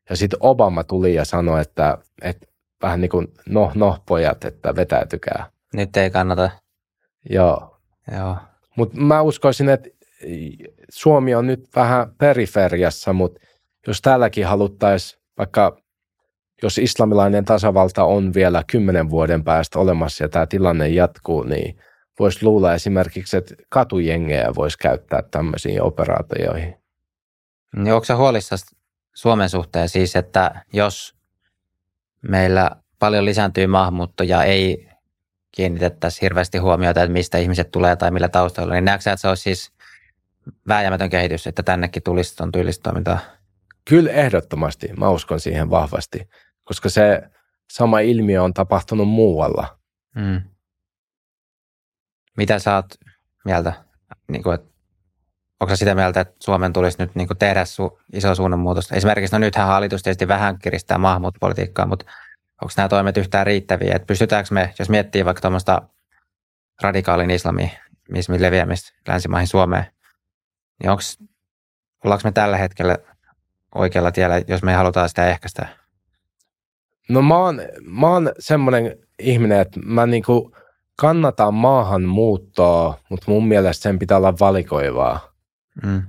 Ja 0.10 0.16
sitten 0.16 0.40
Obama 0.42 0.84
tuli 0.84 1.16
ja 1.16 1.26
sanoi, 1.26 1.62
että, 1.62 1.98
että 2.22 2.48
vähän 2.82 3.02
niin 3.02 3.10
kuin, 3.10 3.28
no, 3.50 3.72
no 3.76 3.98
pojat, 4.06 4.46
että 4.46 4.76
vetäytykää. 4.76 5.52
Nyt 5.74 5.98
ei 5.98 6.10
kannata. 6.10 6.50
Joo. 7.30 7.78
Joo. 8.18 8.38
Mutta 8.78 8.98
mä 8.98 9.22
uskoisin, 9.22 9.70
että 9.70 9.90
Suomi 10.90 11.36
on 11.36 11.48
nyt 11.48 11.70
vähän 11.76 12.12
periferiassa, 12.18 13.14
mutta 13.14 13.40
jos 13.88 14.02
täälläkin 14.02 14.46
haluttaisiin, 14.46 15.22
vaikka 15.38 15.78
jos 16.64 16.78
islamilainen 16.78 17.46
tasavalta 17.46 18.04
on 18.04 18.34
vielä 18.34 18.64
kymmenen 18.68 19.10
vuoden 19.10 19.44
päästä 19.44 19.80
olemassa 19.80 20.24
ja 20.24 20.30
tämä 20.30 20.46
tilanne 20.46 20.88
jatkuu, 20.88 21.44
niin 21.44 21.80
voisi 22.20 22.46
luulla 22.46 22.74
esimerkiksi, 22.74 23.38
että 23.38 23.56
katujengejä 23.70 24.56
voisi 24.56 24.78
käyttää 24.78 25.24
tämmöisiin 25.32 25.82
operaatioihin. 25.82 26.76
Niin 27.76 27.94
onko 27.94 28.06
huolissasi 28.16 28.66
Suomen 29.16 29.50
suhteen 29.50 29.90
siis, 29.90 30.16
että 30.16 30.66
jos 30.74 31.16
meillä 32.22 32.72
paljon 33.00 33.26
lisääntyy 33.26 33.68
maahanmuutto 33.68 34.24
ja 34.24 34.44
ei 34.44 34.88
kiinnitettäisiin 35.52 36.22
hirveästi 36.22 36.58
huomiota, 36.58 37.04
että 37.04 37.14
mistä 37.14 37.38
ihmiset 37.38 37.72
tulee 37.72 37.96
tai 37.96 38.12
millä 38.12 38.30
taustalla, 38.30 38.74
niin 38.74 38.86
näetkö 38.86 39.12
että 39.12 39.22
se 39.22 39.28
olisi 39.28 39.44
siis 39.44 39.72
vääjäämätön 40.68 41.10
kehitys, 41.10 41.48
että 41.48 41.64
tännekin 41.64 42.04
tulisi 42.04 42.36
tuon 42.36 42.52
tyylistä 42.52 42.84
toimintaa? 42.84 43.20
Kyllä 43.90 44.12
ehdottomasti. 44.12 44.90
Mä 44.98 45.10
uskon 45.10 45.40
siihen 45.40 45.70
vahvasti, 45.70 46.30
koska 46.68 46.90
se 46.90 47.22
sama 47.72 48.00
ilmiö 48.00 48.44
on 48.44 48.54
tapahtunut 48.54 49.08
muualla. 49.08 49.78
Mm. 50.16 50.42
Mitä 52.38 52.60
sä 52.60 52.76
oot 52.76 52.86
mieltä? 53.46 53.74
Niin 54.28 54.44
kuin, 54.44 54.56
että 54.56 54.70
onko 55.60 55.76
sitä 55.76 55.96
mieltä, 55.96 56.22
että 56.22 56.36
Suomen 56.40 56.74
tulisi 56.74 56.98
nyt 57.00 57.16
niin 57.16 57.28
kuin 57.28 57.38
tehdä 57.38 57.64
su- 57.64 58.00
iso 58.14 58.36
suunnanmuutosta? 58.36 58.96
Esimerkiksi, 58.96 59.36
no 59.36 59.40
nythän 59.40 59.68
hallitus 59.68 60.04
tietysti 60.04 60.28
vähän 60.28 60.60
kiristää 60.60 60.98
maahanmuuttopolitiikkaa, 60.98 61.86
mutta 61.86 62.06
onko 62.62 62.74
nämä 62.78 62.90
toimet 62.90 63.18
yhtään 63.18 63.46
riittäviä? 63.46 63.96
Että 63.96 64.06
pystytäänkö 64.06 64.54
me, 64.54 64.74
jos 64.80 64.90
miettii 64.90 65.26
vaikka 65.26 65.42
tuommoista 65.42 65.82
radikaalin 66.82 67.32
islamismin 67.32 68.42
leviämistä 68.42 68.94
länsimaihin 69.08 69.48
Suomeen, 69.48 69.86
niin 70.80 70.90
onko, 70.90 71.02
ollaanko 72.06 72.22
me 72.28 72.32
tällä 72.32 72.58
hetkellä 72.58 72.98
oikealla 73.76 74.12
tiellä, 74.12 74.42
jos 74.48 74.64
me 74.64 74.74
halutaan 74.74 75.10
sitä 75.10 75.30
ehkäistä? 75.30 75.68
No 77.10 77.22
mä 77.22 77.38
oon, 77.38 77.62
mä 77.82 78.08
oon 78.08 78.32
semmoinen 78.40 78.98
ihminen, 79.20 79.60
että 79.60 79.80
mä 79.86 80.06
niinku 80.06 80.56
kannatan 80.96 81.54
maahanmuuttoa, 81.54 83.00
mutta 83.10 83.32
mun 83.32 83.48
mielestä 83.48 83.84
sen 83.84 84.00
pitää 84.00 84.18
olla 84.18 84.40
valikoivaa. 84.40 85.34
Mm. 85.84 86.04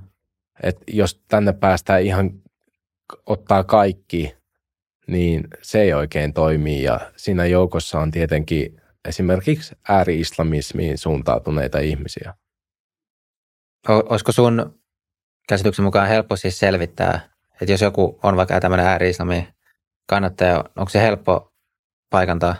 Et 0.63 0.77
jos 0.87 1.23
tänne 1.27 1.53
päästään 1.53 2.01
ihan 2.01 2.31
ottaa 3.25 3.63
kaikki, 3.63 4.35
niin 5.07 5.47
se 5.61 5.81
ei 5.81 5.93
oikein 5.93 6.33
toimi. 6.33 6.83
Ja 6.83 6.99
siinä 7.15 7.45
joukossa 7.45 7.99
on 7.99 8.11
tietenkin 8.11 8.81
esimerkiksi 9.07 9.75
ääri-islamismiin 9.89 10.97
suuntautuneita 10.97 11.79
ihmisiä. 11.79 12.33
Olisiko 13.87 14.31
sun 14.31 14.79
käsityksen 15.49 15.85
mukaan 15.85 16.07
helppo 16.07 16.35
siis 16.35 16.59
selvittää, 16.59 17.29
että 17.61 17.73
jos 17.73 17.81
joku 17.81 18.19
on 18.23 18.35
vaikka 18.35 18.59
tämmöinen 18.59 18.85
ääri-islami 18.85 19.47
kannattaja, 20.09 20.63
onko 20.75 20.89
se 20.89 21.01
helppo 21.01 21.53
paikantaa 22.09 22.55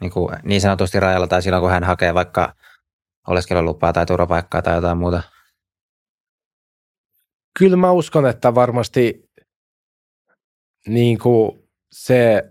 niin, 0.00 0.10
kuin 0.10 0.36
niin 0.42 0.60
sanotusti 0.60 1.00
rajalla 1.00 1.26
tai 1.26 1.42
silloin, 1.42 1.60
kun 1.60 1.70
hän 1.70 1.84
hakee 1.84 2.14
vaikka 2.14 2.54
oleskelulupaa 3.26 3.92
tai 3.92 4.06
turvapaikkaa 4.06 4.62
tai 4.62 4.74
jotain 4.74 4.98
muuta? 4.98 5.22
Kyllä 7.58 7.76
mä 7.76 7.90
uskon, 7.90 8.26
että 8.26 8.54
varmasti 8.54 9.30
niin 10.86 11.18
kuin 11.18 11.68
se 11.92 12.50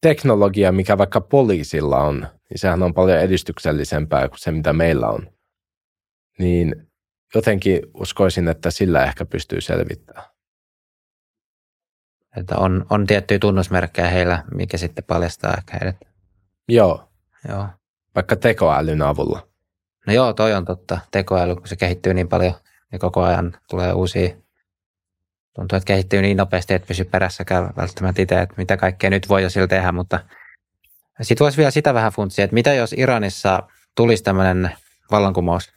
teknologia, 0.00 0.72
mikä 0.72 0.98
vaikka 0.98 1.20
poliisilla 1.20 2.00
on, 2.00 2.20
niin 2.20 2.58
sehän 2.58 2.82
on 2.82 2.94
paljon 2.94 3.18
edistyksellisempää 3.18 4.28
kuin 4.28 4.38
se, 4.38 4.50
mitä 4.50 4.72
meillä 4.72 5.08
on. 5.08 5.32
Niin 6.38 6.90
jotenkin 7.34 7.80
uskoisin, 7.94 8.48
että 8.48 8.70
sillä 8.70 9.04
ehkä 9.04 9.24
pystyy 9.24 9.60
selvittämään. 9.60 10.39
Että 12.36 12.56
on, 12.56 12.86
on 12.90 13.06
tiettyjä 13.06 13.38
tunnusmerkkejä 13.38 14.08
heillä, 14.08 14.44
mikä 14.54 14.76
sitten 14.76 15.04
paljastaa 15.04 15.54
ehkä 15.58 15.78
heidät. 15.80 15.96
Joo. 16.68 17.08
Joo. 17.48 17.66
Vaikka 18.14 18.36
tekoälyn 18.36 19.02
avulla. 19.02 19.48
No 20.06 20.12
joo, 20.12 20.32
toi 20.32 20.54
on 20.54 20.64
totta. 20.64 20.98
Tekoäly, 21.10 21.54
kun 21.54 21.68
se 21.68 21.76
kehittyy 21.76 22.14
niin 22.14 22.28
paljon 22.28 22.54
ja 22.92 22.98
koko 22.98 23.22
ajan 23.22 23.56
tulee 23.70 23.92
uusia 23.92 24.36
tuntuu, 25.54 25.76
että 25.76 25.86
kehittyy 25.86 26.22
niin 26.22 26.36
nopeasti, 26.36 26.74
että 26.74 26.88
pysy 26.88 27.04
perässäkään 27.04 27.70
välttämättä 27.76 28.22
itse, 28.22 28.40
että 28.40 28.54
mitä 28.58 28.76
kaikkea 28.76 29.10
nyt 29.10 29.28
voi 29.28 29.42
jo 29.42 29.50
sillä 29.50 29.66
tehdä, 29.66 29.92
mutta 29.92 30.20
sitten 31.22 31.44
voisi 31.44 31.58
vielä 31.58 31.70
sitä 31.70 31.94
vähän 31.94 32.12
funtsia, 32.12 32.44
että 32.44 32.54
mitä 32.54 32.74
jos 32.74 32.92
Iranissa 32.92 33.62
tulisi 33.94 34.22
tämmöinen 34.22 34.70
vallankumous, 35.10 35.72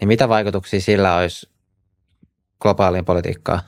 niin 0.00 0.08
mitä 0.08 0.28
vaikutuksia 0.28 0.80
sillä 0.80 1.16
olisi 1.16 1.50
globaaliin 2.60 3.04
politiikkaan? 3.04 3.60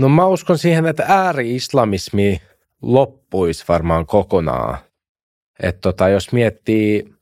No 0.00 0.08
mä 0.08 0.26
uskon 0.26 0.58
siihen, 0.58 0.86
että 0.86 1.04
ääri-islamismi 1.08 2.40
loppuisi 2.82 3.64
varmaan 3.68 4.06
kokonaan. 4.06 4.78
Että 5.62 5.80
tota, 5.80 6.08
jos 6.08 6.32
miettii, 6.32 7.14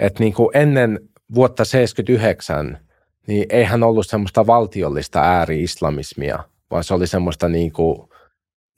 että 0.00 0.20
niin 0.20 0.32
kuin 0.34 0.56
ennen 0.56 1.00
vuotta 1.34 1.62
1979 1.64 2.78
niin 3.26 3.46
eihän 3.48 3.82
ollut 3.82 4.06
semmoista 4.06 4.46
valtiollista 4.46 5.20
ääri-islamismia, 5.20 6.44
vaan 6.70 6.84
se 6.84 6.94
oli 6.94 7.06
semmoista 7.06 7.48
niin 7.48 7.72
kuin, 7.72 8.08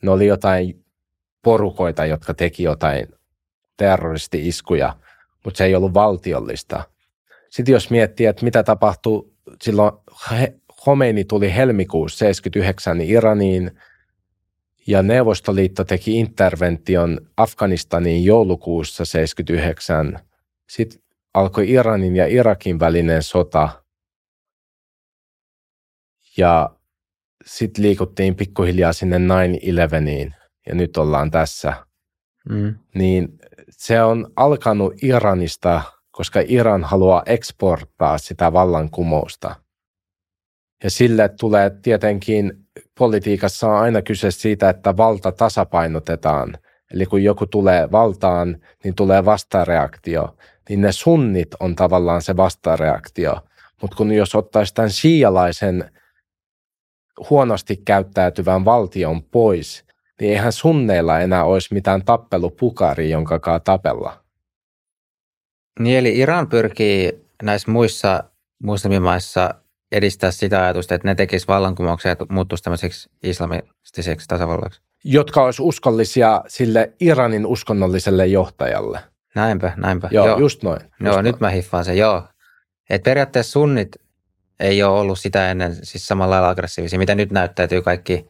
ne 0.03 0.11
oli 0.11 0.27
jotain 0.27 0.85
porukoita, 1.45 2.07
jotka 2.07 2.35
teki 2.35 2.63
jotain 2.63 3.07
terroristi-iskuja, 3.77 4.97
mutta 5.45 5.59
se 5.59 5.65
ei 5.65 5.75
ollut 5.75 5.95
valtiollista. 5.95 6.83
Sitten 7.51 7.73
jos 7.73 7.91
miettii, 7.91 8.27
että 8.27 8.45
mitä 8.45 8.63
tapahtui 8.63 9.31
silloin, 9.63 9.93
Khomeini 10.85 11.25
tuli 11.25 11.55
helmikuussa 11.55 12.19
79 12.19 13.01
Iraniin 13.01 13.71
ja 14.87 15.03
Neuvostoliitto 15.03 15.85
teki 15.85 16.19
intervention 16.19 17.21
Afganistaniin 17.37 18.25
joulukuussa 18.25 19.05
79. 19.05 20.19
Sitten 20.69 21.03
alkoi 21.35 21.71
Iranin 21.71 22.17
ja 22.17 22.27
Irakin 22.27 22.81
välinen 22.81 23.23
sota– 23.23 23.69
ja 26.37 26.71
sitten 27.47 27.85
liikuttiin 27.85 28.35
pikkuhiljaa 28.35 28.93
sinne 28.93 29.19
9-11 29.19 30.33
ja 30.67 30.75
nyt 30.75 30.97
ollaan 30.97 31.31
tässä. 31.31 31.87
Mm. 32.49 32.75
Niin 32.95 33.39
se 33.71 34.03
on 34.03 34.33
alkanut 34.37 35.03
Iranista, 35.03 35.83
koska 36.11 36.41
Iran 36.47 36.85
haluaa 36.85 37.23
eksporttaa 37.27 38.19
sitä 38.19 38.53
vallankumousta. 38.53 39.57
Ja 40.83 40.91
sille 40.91 41.29
tulee 41.29 41.71
tietenkin, 41.83 42.53
politiikassa 42.99 43.69
on 43.69 43.79
aina 43.79 44.03
kyse 44.03 44.31
siitä, 44.31 44.69
että 44.69 44.97
valta 44.97 45.33
tasapainotetaan. 45.33 46.59
Eli 46.95 47.07
kun 47.07 47.23
joku 47.23 47.47
tulee 47.47 47.91
valtaan, 47.93 48.57
niin 48.85 48.95
tulee 48.95 49.25
vastareaktio. 49.25 50.37
Niin 50.69 50.81
ne 50.81 50.93
sunnit 50.93 51.49
on 51.61 51.77
tavallaan 51.77 52.23
se 52.23 52.37
vastareaktio. 52.37 53.37
Mutta 53.83 53.97
kun 53.97 54.13
jos 54.13 54.35
ottaisi 54.35 54.75
tämän 54.75 54.91
shialaisen 54.91 55.91
huonosti 57.31 57.77
käyttäytyvän 57.77 58.65
valtion 58.65 59.23
pois, 59.23 59.85
niin 60.21 60.33
eihän 60.33 60.53
sunneilla 60.53 61.21
enää 61.21 61.45
olisi 61.45 61.75
mitään 61.75 62.05
tappelupukari, 62.05 63.11
jonka 63.11 63.39
kaa 63.39 63.61
tapella. 63.61 64.25
Niin 65.81 65.99
eli 65.99 66.19
Iran 66.19 66.49
pyrkii 66.49 67.27
näissä 67.43 67.71
muissa 67.71 68.25
muslimimaissa 68.63 69.55
edistää 69.93 70.31
sitä 70.31 70.65
ajatusta, 70.65 70.95
että 70.95 71.09
ne 71.09 71.15
tekisivät 71.15 71.49
vallankumouksia 71.49 72.11
ja 72.11 72.17
muuttuisi 72.29 72.65
tämmöiseksi 72.65 73.11
islamistiseksi 73.23 74.29
tasavallaksi. 74.29 74.81
Jotka 75.05 75.45
olisi 75.45 75.63
uskollisia 75.63 76.43
sille 76.49 76.93
Iranin 77.01 77.47
uskonnolliselle 77.47 78.27
johtajalle. 78.27 79.01
Näinpä, 79.35 79.73
näinpä. 79.77 80.09
Joo, 80.11 80.27
joo. 80.27 80.39
just 80.39 80.63
noin. 80.63 80.81
Just 80.81 81.01
joo, 81.01 81.13
noin. 81.13 81.25
nyt 81.25 81.41
mä 81.41 81.51
hiffaan 81.51 81.85
sen, 81.85 81.97
joo. 81.97 82.23
Et 82.91 83.03
periaatteessa 83.03 83.53
sunnit 83.53 83.97
ei 84.61 84.83
ole 84.83 85.01
ollut 85.01 85.19
sitä 85.19 85.51
ennen 85.51 85.75
siis 85.83 86.09
samalla 86.09 86.35
lailla 86.35 86.49
aggressiivisia, 86.49 86.99
mitä 86.99 87.15
nyt 87.15 87.31
näyttäytyy 87.31 87.83
kaikki 87.83 88.27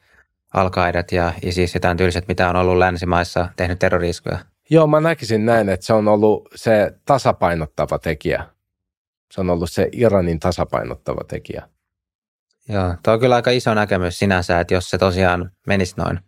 al 0.55 0.71
ja 1.13 1.33
ISIS 1.43 1.75
ja 1.75 1.81
tämän 1.81 1.97
tyyliset, 1.97 2.29
mitä 2.29 2.49
on 2.49 2.57
ollut 2.57 2.79
länsimaissa 2.79 3.49
tehnyt 3.57 3.79
terroriskuja. 3.79 4.39
Joo, 4.71 4.87
mä 4.87 5.01
näkisin 5.01 5.47
näin, 5.47 5.69
että 5.69 5.87
se 5.87 5.93
on 5.93 6.09
ollut 6.09 6.49
se 6.55 6.93
tasapainottava 7.05 7.99
tekijä. 7.99 8.45
Se 9.33 9.41
on 9.41 9.51
ollut 9.51 9.71
se 9.71 9.89
Iranin 9.93 10.41
tasapainottava 10.41 11.25
tekijä. 11.29 11.69
Joo, 12.69 12.95
tuo 13.05 13.15
on 13.15 13.21
kyllä 13.21 13.35
aika 13.35 13.51
iso 13.51 13.75
näkemys 13.75 14.19
sinänsä, 14.19 14.61
että 14.61 14.75
jos 14.75 14.91
se 14.91 14.99
tosiaan 14.99 15.51
menisi 15.67 15.95
noin. 15.97 16.21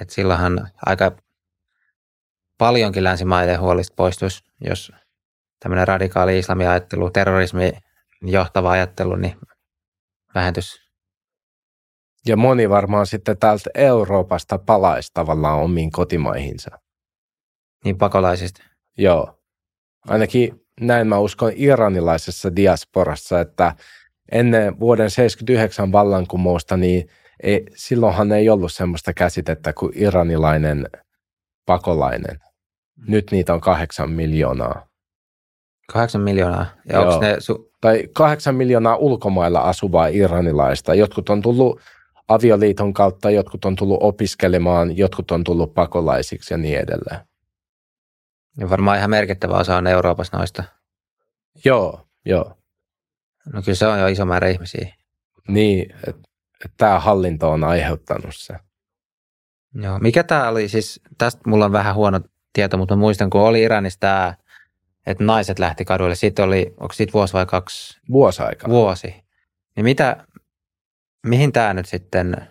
Että 0.00 0.14
silloinhan 0.14 0.68
aika 0.86 1.16
paljonkin 2.58 3.04
länsimaiden 3.04 3.60
huolista 3.60 3.94
poistuisi, 3.96 4.44
jos 4.60 4.92
tämmöinen 5.60 5.88
radikaali 5.88 6.38
islamiajattelu, 6.38 7.10
terrorismi 7.10 7.72
johtava 8.22 8.70
ajattelu 8.70 9.16
niin 9.16 9.36
vähentys. 10.34 10.80
Ja 12.26 12.36
moni 12.36 12.70
varmaan 12.70 13.06
sitten 13.06 13.38
täältä 13.38 13.70
Euroopasta 13.74 14.58
palaisi 14.58 15.10
tavallaan 15.14 15.58
omiin 15.58 15.90
kotimaihinsa. 15.90 16.70
Niin 17.84 17.98
pakolaisista. 17.98 18.62
Joo. 18.98 19.42
Ainakin 20.08 20.60
näin 20.86 21.06
mä 21.06 21.18
uskon 21.18 21.52
iranilaisessa 21.56 22.56
diasporassa, 22.56 23.40
että 23.40 23.74
ennen 24.32 24.80
vuoden 24.80 25.10
79 25.10 25.92
vallankumousta, 25.92 26.76
niin 26.76 27.08
ei, 27.42 27.66
silloinhan 27.74 28.32
ei 28.32 28.48
ollut 28.48 28.72
semmoista 28.72 29.12
käsitettä 29.12 29.72
kuin 29.72 29.92
iranilainen 29.94 30.86
pakolainen. 31.66 32.38
Nyt 33.08 33.30
niitä 33.30 33.54
on 33.54 33.60
kahdeksan 33.60 34.10
miljoonaa. 34.10 34.86
Kahdeksan 35.92 36.20
miljoonaa? 36.20 36.66
Ja 36.88 37.00
onko 37.00 37.20
ne 37.20 37.36
su- 37.36 37.72
tai 37.80 38.08
kahdeksan 38.12 38.54
miljoonaa 38.54 38.96
ulkomailla 38.96 39.60
asuvaa 39.60 40.06
iranilaista. 40.06 40.94
Jotkut 40.94 41.28
on 41.28 41.42
tullut 41.42 41.80
avioliiton 42.28 42.92
kautta, 42.92 43.30
jotkut 43.30 43.64
on 43.64 43.76
tullut 43.76 43.98
opiskelemaan, 44.00 44.96
jotkut 44.96 45.30
on 45.30 45.44
tullut 45.44 45.74
pakolaisiksi 45.74 46.54
ja 46.54 46.58
niin 46.58 46.78
edelleen. 46.78 47.20
Ja 48.58 48.70
varmaan 48.70 48.98
ihan 48.98 49.10
merkittävä 49.10 49.54
osa 49.54 49.76
on 49.76 49.86
Euroopassa 49.86 50.36
noista. 50.36 50.64
Joo, 51.64 52.06
Joo. 52.24 52.56
No 53.52 53.62
kyllä 53.62 53.76
se 53.76 53.86
on 53.86 54.00
jo 54.00 54.06
iso 54.06 54.24
määrä 54.24 54.48
ihmisiä. 54.48 54.94
Niin, 55.48 55.94
että 56.08 56.22
et 56.64 56.72
tämä 56.76 57.00
hallinto 57.00 57.50
on 57.50 57.64
aiheuttanut 57.64 58.34
se. 58.36 58.54
Joo. 59.74 59.98
Mikä 59.98 60.24
tämä 60.24 60.48
oli, 60.48 60.68
siis 60.68 61.00
tästä 61.18 61.40
mulla 61.46 61.64
on 61.64 61.72
vähän 61.72 61.94
huono 61.94 62.20
tieto, 62.52 62.76
mutta 62.76 62.96
muistan, 62.96 63.30
kun 63.30 63.40
oli 63.40 63.62
Iranissa 63.62 64.00
tämä, 64.00 64.34
että 65.06 65.24
naiset 65.24 65.58
lähti 65.58 65.84
kaduille. 65.84 66.14
Siitä 66.14 66.44
oli, 66.44 66.74
onko 66.80 66.92
siitä 66.92 67.12
vuosi 67.12 67.32
vai 67.32 67.46
kaksi? 67.46 68.00
Vuosi 68.10 68.42
aikaa. 68.42 68.70
Vuosi. 68.70 69.14
Niin 69.76 69.84
mitä, 69.84 70.26
mihin 71.26 71.52
tämä 71.52 71.74
nyt 71.74 71.86
sitten 71.86 72.48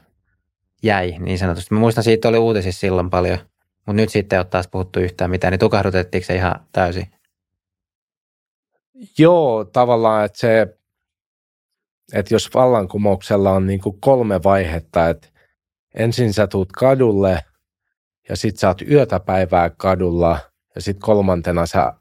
jäi 0.84 1.16
niin 1.20 1.39
sanotusti? 1.39 1.74
Mä 1.74 1.80
muistan, 1.80 2.04
siitä 2.04 2.30
oli 2.30 2.38
uutisissa 2.38 2.80
silloin 2.80 3.10
paljon, 3.10 3.39
mutta 3.86 3.93
nyt 3.93 4.09
sitten 4.09 4.38
ei 4.38 4.39
ole 4.39 4.45
taas 4.45 4.67
puhuttu 4.67 4.99
yhtään 4.99 5.32
mitään. 5.32 5.51
Niin 5.51 5.59
tukahdutettiinko 5.59 6.25
se 6.25 6.36
ihan 6.36 6.67
täysin? 6.71 7.11
Joo, 9.17 9.65
tavallaan, 9.65 10.25
että 10.25 10.39
se, 10.39 10.77
että 12.13 12.34
jos 12.34 12.49
vallankumouksella 12.53 13.51
on 13.51 13.67
niin 13.67 13.82
kuin 13.82 14.01
kolme 14.01 14.43
vaihetta, 14.43 15.09
että 15.09 15.27
ensin 15.95 16.34
sä 16.34 16.47
tuut 16.47 16.71
kadulle 16.71 17.39
ja 18.29 18.36
sit 18.36 18.57
sä 18.57 18.67
oot 18.67 18.82
yötä 18.82 19.19
päivää 19.19 19.69
kadulla 19.69 20.39
ja 20.75 20.82
sit 20.82 20.97
kolmantena 20.99 21.65
sä 21.65 21.93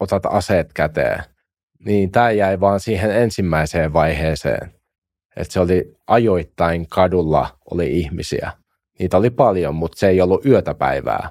otat 0.00 0.26
aseet 0.26 0.72
käteen. 0.72 1.24
Niin 1.84 2.10
tämä 2.10 2.30
jäi 2.30 2.60
vaan 2.60 2.80
siihen 2.80 3.10
ensimmäiseen 3.10 3.92
vaiheeseen. 3.92 4.74
Että 5.36 5.52
se 5.52 5.60
oli 5.60 5.96
ajoittain 6.06 6.88
kadulla 6.88 7.58
oli 7.70 7.98
ihmisiä. 7.98 8.52
Niitä 8.98 9.16
oli 9.16 9.30
paljon, 9.30 9.74
mutta 9.74 9.98
se 9.98 10.08
ei 10.08 10.20
ollut 10.20 10.46
yötä 10.46 10.74
päivää. 10.74 11.30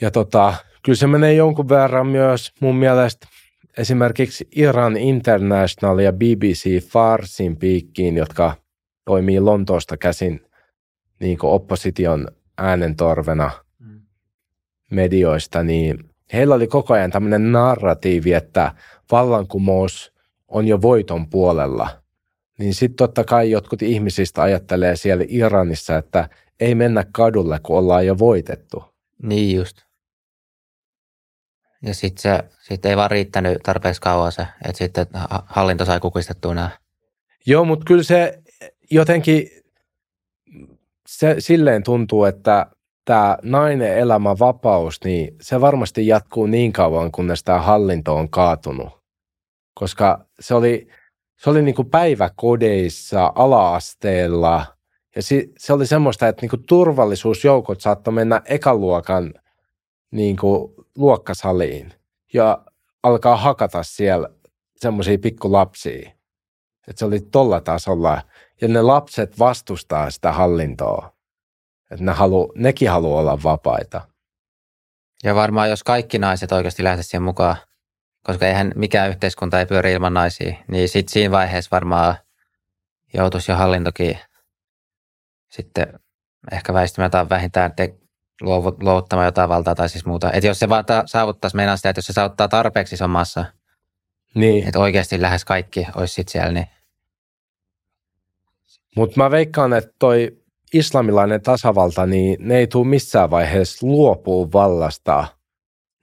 Ja 0.00 0.10
tota, 0.10 0.54
kyllä 0.82 0.96
se 0.96 1.06
menee 1.06 1.34
jonkun 1.34 1.68
verran 1.68 2.06
myös 2.06 2.52
mun 2.60 2.76
mielestä 2.76 3.28
esimerkiksi 3.78 4.48
Iran 4.56 4.96
International 4.96 5.98
ja 5.98 6.12
BBC 6.12 6.88
Farsin 6.88 7.56
piikkiin, 7.56 8.16
jotka 8.16 8.54
toimii 9.04 9.40
Lontoosta 9.40 9.96
käsin 9.96 10.46
niin 11.20 11.38
kuin 11.38 11.50
opposition 11.50 12.28
äänentorvena 12.58 13.50
mm. 13.78 14.00
medioista, 14.90 15.62
niin 15.62 16.10
heillä 16.32 16.54
oli 16.54 16.66
koko 16.66 16.94
ajan 16.94 17.10
tämmöinen 17.10 17.52
narratiivi, 17.52 18.32
että 18.32 18.74
vallankumous 19.10 20.12
on 20.48 20.68
jo 20.68 20.82
voiton 20.82 21.30
puolella. 21.30 22.01
Niin 22.62 22.74
sitten 22.74 22.96
totta 22.96 23.24
kai 23.24 23.50
jotkut 23.50 23.82
ihmisistä 23.82 24.42
ajattelee 24.42 24.96
siellä 24.96 25.24
Iranissa, 25.28 25.96
että 25.96 26.28
ei 26.60 26.74
mennä 26.74 27.04
kadulle, 27.12 27.60
kun 27.62 27.78
ollaan 27.78 28.06
jo 28.06 28.18
voitettu. 28.18 28.84
Niin 29.22 29.56
just. 29.56 29.76
Ja 31.82 31.94
sitten 31.94 32.22
se 32.22 32.44
sit 32.60 32.86
ei 32.86 32.96
vaan 32.96 33.10
riittänyt 33.10 33.58
tarpeeksi 33.62 34.00
kauan 34.00 34.32
se, 34.32 34.46
että 34.64 34.78
sitten 34.78 35.06
hallinto 35.46 35.84
sai 35.84 36.00
kukistettua 36.00 36.54
nämä. 36.54 36.70
Joo, 37.46 37.64
mutta 37.64 37.84
kyllä 37.84 38.02
se 38.02 38.42
jotenkin 38.90 39.48
se, 41.06 41.36
silleen 41.38 41.82
tuntuu, 41.82 42.24
että 42.24 42.66
tämä 43.04 43.38
nainen 43.42 43.98
elämä 43.98 44.38
vapaus, 44.38 45.04
niin 45.04 45.36
se 45.40 45.60
varmasti 45.60 46.06
jatkuu 46.06 46.46
niin 46.46 46.72
kauan, 46.72 47.12
kunnes 47.12 47.44
tämä 47.44 47.60
hallinto 47.60 48.16
on 48.16 48.30
kaatunut. 48.30 49.02
Koska 49.74 50.26
se 50.40 50.54
oli, 50.54 50.88
se 51.42 51.50
oli 51.50 51.62
niin 51.62 51.74
kuin 51.74 51.90
päiväkodeissa, 51.90 53.32
ala-asteella, 53.34 54.66
ja 55.16 55.22
si, 55.22 55.52
se 55.58 55.72
oli 55.72 55.86
semmoista, 55.86 56.28
että 56.28 56.42
niin 56.42 56.50
kuin 56.50 56.66
turvallisuusjoukot 56.66 57.80
saattoi 57.80 58.14
mennä 58.14 58.42
ekaluokan 58.44 59.34
niin 60.10 60.36
kuin 60.36 60.74
luokkasaliin 60.96 61.92
ja 62.32 62.64
alkaa 63.02 63.36
hakata 63.36 63.82
siellä 63.82 64.28
semmoisia 64.76 65.18
pikkulapsia. 65.18 66.10
Että 66.88 66.98
se 66.98 67.04
oli 67.04 67.20
tolla 67.20 67.60
tasolla. 67.60 68.22
Ja 68.60 68.68
ne 68.68 68.82
lapset 68.82 69.38
vastustaa 69.38 70.10
sitä 70.10 70.32
hallintoa. 70.32 71.12
Että 71.90 72.04
ne 72.04 72.12
halu, 72.12 72.52
nekin 72.54 72.90
haluaa 72.90 73.20
olla 73.20 73.42
vapaita. 73.42 74.00
Ja 75.24 75.34
varmaan 75.34 75.70
jos 75.70 75.84
kaikki 75.84 76.18
naiset 76.18 76.52
oikeasti 76.52 76.84
lähtisivät 76.84 77.10
siihen 77.10 77.22
mukaan, 77.22 77.56
koska 78.22 78.46
eihän 78.46 78.72
mikään 78.74 79.10
yhteiskunta 79.10 79.58
ei 79.60 79.66
pyöri 79.66 79.92
ilman 79.92 80.14
naisia, 80.14 80.56
niin 80.68 80.88
sitten 80.88 81.12
siinä 81.12 81.30
vaiheessa 81.30 81.68
varmaan 81.72 82.14
joutuisi 83.14 83.52
jo 83.52 83.56
hallintokin 83.56 84.18
sitten 85.48 86.00
ehkä 86.52 86.74
väistämättä 86.74 87.28
vähintään 87.28 87.72
te- 87.76 87.94
luovuttamaan 88.80 89.26
jotain 89.26 89.48
valtaa 89.48 89.74
tai 89.74 89.88
siis 89.88 90.06
muuta. 90.06 90.32
Että 90.32 90.46
jos 90.46 90.58
se 90.58 90.68
vaan 90.68 90.84
ta- 90.84 91.02
saavuttaisi, 91.06 91.56
meinaa 91.56 91.76
sitä, 91.76 91.90
että 91.90 91.98
jos 91.98 92.06
se 92.06 92.12
saavuttaa 92.12 92.48
tarpeeksi 92.48 92.94
isommassa, 92.94 93.44
niin. 94.34 94.66
että 94.66 94.78
oikeasti 94.78 95.22
lähes 95.22 95.44
kaikki 95.44 95.86
olisi 95.94 96.14
sitten 96.14 96.32
siellä, 96.32 96.52
niin 96.52 96.66
mutta 98.96 99.22
mä 99.22 99.30
veikkaan, 99.30 99.72
että 99.72 99.90
toi 99.98 100.42
islamilainen 100.74 101.42
tasavalta, 101.42 102.06
niin 102.06 102.36
ne 102.40 102.58
ei 102.58 102.66
tule 102.66 102.86
missään 102.86 103.30
vaiheessa 103.30 103.86
luopua 103.86 104.52
vallasta 104.52 105.26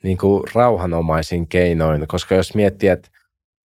niin 0.04 0.18
kuin 0.18 0.44
rauhanomaisin 0.54 1.48
keinoin, 1.48 2.08
koska 2.08 2.36
jos 2.36 2.56
miettii, 2.56 2.90
että 2.90 3.10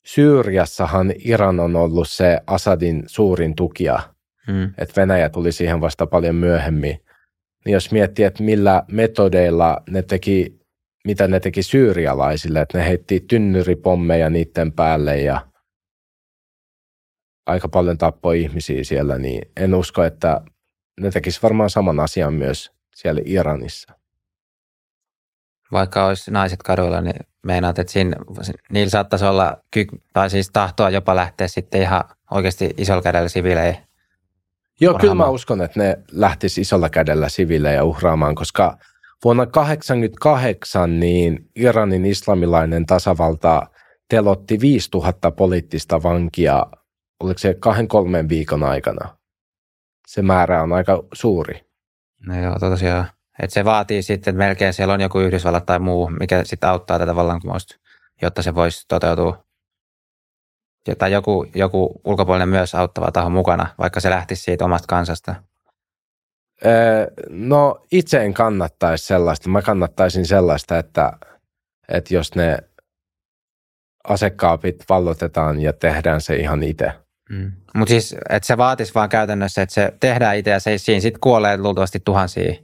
Syyriassahan 0.07 1.13
Iran 1.25 1.61
on 1.61 1.77
ollut 1.77 2.09
se 2.09 2.41
Assadin 2.47 3.03
suurin 3.07 3.55
tukija, 3.55 4.01
hmm. 4.47 4.65
että 4.79 5.01
Venäjä 5.01 5.29
tuli 5.29 5.53
siihen 5.53 5.81
vasta 5.81 6.07
paljon 6.07 6.35
myöhemmin. 6.35 7.01
Niin 7.65 7.73
jos 7.73 7.93
miettii, 7.93 8.25
että 8.25 8.43
millä 8.43 8.85
metodeilla 8.91 9.83
ne 9.91 10.03
teki, 10.03 10.61
mitä 11.07 11.29
ne 11.29 11.41
teki 11.41 11.63
syyrialaisille, 11.63 12.61
että 12.61 12.79
ne 12.79 12.89
heitti 12.89 13.21
tynnyripommeja 13.21 14.31
niiden 14.31 14.73
päälle 14.73 15.21
ja 15.21 15.47
aika 17.47 17.69
paljon 17.69 17.99
tappoi 17.99 18.41
ihmisiä 18.41 18.85
siellä, 18.85 19.19
niin 19.19 19.43
en 19.57 19.75
usko, 19.75 20.05
että 20.05 20.41
ne 21.01 21.11
tekisi 21.11 21.43
varmaan 21.43 21.71
saman 21.71 22.01
asian 22.01 22.35
myös 22.35 22.73
siellä 22.95 23.21
Iranissa. 23.25 24.04
Vaikka 25.75 26.07
olisi 26.07 26.31
naiset 26.31 26.63
kaduilla, 26.63 27.01
niin 27.01 27.21
meinaat, 27.47 27.79
että 27.79 27.93
siinä, 27.93 28.17
niillä 28.73 28.91
saattaisi 28.91 29.25
olla, 29.25 29.57
tai 30.13 30.31
siis 30.31 30.51
tahtoa 30.51 30.91
jopa 30.91 31.17
lähteä 31.17 31.49
sitten 31.49 31.83
ihan 31.83 32.05
oikeasti 32.31 32.75
isolla 32.77 33.03
kädellä 33.03 33.29
siviilejä 33.29 33.77
Joo, 34.81 34.99
kyllä 34.99 35.15
mä 35.15 35.27
uskon, 35.27 35.63
että 35.63 35.81
ne 35.81 35.99
lähtisi 36.13 36.61
isolla 36.61 36.89
kädellä 36.89 37.29
siviilejä 37.29 37.85
uhraamaan, 37.85 38.35
koska 38.35 38.79
vuonna 39.25 39.47
1988 39.47 41.01
niin 41.01 41.51
Iranin 41.57 42.07
islamilainen 42.07 42.87
tasavalta 42.87 43.63
telotti 44.09 44.61
5000 44.61 45.31
poliittista 45.31 46.03
vankia 46.03 46.67
oliko 47.21 47.39
se 47.39 47.55
kahden 47.55 47.89
kolmen 47.89 48.29
viikon 48.29 48.63
aikana. 48.63 49.17
Se 50.07 50.23
määrä 50.23 50.63
on 50.63 50.73
aika 50.73 51.03
suuri. 51.13 51.67
No 52.27 52.43
joo, 52.43 52.59
tosiaan. 52.59 53.07
Että 53.43 53.55
se 53.55 53.65
vaatii 53.65 54.03
sitten, 54.03 54.33
että 54.33 54.45
melkein 54.45 54.75
siellä 54.75 54.95
on 54.95 55.01
joku 55.01 55.21
Yhdysvallat 55.21 55.67
tai 55.67 55.79
muu, 55.79 56.11
mikä 56.21 56.45
sitten 56.45 56.71
auttaa 56.71 56.99
tätä 56.99 57.17
vallankumousta, 57.17 57.77
jotta 58.23 58.43
se 58.43 58.55
voisi 58.55 58.85
toteutua. 58.89 59.45
Tai 60.99 61.13
joku, 61.13 61.47
joku 61.55 62.01
ulkopuolinen 62.05 62.49
myös 62.49 62.75
auttava 62.75 63.11
taho 63.13 63.31
mukana, 63.31 63.67
vaikka 63.79 64.01
se 64.01 64.11
lähtisi 64.11 64.43
siitä 64.43 64.65
omasta 64.65 64.87
kansasta. 64.87 65.35
no 67.29 67.85
itse 67.93 68.25
en 68.25 68.35
kannattaisi 68.35 69.07
sellaista. 69.07 69.49
Mä 69.49 69.63
kannattaisin 69.63 70.27
sellaista, 70.27 70.79
että, 70.79 71.13
että 71.89 72.15
jos 72.15 72.35
ne 72.35 72.59
asekaapit 74.05 74.85
vallotetaan 74.89 75.61
ja 75.61 75.73
tehdään 75.73 76.21
se 76.21 76.37
ihan 76.37 76.63
itse. 76.63 76.93
Mm. 77.31 77.53
Mutta 77.75 77.91
siis, 77.91 78.17
että 78.31 78.47
se 78.47 78.57
vaatisi 78.57 78.95
vaan 78.95 79.09
käytännössä, 79.09 79.63
että 79.63 79.75
se 79.75 79.93
tehdään 80.01 80.37
itse 80.37 80.51
ja 80.51 80.61
se 80.61 80.79
siinä 80.79 81.01
sitten 81.01 81.21
kuolee 81.21 81.57
luultavasti 81.57 82.01
tuhansia 82.01 82.55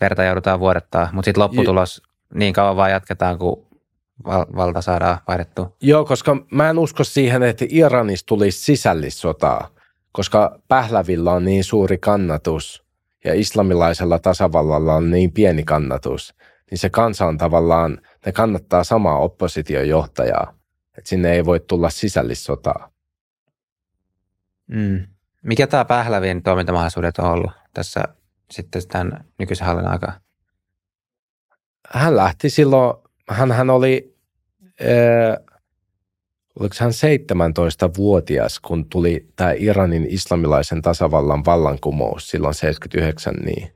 verta 0.00 0.24
joudutaan 0.24 0.60
vuodettaa, 0.60 1.08
mutta 1.12 1.26
sitten 1.26 1.42
lopputulos 1.42 2.02
J- 2.04 2.38
niin 2.38 2.52
kauan 2.52 2.76
vaan 2.76 2.90
jatketaan, 2.90 3.38
kun 3.38 3.66
val- 4.24 4.46
valta 4.56 4.82
saadaan 4.82 5.18
vaihdettua. 5.28 5.76
Joo, 5.80 6.04
koska 6.04 6.36
mä 6.50 6.70
en 6.70 6.78
usko 6.78 7.04
siihen, 7.04 7.42
että 7.42 7.64
Iranista 7.68 8.26
tulisi 8.26 8.64
sisällissotaa, 8.64 9.68
koska 10.12 10.60
Pählävillä 10.68 11.32
on 11.32 11.44
niin 11.44 11.64
suuri 11.64 11.98
kannatus 11.98 12.84
ja 13.24 13.34
islamilaisella 13.34 14.18
tasavallalla 14.18 14.94
on 14.94 15.10
niin 15.10 15.32
pieni 15.32 15.64
kannatus, 15.64 16.34
niin 16.70 16.78
se 16.78 16.90
kansa 16.90 17.26
on 17.26 17.38
tavallaan, 17.38 18.00
ne 18.26 18.32
kannattaa 18.32 18.84
samaa 18.84 19.18
oppositiojohtajaa, 19.18 20.54
että 20.98 21.08
sinne 21.08 21.32
ei 21.32 21.44
voi 21.44 21.60
tulla 21.60 21.90
sisällissotaa. 21.90 22.90
Mm. 24.66 25.06
Mikä 25.42 25.66
tämä 25.66 25.84
Pählävin 25.84 26.42
toimintamahdollisuudet 26.42 27.18
on 27.18 27.24
ollut 27.24 27.50
tässä 27.74 28.04
sitten 28.50 28.88
tämän 28.88 29.24
nykyisen 29.38 29.66
hallinnon 29.66 29.92
aikaa? 29.92 30.20
Hän 31.88 32.16
lähti 32.16 32.50
silloin, 32.50 32.94
hän, 33.28 33.52
hän 33.52 33.70
oli, 33.70 34.16
äh, 34.80 35.56
oliko 36.60 36.74
hän 36.80 36.90
17-vuotias, 36.90 38.60
kun 38.60 38.88
tuli 38.88 39.28
tämä 39.36 39.52
Iranin 39.52 40.06
islamilaisen 40.10 40.82
tasavallan 40.82 41.44
vallankumous 41.44 42.30
silloin 42.30 42.54
79, 42.54 43.34
niin 43.34 43.72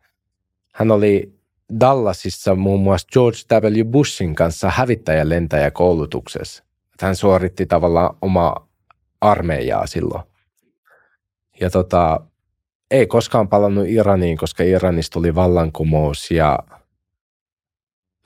hän 0.75 0.91
oli 0.91 1.35
Dallasissa 1.81 2.55
muun 2.55 2.81
muassa 2.81 3.09
George 3.13 3.39
W. 3.53 3.85
Bushin 3.85 4.35
kanssa 4.35 4.71
hävittäjälentäjäkoulutuksessa. 4.71 6.65
Hän 7.01 7.17
suoritti 7.17 7.67
tavallaan 7.67 8.17
omaa 8.23 8.69
armeijaa 9.21 9.87
silloin. 9.87 10.23
Ja 11.61 11.71
tota, 11.71 12.21
ei 12.91 13.07
koskaan 13.07 13.49
palannut 13.49 13.89
Iraniin, 13.89 14.37
koska 14.37 14.63
Iranista 14.63 15.15
tuli 15.15 15.35
vallankumous 15.35 16.31
ja 16.31 16.59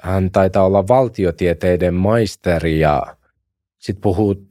hän 0.02 0.30
taitaa 0.30 0.64
olla 0.64 0.88
valtiotieteiden 0.88 1.94
maisteri 1.94 2.80
ja 2.80 3.16
sitten 3.78 4.00
puhuu 4.00 4.48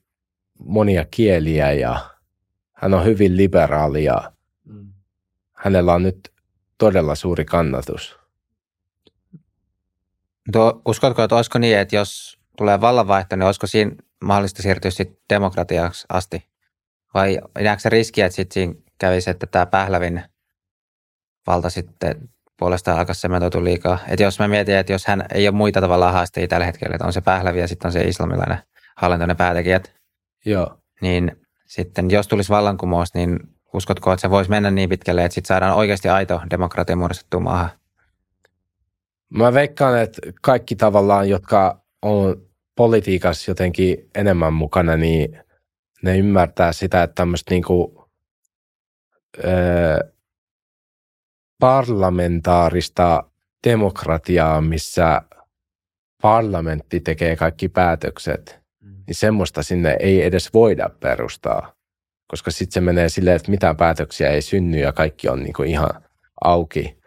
monia 0.59 1.05
kieliä 1.11 1.71
ja 1.71 1.99
hän 2.73 2.93
on 2.93 3.05
hyvin 3.05 3.37
liberaali 3.37 4.03
ja 4.03 4.31
mm. 4.65 4.93
hänellä 5.53 5.93
on 5.93 6.03
nyt 6.03 6.33
todella 6.77 7.15
suuri 7.15 7.45
kannatus. 7.45 8.17
Tuo, 10.51 10.81
uskotko, 10.85 11.23
että 11.23 11.35
olisiko 11.35 11.59
niin, 11.59 11.77
että 11.77 11.95
jos 11.95 12.39
tulee 12.57 12.81
vallanvaihto, 12.81 13.35
niin 13.35 13.45
olisiko 13.45 13.67
siinä 13.67 13.91
mahdollista 14.23 14.61
siirtyä 14.61 14.91
sitten 14.91 15.17
demokratiaksi 15.29 16.05
asti? 16.09 16.45
Vai 17.13 17.39
näetkö 17.59 17.81
se 17.81 17.89
riski, 17.89 18.21
että 18.21 18.35
sitten 18.35 18.53
siinä 18.53 18.73
kävisi, 18.97 19.29
että 19.29 19.47
tämä 19.47 19.65
Pählävin 19.65 20.23
valta 21.47 21.69
sitten 21.69 22.29
puolestaan 22.59 22.99
alkaisi 22.99 23.21
sementoitua 23.21 23.63
liikaa? 23.63 23.99
Että 24.07 24.23
jos 24.23 24.39
mä 24.39 24.47
mietin, 24.47 24.75
että 24.75 24.93
jos 24.93 25.07
hän 25.07 25.25
ei 25.33 25.47
ole 25.47 25.55
muita 25.55 25.81
tavallaan 25.81 26.13
haastajia 26.13 26.47
tällä 26.47 26.65
hetkellä, 26.65 26.95
että 26.95 27.07
on 27.07 27.13
se 27.13 27.21
Pählävi 27.21 27.59
ja 27.59 27.67
sitten 27.67 27.89
on 27.89 27.91
se 27.91 28.01
islamilainen 28.01 28.57
hallintoinen 28.97 29.37
päätekijät, 29.37 29.93
Joo. 30.45 30.77
niin 31.01 31.41
sitten 31.65 32.11
jos 32.11 32.27
tulisi 32.27 32.49
vallankumous, 32.49 33.13
niin 33.13 33.39
uskotko, 33.73 34.13
että 34.13 34.21
se 34.21 34.29
voisi 34.29 34.49
mennä 34.49 34.71
niin 34.71 34.89
pitkälle, 34.89 35.25
että 35.25 35.35
sitten 35.35 35.47
saadaan 35.47 35.75
oikeasti 35.75 36.09
aito 36.09 36.41
demokratia 36.49 36.95
muodostettua 36.95 37.39
maahan? 37.39 37.69
Mä 39.29 39.53
veikkaan, 39.53 40.01
että 40.01 40.21
kaikki 40.41 40.75
tavallaan, 40.75 41.29
jotka 41.29 41.81
on 42.01 42.41
politiikassa 42.75 43.51
jotenkin 43.51 44.09
enemmän 44.15 44.53
mukana, 44.53 44.97
niin 44.97 45.39
ne 46.03 46.17
ymmärtää 46.17 46.73
sitä, 46.73 47.03
että 47.03 47.15
tämmöistä 47.15 47.53
niinku, 47.53 48.06
ö, 49.39 50.11
parlamentaarista 51.59 53.23
demokratiaa, 53.63 54.61
missä 54.61 55.21
parlamentti 56.21 56.99
tekee 56.99 57.35
kaikki 57.35 57.69
päätökset, 57.69 58.59
mm. 58.81 59.03
niin 59.07 59.15
semmoista 59.15 59.63
sinne 59.63 59.97
ei 59.99 60.23
edes 60.23 60.53
voida 60.53 60.89
perustaa, 60.99 61.73
koska 62.27 62.51
sitten 62.51 62.73
se 62.73 62.81
menee 62.81 63.09
silleen, 63.09 63.35
että 63.35 63.51
mitään 63.51 63.77
päätöksiä 63.77 64.29
ei 64.29 64.41
synny 64.41 64.77
ja 64.77 64.93
kaikki 64.93 65.29
on 65.29 65.43
niinku 65.43 65.63
ihan 65.63 66.03
auki. 66.43 66.97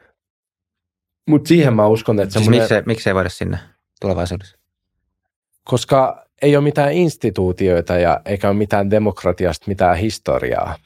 Mutta 1.28 1.49
siihen 1.49 1.74
mä 1.74 1.87
uskon, 1.87 2.20
että 2.20 2.33
siis 2.33 2.45
semmoinen... 2.45 2.62
Miksi, 2.62 2.87
miksi 2.87 3.11
ei 3.11 3.14
voida 3.14 3.28
sinne 3.28 3.59
tulevaisuudessa? 4.01 4.59
Koska 5.64 6.26
ei 6.43 6.57
ole 6.57 6.64
mitään 6.64 6.93
instituutioita 6.93 7.95
ja 7.99 8.20
eikä 8.24 8.49
ole 8.49 8.57
mitään 8.57 8.91
demokratiasta, 8.91 9.64
mitään 9.68 9.97
historiaa. 9.97 10.76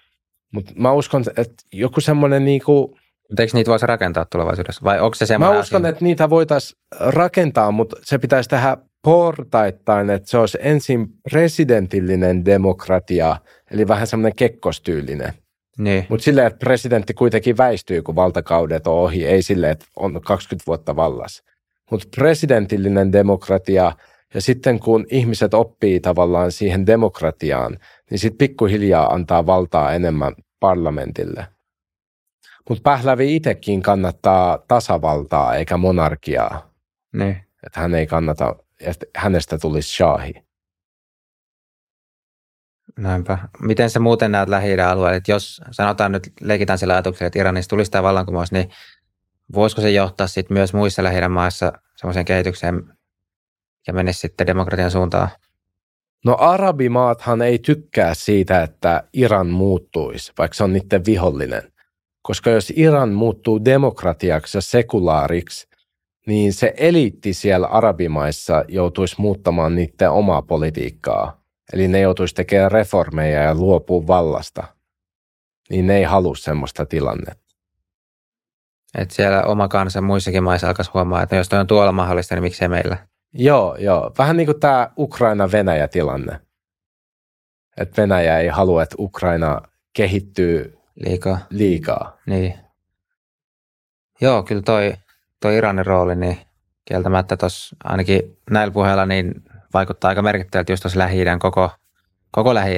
Mutta 0.55 0.73
mä 0.77 0.93
uskon, 0.93 1.25
että 1.37 1.55
joku 1.73 2.01
semmoinen 2.01 2.45
niinku... 2.45 2.99
Eikö 3.39 3.53
niitä 3.55 3.71
voisi 3.71 3.87
rakentaa 3.87 4.25
tulevaisuudessa? 4.25 4.85
Vai 4.85 5.01
onko 5.01 5.15
se 5.15 5.27
semmoinen 5.27 5.57
Mä 5.57 5.61
uskon, 5.61 5.83
asia? 5.83 5.91
että 5.91 6.05
niitä 6.05 6.31
voitaisiin 6.31 6.79
rakentaa, 7.01 7.71
mutta 7.71 7.97
se 8.03 8.19
pitäisi 8.19 8.51
tehdä 8.51 8.77
portaittain, 9.03 10.11
että 10.11 10.31
se 10.31 10.39
olisi 10.39 10.59
ensin 10.61 11.07
presidentillinen 11.31 12.45
demokratia, 12.45 13.37
eli 13.71 13.89
vähän 13.89 14.07
semmoinen 14.07 14.37
kekkostyylinen. 14.37 15.33
Niin. 15.79 16.07
Mutta 16.09 16.25
silleen, 16.25 16.47
että 16.47 16.59
presidentti 16.59 17.15
kuitenkin 17.15 17.57
väistyy, 17.57 18.03
kun 18.03 18.17
valtakaudet 18.17 18.87
on 18.87 18.95
ohi, 18.95 19.27
ei 19.27 19.43
silleen, 19.43 19.73
että 19.73 19.87
on 19.97 20.21
20 20.27 20.67
vuotta 20.67 20.97
vallassa. 20.97 21.45
Mutta 21.91 22.09
presidentillinen 22.17 23.13
demokratia, 23.13 23.93
ja 24.35 24.41
sitten 24.41 24.79
kun 24.79 25.07
ihmiset 25.11 25.55
oppii 25.55 26.01
tavallaan 26.01 26.53
siihen 26.53 26.87
demokratiaan, 26.87 27.79
niin 28.11 28.19
sitten 28.19 28.39
pikkuhiljaa 28.39 29.15
antaa 29.15 29.47
valtaa 29.47 29.93
enemmän 29.93 30.35
parlamentille. 30.61 31.47
Mutta 32.69 32.83
Pählävi 32.83 33.37
itsekin 33.37 33.83
kannattaa 33.83 34.59
tasavaltaa 34.69 35.55
eikä 35.55 35.77
monarkiaa. 35.77 36.71
Niin. 37.13 37.37
Että 37.67 37.81
hän 37.81 37.95
ei 37.95 38.07
kannata, 38.07 38.57
että 38.81 39.07
hänestä 39.17 39.59
tulisi 39.59 39.97
shahi. 39.97 40.35
Näinpä. 42.99 43.39
Miten 43.61 43.91
se 43.91 43.99
muuten 43.99 44.33
näet 44.33 44.49
lähi 44.49 44.81
alueella? 44.81 45.17
Että 45.17 45.33
jos 45.33 45.61
sanotaan 45.71 46.13
nyt, 46.13 46.33
leikitään 46.41 46.79
sillä 46.79 46.93
ajatuksella, 46.93 47.27
että 47.27 47.39
Iranissa 47.39 47.69
tulisi 47.69 47.91
tämä 47.91 48.03
vallankumous, 48.03 48.53
niin 48.53 48.71
voisiko 49.55 49.83
se 49.83 49.91
johtaa 49.91 50.27
sitten 50.27 50.55
myös 50.55 50.75
muissa 50.75 51.03
lähi 51.03 51.29
maissa 51.29 51.73
semmoiseen 51.97 52.25
kehitykseen 52.25 52.97
ja 53.87 53.93
menisi 53.93 54.19
sitten 54.19 54.47
demokratian 54.47 54.91
suuntaan? 54.91 55.29
No 56.25 56.37
arabimaathan 56.39 57.43
ei 57.43 57.59
tykkää 57.59 58.15
siitä, 58.15 58.63
että 58.63 59.03
Iran 59.13 59.47
muuttuisi, 59.47 60.33
vaikka 60.39 60.55
se 60.55 60.65
on 60.65 60.73
niiden 60.73 61.05
vihollinen. 61.07 61.63
Koska 62.23 62.51
jos 62.51 62.73
Iran 62.77 63.13
muuttuu 63.13 63.65
demokratiaksi 63.65 64.57
ja 64.59 64.63
sekulaariksi, 64.63 65.69
niin 66.27 66.53
se 66.53 66.75
eliitti 66.77 67.35
siellä 67.35 67.67
arabimaissa 67.67 68.65
joutuisi 68.69 69.15
muuttamaan 69.19 69.75
niiden 69.75 70.11
omaa 70.11 70.43
politiikkaa 70.43 71.45
Eli 71.73 71.89
ne 71.89 72.01
joutuisi 72.01 72.35
tekemään 72.35 72.73
reformeja 72.73 73.43
ja 73.43 73.55
luopuu 73.55 74.07
vallasta. 74.07 74.65
Niin 75.71 75.87
ne 75.87 75.97
ei 75.97 76.03
halua 76.03 76.37
semmoista 76.37 76.87
tilannetta. 76.87 77.45
Et 78.99 79.11
siellä 79.11 79.43
oma 79.43 79.69
kansa 79.69 80.01
muissakin 80.01 80.43
maissa 80.43 80.69
alkaisi 80.69 80.91
huomaa, 80.95 81.23
että 81.23 81.37
jos 81.37 81.49
toi 81.49 81.59
on 81.59 81.67
tuolla 81.67 81.93
mahdollista, 81.93 82.35
niin 82.35 82.43
miksei 82.43 82.69
meillä? 82.69 82.97
Joo, 83.35 83.77
joo. 83.77 84.13
Vähän 84.19 84.37
niin 84.37 84.47
kuin 84.47 84.61
tämä 84.61 84.91
Ukraina-Venäjä-tilanne. 84.99 86.41
Että 87.77 88.03
Venäjä 88.03 88.39
ei 88.39 88.49
halua, 88.49 88.83
että 88.83 88.97
Ukraina 88.99 89.61
kehittyy 89.93 90.79
liikaa. 90.95 91.39
liikaa. 91.51 92.19
Niin. 92.27 92.55
Joo, 94.21 94.43
kyllä 94.43 94.63
toi, 94.63 94.95
toi 95.41 95.57
Iranin 95.57 95.87
rooli, 95.87 96.17
niin 96.17 96.39
kieltämättä 96.85 97.37
tuossa 97.37 97.77
ainakin 97.85 98.39
näillä 98.51 98.73
puheilla, 98.73 99.07
niin 99.07 99.35
vaikuttaa 99.75 100.09
aika 100.09 100.23
merkittävältä 100.23 100.73
just 100.73 100.83
tuossa 100.83 100.99
lähi 100.99 101.25
koko, 101.39 101.71
koko 102.31 102.55
lähi 102.55 102.77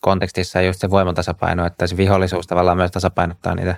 kontekstissa 0.00 0.62
just 0.62 0.80
se 0.80 0.90
voimatasapaino, 0.90 1.66
että 1.66 1.86
se 1.86 1.96
vihollisuus 1.96 2.46
tavallaan 2.46 2.76
myös 2.76 2.90
tasapainottaa 2.90 3.54
niitä 3.54 3.76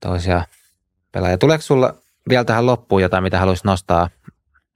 toisia 0.00 0.44
pelaajia. 1.12 1.38
Tuleeko 1.38 1.62
sulla 1.62 1.94
vielä 2.28 2.44
tähän 2.44 2.66
loppuun 2.66 3.02
jotain, 3.02 3.22
mitä 3.22 3.38
haluaisit 3.38 3.64
nostaa, 3.64 4.10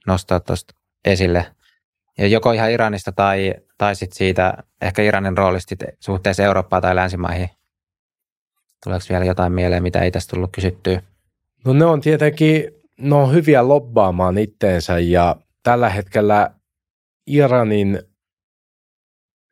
nostaa 0.06 0.40
tuosta 0.40 0.74
esille? 1.04 1.46
Ja 2.18 2.26
joko 2.26 2.52
ihan 2.52 2.70
Iranista 2.70 3.12
tai, 3.12 3.54
tai 3.78 3.96
sit 3.96 4.12
siitä 4.12 4.54
ehkä 4.80 5.02
Iranin 5.02 5.38
roolista 5.38 5.74
suhteessa 6.00 6.42
Eurooppaan 6.42 6.82
tai 6.82 6.94
länsimaihin? 6.94 7.50
Tuleeko 8.84 9.04
vielä 9.10 9.24
jotain 9.24 9.52
mieleen, 9.52 9.82
mitä 9.82 10.00
ei 10.00 10.10
tästä 10.10 10.30
tullut 10.30 10.52
kysyttyä? 10.52 11.02
No 11.64 11.72
ne 11.72 11.84
on 11.84 12.00
tietenkin, 12.00 12.64
ne 12.98 13.14
on 13.14 13.32
hyviä 13.32 13.68
lobbaamaan 13.68 14.38
itteensä 14.38 14.98
ja 14.98 15.36
tällä 15.62 15.88
hetkellä 15.88 16.50
Iranin 17.26 18.02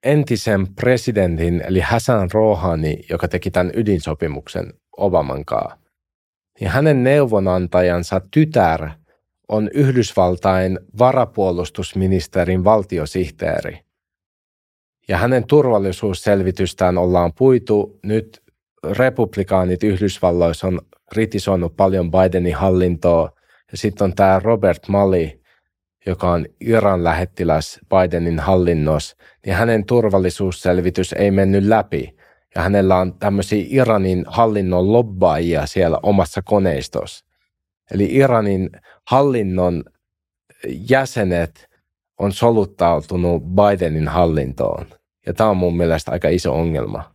entisen 0.02 0.74
presidentin, 0.74 1.62
eli 1.66 1.80
Hassan 1.80 2.30
Rouhani, 2.32 3.04
joka 3.10 3.28
teki 3.28 3.50
tämän 3.50 3.72
ydinsopimuksen 3.74 4.72
Obaman 4.96 5.44
kanssa, 5.44 5.78
niin 6.60 6.70
hänen 6.70 7.04
neuvonantajansa 7.04 8.20
tytär 8.30 8.90
on 9.48 9.68
Yhdysvaltain 9.74 10.78
varapuolustusministerin 10.98 12.64
valtiosihteeri. 12.64 13.78
Ja 15.08 15.16
hänen 15.16 15.46
turvallisuusselvitystään 15.46 16.98
ollaan 16.98 17.32
puitu. 17.38 17.98
Nyt 18.02 18.42
republikaanit 18.84 19.82
Yhdysvalloissa 19.82 20.66
on 20.66 20.80
kritisoinut 21.10 21.76
paljon 21.76 22.10
Bidenin 22.10 22.56
hallintoa. 22.56 23.30
Ja 23.72 23.78
sitten 23.78 24.04
on 24.04 24.14
tämä 24.14 24.40
Robert 24.44 24.88
Mali, 24.88 25.40
joka 26.06 26.30
on 26.30 26.46
Iran 26.60 27.04
lähettiläs 27.04 27.80
Bidenin 27.88 28.38
hallinnossa, 28.38 29.16
niin 29.46 29.56
hänen 29.56 29.84
turvallisuusselvitys 29.84 31.12
ei 31.12 31.30
mennyt 31.30 31.64
läpi. 31.64 32.16
Ja 32.54 32.62
hänellä 32.62 32.96
on 32.96 33.18
tämmöisiä 33.18 33.64
Iranin 33.68 34.24
hallinnon 34.26 34.92
lobbaajia 34.92 35.66
siellä 35.66 36.00
omassa 36.02 36.42
koneistossa. 36.42 37.27
Eli 37.90 38.14
Iranin 38.14 38.70
hallinnon 39.10 39.84
jäsenet 40.90 41.68
on 42.18 42.32
soluttautunut 42.32 43.42
Bidenin 43.42 44.08
hallintoon. 44.08 44.86
Ja 45.26 45.34
tämä 45.34 45.50
on 45.50 45.56
mun 45.56 45.76
mielestä 45.76 46.10
aika 46.10 46.28
iso 46.28 46.54
ongelma. 46.54 47.14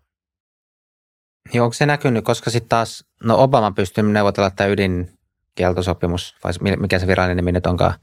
Niin 1.53 1.61
onko 1.61 1.73
se 1.73 1.85
näkynyt, 1.85 2.25
koska 2.25 2.49
sitten 2.49 2.69
taas, 2.69 3.05
no 3.23 3.43
Obama 3.43 3.71
pystyy 3.71 4.03
neuvotella 4.03 4.51
tämä 4.51 4.67
ydinkieltosopimus, 4.67 6.35
vai 6.43 6.53
mikä 6.77 6.99
se 6.99 7.07
virallinen 7.07 7.37
nimi 7.37 7.51
nyt 7.51 7.65
onkaan, 7.65 7.93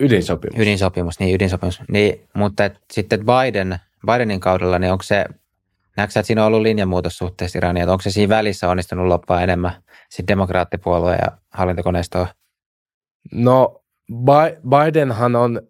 Ydinsopimus. 0.00 0.60
Ydinsopimus, 0.60 1.18
niin 1.18 1.34
ydinsopimus. 1.34 1.80
Niin, 1.88 2.28
mutta 2.34 2.64
et, 2.64 2.80
sitten 2.92 3.20
Biden, 3.20 3.78
Bidenin 4.06 4.40
kaudella, 4.40 4.78
niin 4.78 4.92
onko 4.92 5.02
se, 5.02 5.24
näetkö 5.96 6.20
että 6.20 6.26
siinä 6.26 6.42
on 6.42 6.46
ollut 6.46 6.62
linjanmuutos 6.62 7.18
suhteessa 7.18 7.58
Iraniin, 7.58 7.82
että 7.82 7.92
onko 7.92 8.02
se 8.02 8.10
siinä 8.10 8.36
välissä 8.36 8.68
onnistunut 8.68 9.06
loppaa 9.06 9.42
enemmän 9.42 9.72
sitten 10.10 10.36
demokraattipuolue 10.36 11.12
ja 11.14 11.38
hallintokoneistoa? 11.52 12.26
No 13.32 13.84
Bidenhan 14.68 15.36
on 15.36 15.60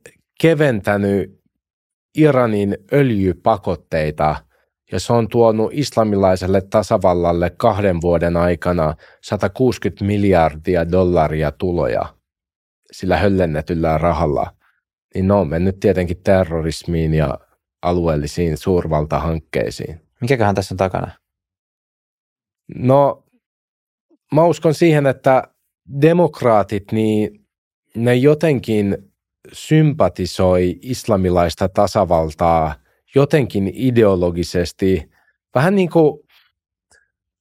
keventänyt 0.41 1.41
Iranin 2.17 2.77
öljypakotteita 2.93 4.37
ja 4.93 5.01
se 5.01 5.13
on 5.13 5.29
tuonut 5.29 5.71
islamilaiselle 5.73 6.61
tasavallalle 6.61 7.51
kahden 7.51 8.01
vuoden 8.01 8.37
aikana 8.37 8.95
160 9.23 10.05
miljardia 10.05 10.93
dollaria 10.93 11.53
tuloja 11.53 12.15
sillä 12.93 13.17
höllennetyllä 13.17 13.99
rahalla, 13.99 14.51
niin 15.15 15.29
ne 15.29 15.35
on 15.35 15.49
mennyt 15.49 15.81
tietenkin 15.81 16.23
terrorismiin 16.25 17.15
ja 17.15 17.39
alueellisiin 17.83 18.57
suurvaltahankkeisiin. 18.57 20.04
Mikäköhän 20.25 20.55
tässä 20.55 20.75
on 20.75 20.77
takana? 20.77 21.11
No, 22.75 23.25
mä 24.35 24.45
uskon 24.45 24.75
siihen, 24.75 25.07
että 25.07 25.43
demokraatit, 26.01 26.93
niin 26.93 27.47
ne 27.97 28.15
jotenkin 28.15 29.13
sympatisoi 29.53 30.79
islamilaista 30.83 31.69
tasavaltaa 31.69 32.75
jotenkin 33.15 33.71
ideologisesti. 33.75 35.11
Vähän 35.55 35.75
niin 35.75 35.91
kuin 35.91 36.21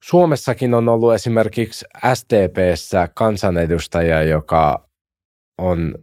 Suomessakin 0.04 0.74
on 0.74 0.88
ollut 0.88 1.14
esimerkiksi 1.14 1.84
STPssä 2.14 3.08
kansanedustaja, 3.14 4.22
joka 4.22 4.88
on 5.58 5.94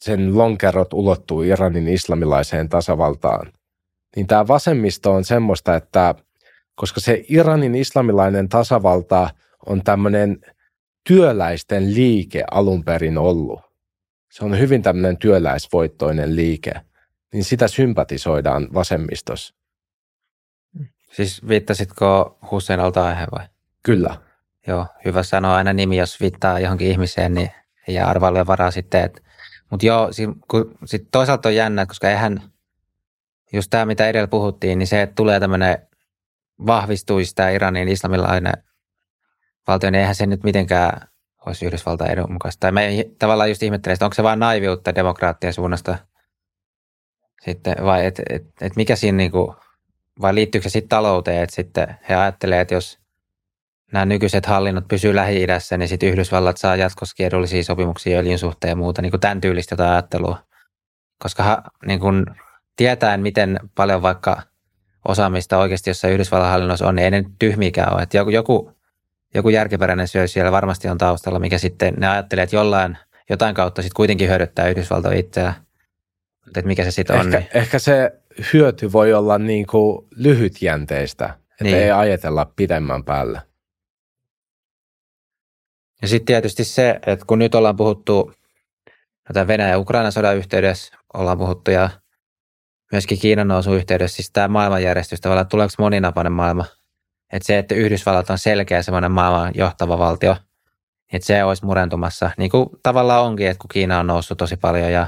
sen 0.00 0.38
lonkerot 0.38 0.92
ulottuu 0.92 1.42
Iranin 1.42 1.88
islamilaiseen 1.88 2.68
tasavaltaan. 2.68 3.52
Niin 4.16 4.26
tämä 4.26 4.48
vasemmisto 4.48 5.12
on 5.12 5.24
semmoista, 5.24 5.76
että 5.76 6.14
koska 6.74 7.00
se 7.00 7.24
Iranin 7.28 7.74
islamilainen 7.74 8.48
tasavalta 8.48 9.30
on 9.66 9.84
tämmöinen 9.84 10.40
työläisten 11.08 11.94
liike 11.94 12.44
alun 12.50 12.84
perin 12.84 13.18
ollut. 13.18 13.60
Se 14.30 14.44
on 14.44 14.58
hyvin 14.58 14.82
tämmöinen 14.82 15.16
työläisvoittoinen 15.16 16.36
liike, 16.36 16.72
niin 17.32 17.44
sitä 17.44 17.68
sympatisoidaan 17.68 18.68
vasemmistossa. 18.74 19.54
Siis 21.12 21.48
viittasitko 21.48 22.38
Hussein 22.50 22.80
al 22.80 22.92
vai? 23.32 23.46
Kyllä. 23.82 24.16
Joo, 24.66 24.86
hyvä 25.04 25.22
sanoa 25.22 25.56
aina 25.56 25.72
nimi, 25.72 25.96
jos 25.96 26.20
viittaa 26.20 26.60
johonkin 26.60 26.90
ihmiseen, 26.90 27.34
niin 27.34 27.50
ei 27.88 27.94
jää 27.94 28.06
arvailuja 28.06 28.46
varaa 28.46 28.70
sitten. 28.70 29.10
Mutta 29.70 29.86
joo, 29.86 30.10
sit 30.84 31.08
toisaalta 31.10 31.48
on 31.48 31.54
jännä, 31.54 31.86
koska 31.86 32.10
eihän 32.10 32.42
just 33.52 33.70
tämä, 33.70 33.86
mitä 33.86 34.08
edellä 34.08 34.28
puhuttiin, 34.28 34.78
niin 34.78 34.86
se, 34.86 35.02
että 35.02 35.14
tulee 35.14 35.40
tämmöinen 35.40 35.88
vahvistuisi 36.66 37.34
tämä 37.34 37.50
Iranin 37.50 37.88
islamilainen 37.88 38.52
valtio, 39.66 39.90
niin 39.90 40.00
eihän 40.00 40.14
se 40.14 40.26
nyt 40.26 40.44
mitenkään 40.44 41.08
olisi 41.46 41.66
Yhdysvaltain 41.66 42.10
edun 42.10 42.32
mukaista. 42.32 42.60
Tai 42.60 42.72
me 42.72 42.90
tavallaan 43.18 43.48
just 43.48 43.62
ihmettelee, 43.62 43.92
että 43.92 44.04
onko 44.04 44.14
se 44.14 44.22
vain 44.22 44.38
naiviutta 44.38 44.94
demokraattien 44.94 45.52
suunnasta 45.52 45.98
sitten, 47.44 47.74
vai 47.84 48.06
et, 48.06 48.20
et, 48.30 48.42
et 48.60 48.76
mikä 48.76 48.96
siinä 48.96 49.16
niinku, 49.16 49.56
vai 50.20 50.34
liittyykö 50.34 50.68
se 50.68 50.72
sitten 50.72 50.88
talouteen, 50.88 51.42
että 51.42 51.56
sitten 51.56 51.96
he 52.08 52.14
ajattelee, 52.14 52.60
että 52.60 52.74
jos 52.74 52.98
nämä 53.92 54.04
nykyiset 54.04 54.46
hallinnot 54.46 54.88
pysyy 54.88 55.14
Lähi-idässä, 55.14 55.78
niin 55.78 55.88
sitten 55.88 56.08
Yhdysvallat 56.08 56.56
saa 56.56 56.76
jatkossakin 56.76 57.26
edullisia 57.26 57.64
sopimuksia 57.64 58.18
öljyn 58.18 58.38
suhteen 58.38 58.70
ja 58.70 58.76
muuta, 58.76 59.02
niin 59.02 59.10
kuin 59.10 59.20
tämän 59.20 59.40
tyylistä 59.40 59.90
ajattelua. 59.90 60.38
Koska 61.18 61.62
niin 61.86 62.00
kuin 62.00 62.26
tietäen, 62.78 63.20
miten 63.20 63.60
paljon 63.74 64.02
vaikka 64.02 64.42
osaamista 65.08 65.58
oikeasti 65.58 65.90
jossain 65.90 66.14
Yhdysvallan 66.14 66.50
hallinnossa 66.50 66.86
on, 66.86 66.94
niin 66.94 67.04
ei 67.04 67.10
ne 67.10 67.24
tyhmiäkään 67.38 67.94
ole. 67.94 68.02
Että 68.02 68.16
joku, 68.16 68.30
joku, 68.30 68.72
joku 69.34 69.48
järkiperäinen 69.48 70.08
syö 70.08 70.26
siellä 70.26 70.52
varmasti 70.52 70.88
on 70.88 70.98
taustalla, 70.98 71.38
mikä 71.38 71.58
sitten 71.58 71.94
ne 71.94 72.08
ajattelee, 72.08 72.42
että 72.42 72.56
jollain, 72.56 72.98
jotain 73.30 73.54
kautta 73.54 73.82
sitten 73.82 73.96
kuitenkin 73.96 74.28
hyödyttää 74.28 74.68
Yhdysvaltoja 74.68 75.18
itseään. 75.18 75.54
Että 76.46 76.62
mikä 76.62 76.84
se 76.84 76.90
sitten 76.90 77.16
on. 77.16 77.26
Ehkä, 77.26 77.38
niin. 77.38 77.48
ehkä 77.54 77.78
se 77.78 78.12
hyöty 78.52 78.92
voi 78.92 79.14
olla 79.14 79.38
niin 79.38 79.66
kuin 79.66 80.06
lyhytjänteistä, 80.16 81.24
että 81.50 81.64
niin. 81.64 81.76
ei 81.76 81.90
ajatella 81.90 82.52
pidemmän 82.56 83.04
päälle. 83.04 83.42
Ja 86.02 86.08
sitten 86.08 86.26
tietysti 86.26 86.64
se, 86.64 87.00
että 87.06 87.24
kun 87.26 87.38
nyt 87.38 87.54
ollaan 87.54 87.76
puhuttu 87.76 88.32
no 89.34 89.44
Ukrainan 89.76 90.12
sodan 90.12 90.36
yhteydessä, 90.36 90.96
ollaan 91.14 91.38
puhuttu 91.38 91.70
ja 91.70 91.90
myöskin 92.92 93.18
Kiinan 93.18 93.48
nousun 93.48 93.76
yhteydessä, 93.76 94.16
siis 94.16 94.30
tämä 94.30 94.48
maailmanjärjestys 94.48 95.20
tavallaan, 95.20 95.48
tuleeko 95.48 95.72
moninapainen 95.78 96.32
maailma. 96.32 96.64
Että 97.32 97.46
se, 97.46 97.58
että 97.58 97.74
Yhdysvallat 97.74 98.30
on 98.30 98.38
selkeä 98.38 98.82
semmoinen 98.82 99.12
maailman 99.12 99.52
johtava 99.54 99.98
valtio, 99.98 100.36
että 101.12 101.26
se 101.26 101.44
olisi 101.44 101.64
murentumassa, 101.64 102.30
niin 102.38 102.50
kuin 102.50 102.68
tavallaan 102.82 103.24
onkin, 103.24 103.48
että 103.48 103.60
kun 103.60 103.68
Kiina 103.72 103.98
on 103.98 104.06
noussut 104.06 104.38
tosi 104.38 104.56
paljon 104.56 104.92
ja 104.92 105.06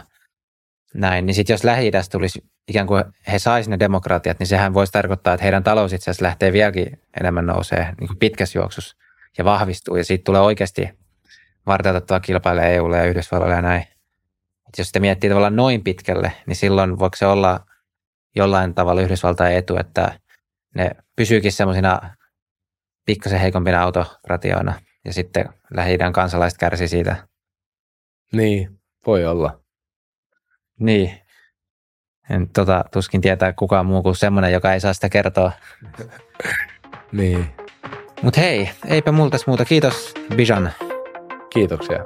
näin, 0.94 1.26
niin 1.26 1.34
sitten 1.34 1.54
jos 1.54 1.64
lähi 1.64 1.90
tulisi 2.10 2.44
ikään 2.68 2.86
kuin 2.86 3.04
he 3.32 3.38
saisivat 3.38 3.70
ne 3.70 3.78
demokratiat, 3.78 4.38
niin 4.38 4.46
sehän 4.46 4.74
voisi 4.74 4.92
tarkoittaa, 4.92 5.34
että 5.34 5.44
heidän 5.44 5.64
talous 5.64 5.92
itse 5.92 6.10
asiassa 6.10 6.24
lähtee 6.24 6.52
vieläkin 6.52 7.00
enemmän 7.20 7.46
nousee 7.46 7.94
niin 8.00 8.08
kuin 8.08 8.18
pitkässä 8.18 8.58
juoksussa 8.58 8.96
ja 9.38 9.44
vahvistuu 9.44 9.96
ja 9.96 10.04
siitä 10.04 10.24
tulee 10.24 10.40
oikeasti 10.40 10.90
varteutettua 11.66 12.20
kilpailla 12.20 12.62
EUlle 12.62 12.96
ja 12.96 13.04
Yhdysvalloille 13.04 13.54
ja 13.54 13.62
näin. 13.62 13.82
Et 14.68 14.78
jos 14.78 14.86
sitä 14.86 15.00
miettii 15.00 15.30
tavallaan 15.30 15.56
noin 15.56 15.84
pitkälle, 15.84 16.32
niin 16.46 16.56
silloin 16.56 16.98
voiko 16.98 17.16
se 17.16 17.26
olla 17.26 17.60
jollain 18.36 18.74
tavalla 18.74 19.02
Yhdysvaltain 19.02 19.56
etu, 19.56 19.76
että 19.76 20.20
ne 20.74 20.90
pysyykin 21.16 21.52
semmoisina 21.52 22.16
pikkasen 23.06 23.40
heikompina 23.40 23.82
autoratioina 23.82 24.80
ja 25.04 25.12
sitten 25.12 25.48
lähi 25.74 25.98
kansalaiset 26.12 26.58
kärsii 26.58 26.88
siitä. 26.88 27.16
Niin, 28.32 28.80
voi 29.06 29.26
olla. 29.26 29.60
Niin. 30.80 31.20
En, 32.30 32.48
tota, 32.48 32.84
tuskin 32.92 33.20
tietää 33.20 33.52
kukaan 33.52 33.86
muu 33.86 34.02
kuin 34.02 34.16
semmoinen, 34.16 34.52
joka 34.52 34.72
ei 34.72 34.80
saa 34.80 34.92
sitä 34.92 35.08
kertoa. 35.08 35.52
niin. 37.12 37.54
Mutta 38.22 38.40
hei, 38.40 38.70
eipä 38.86 39.12
multa 39.12 39.36
muuta. 39.46 39.64
Kiitos 39.64 40.14
Bijan. 40.36 40.72
Kiitoksia. 41.52 42.04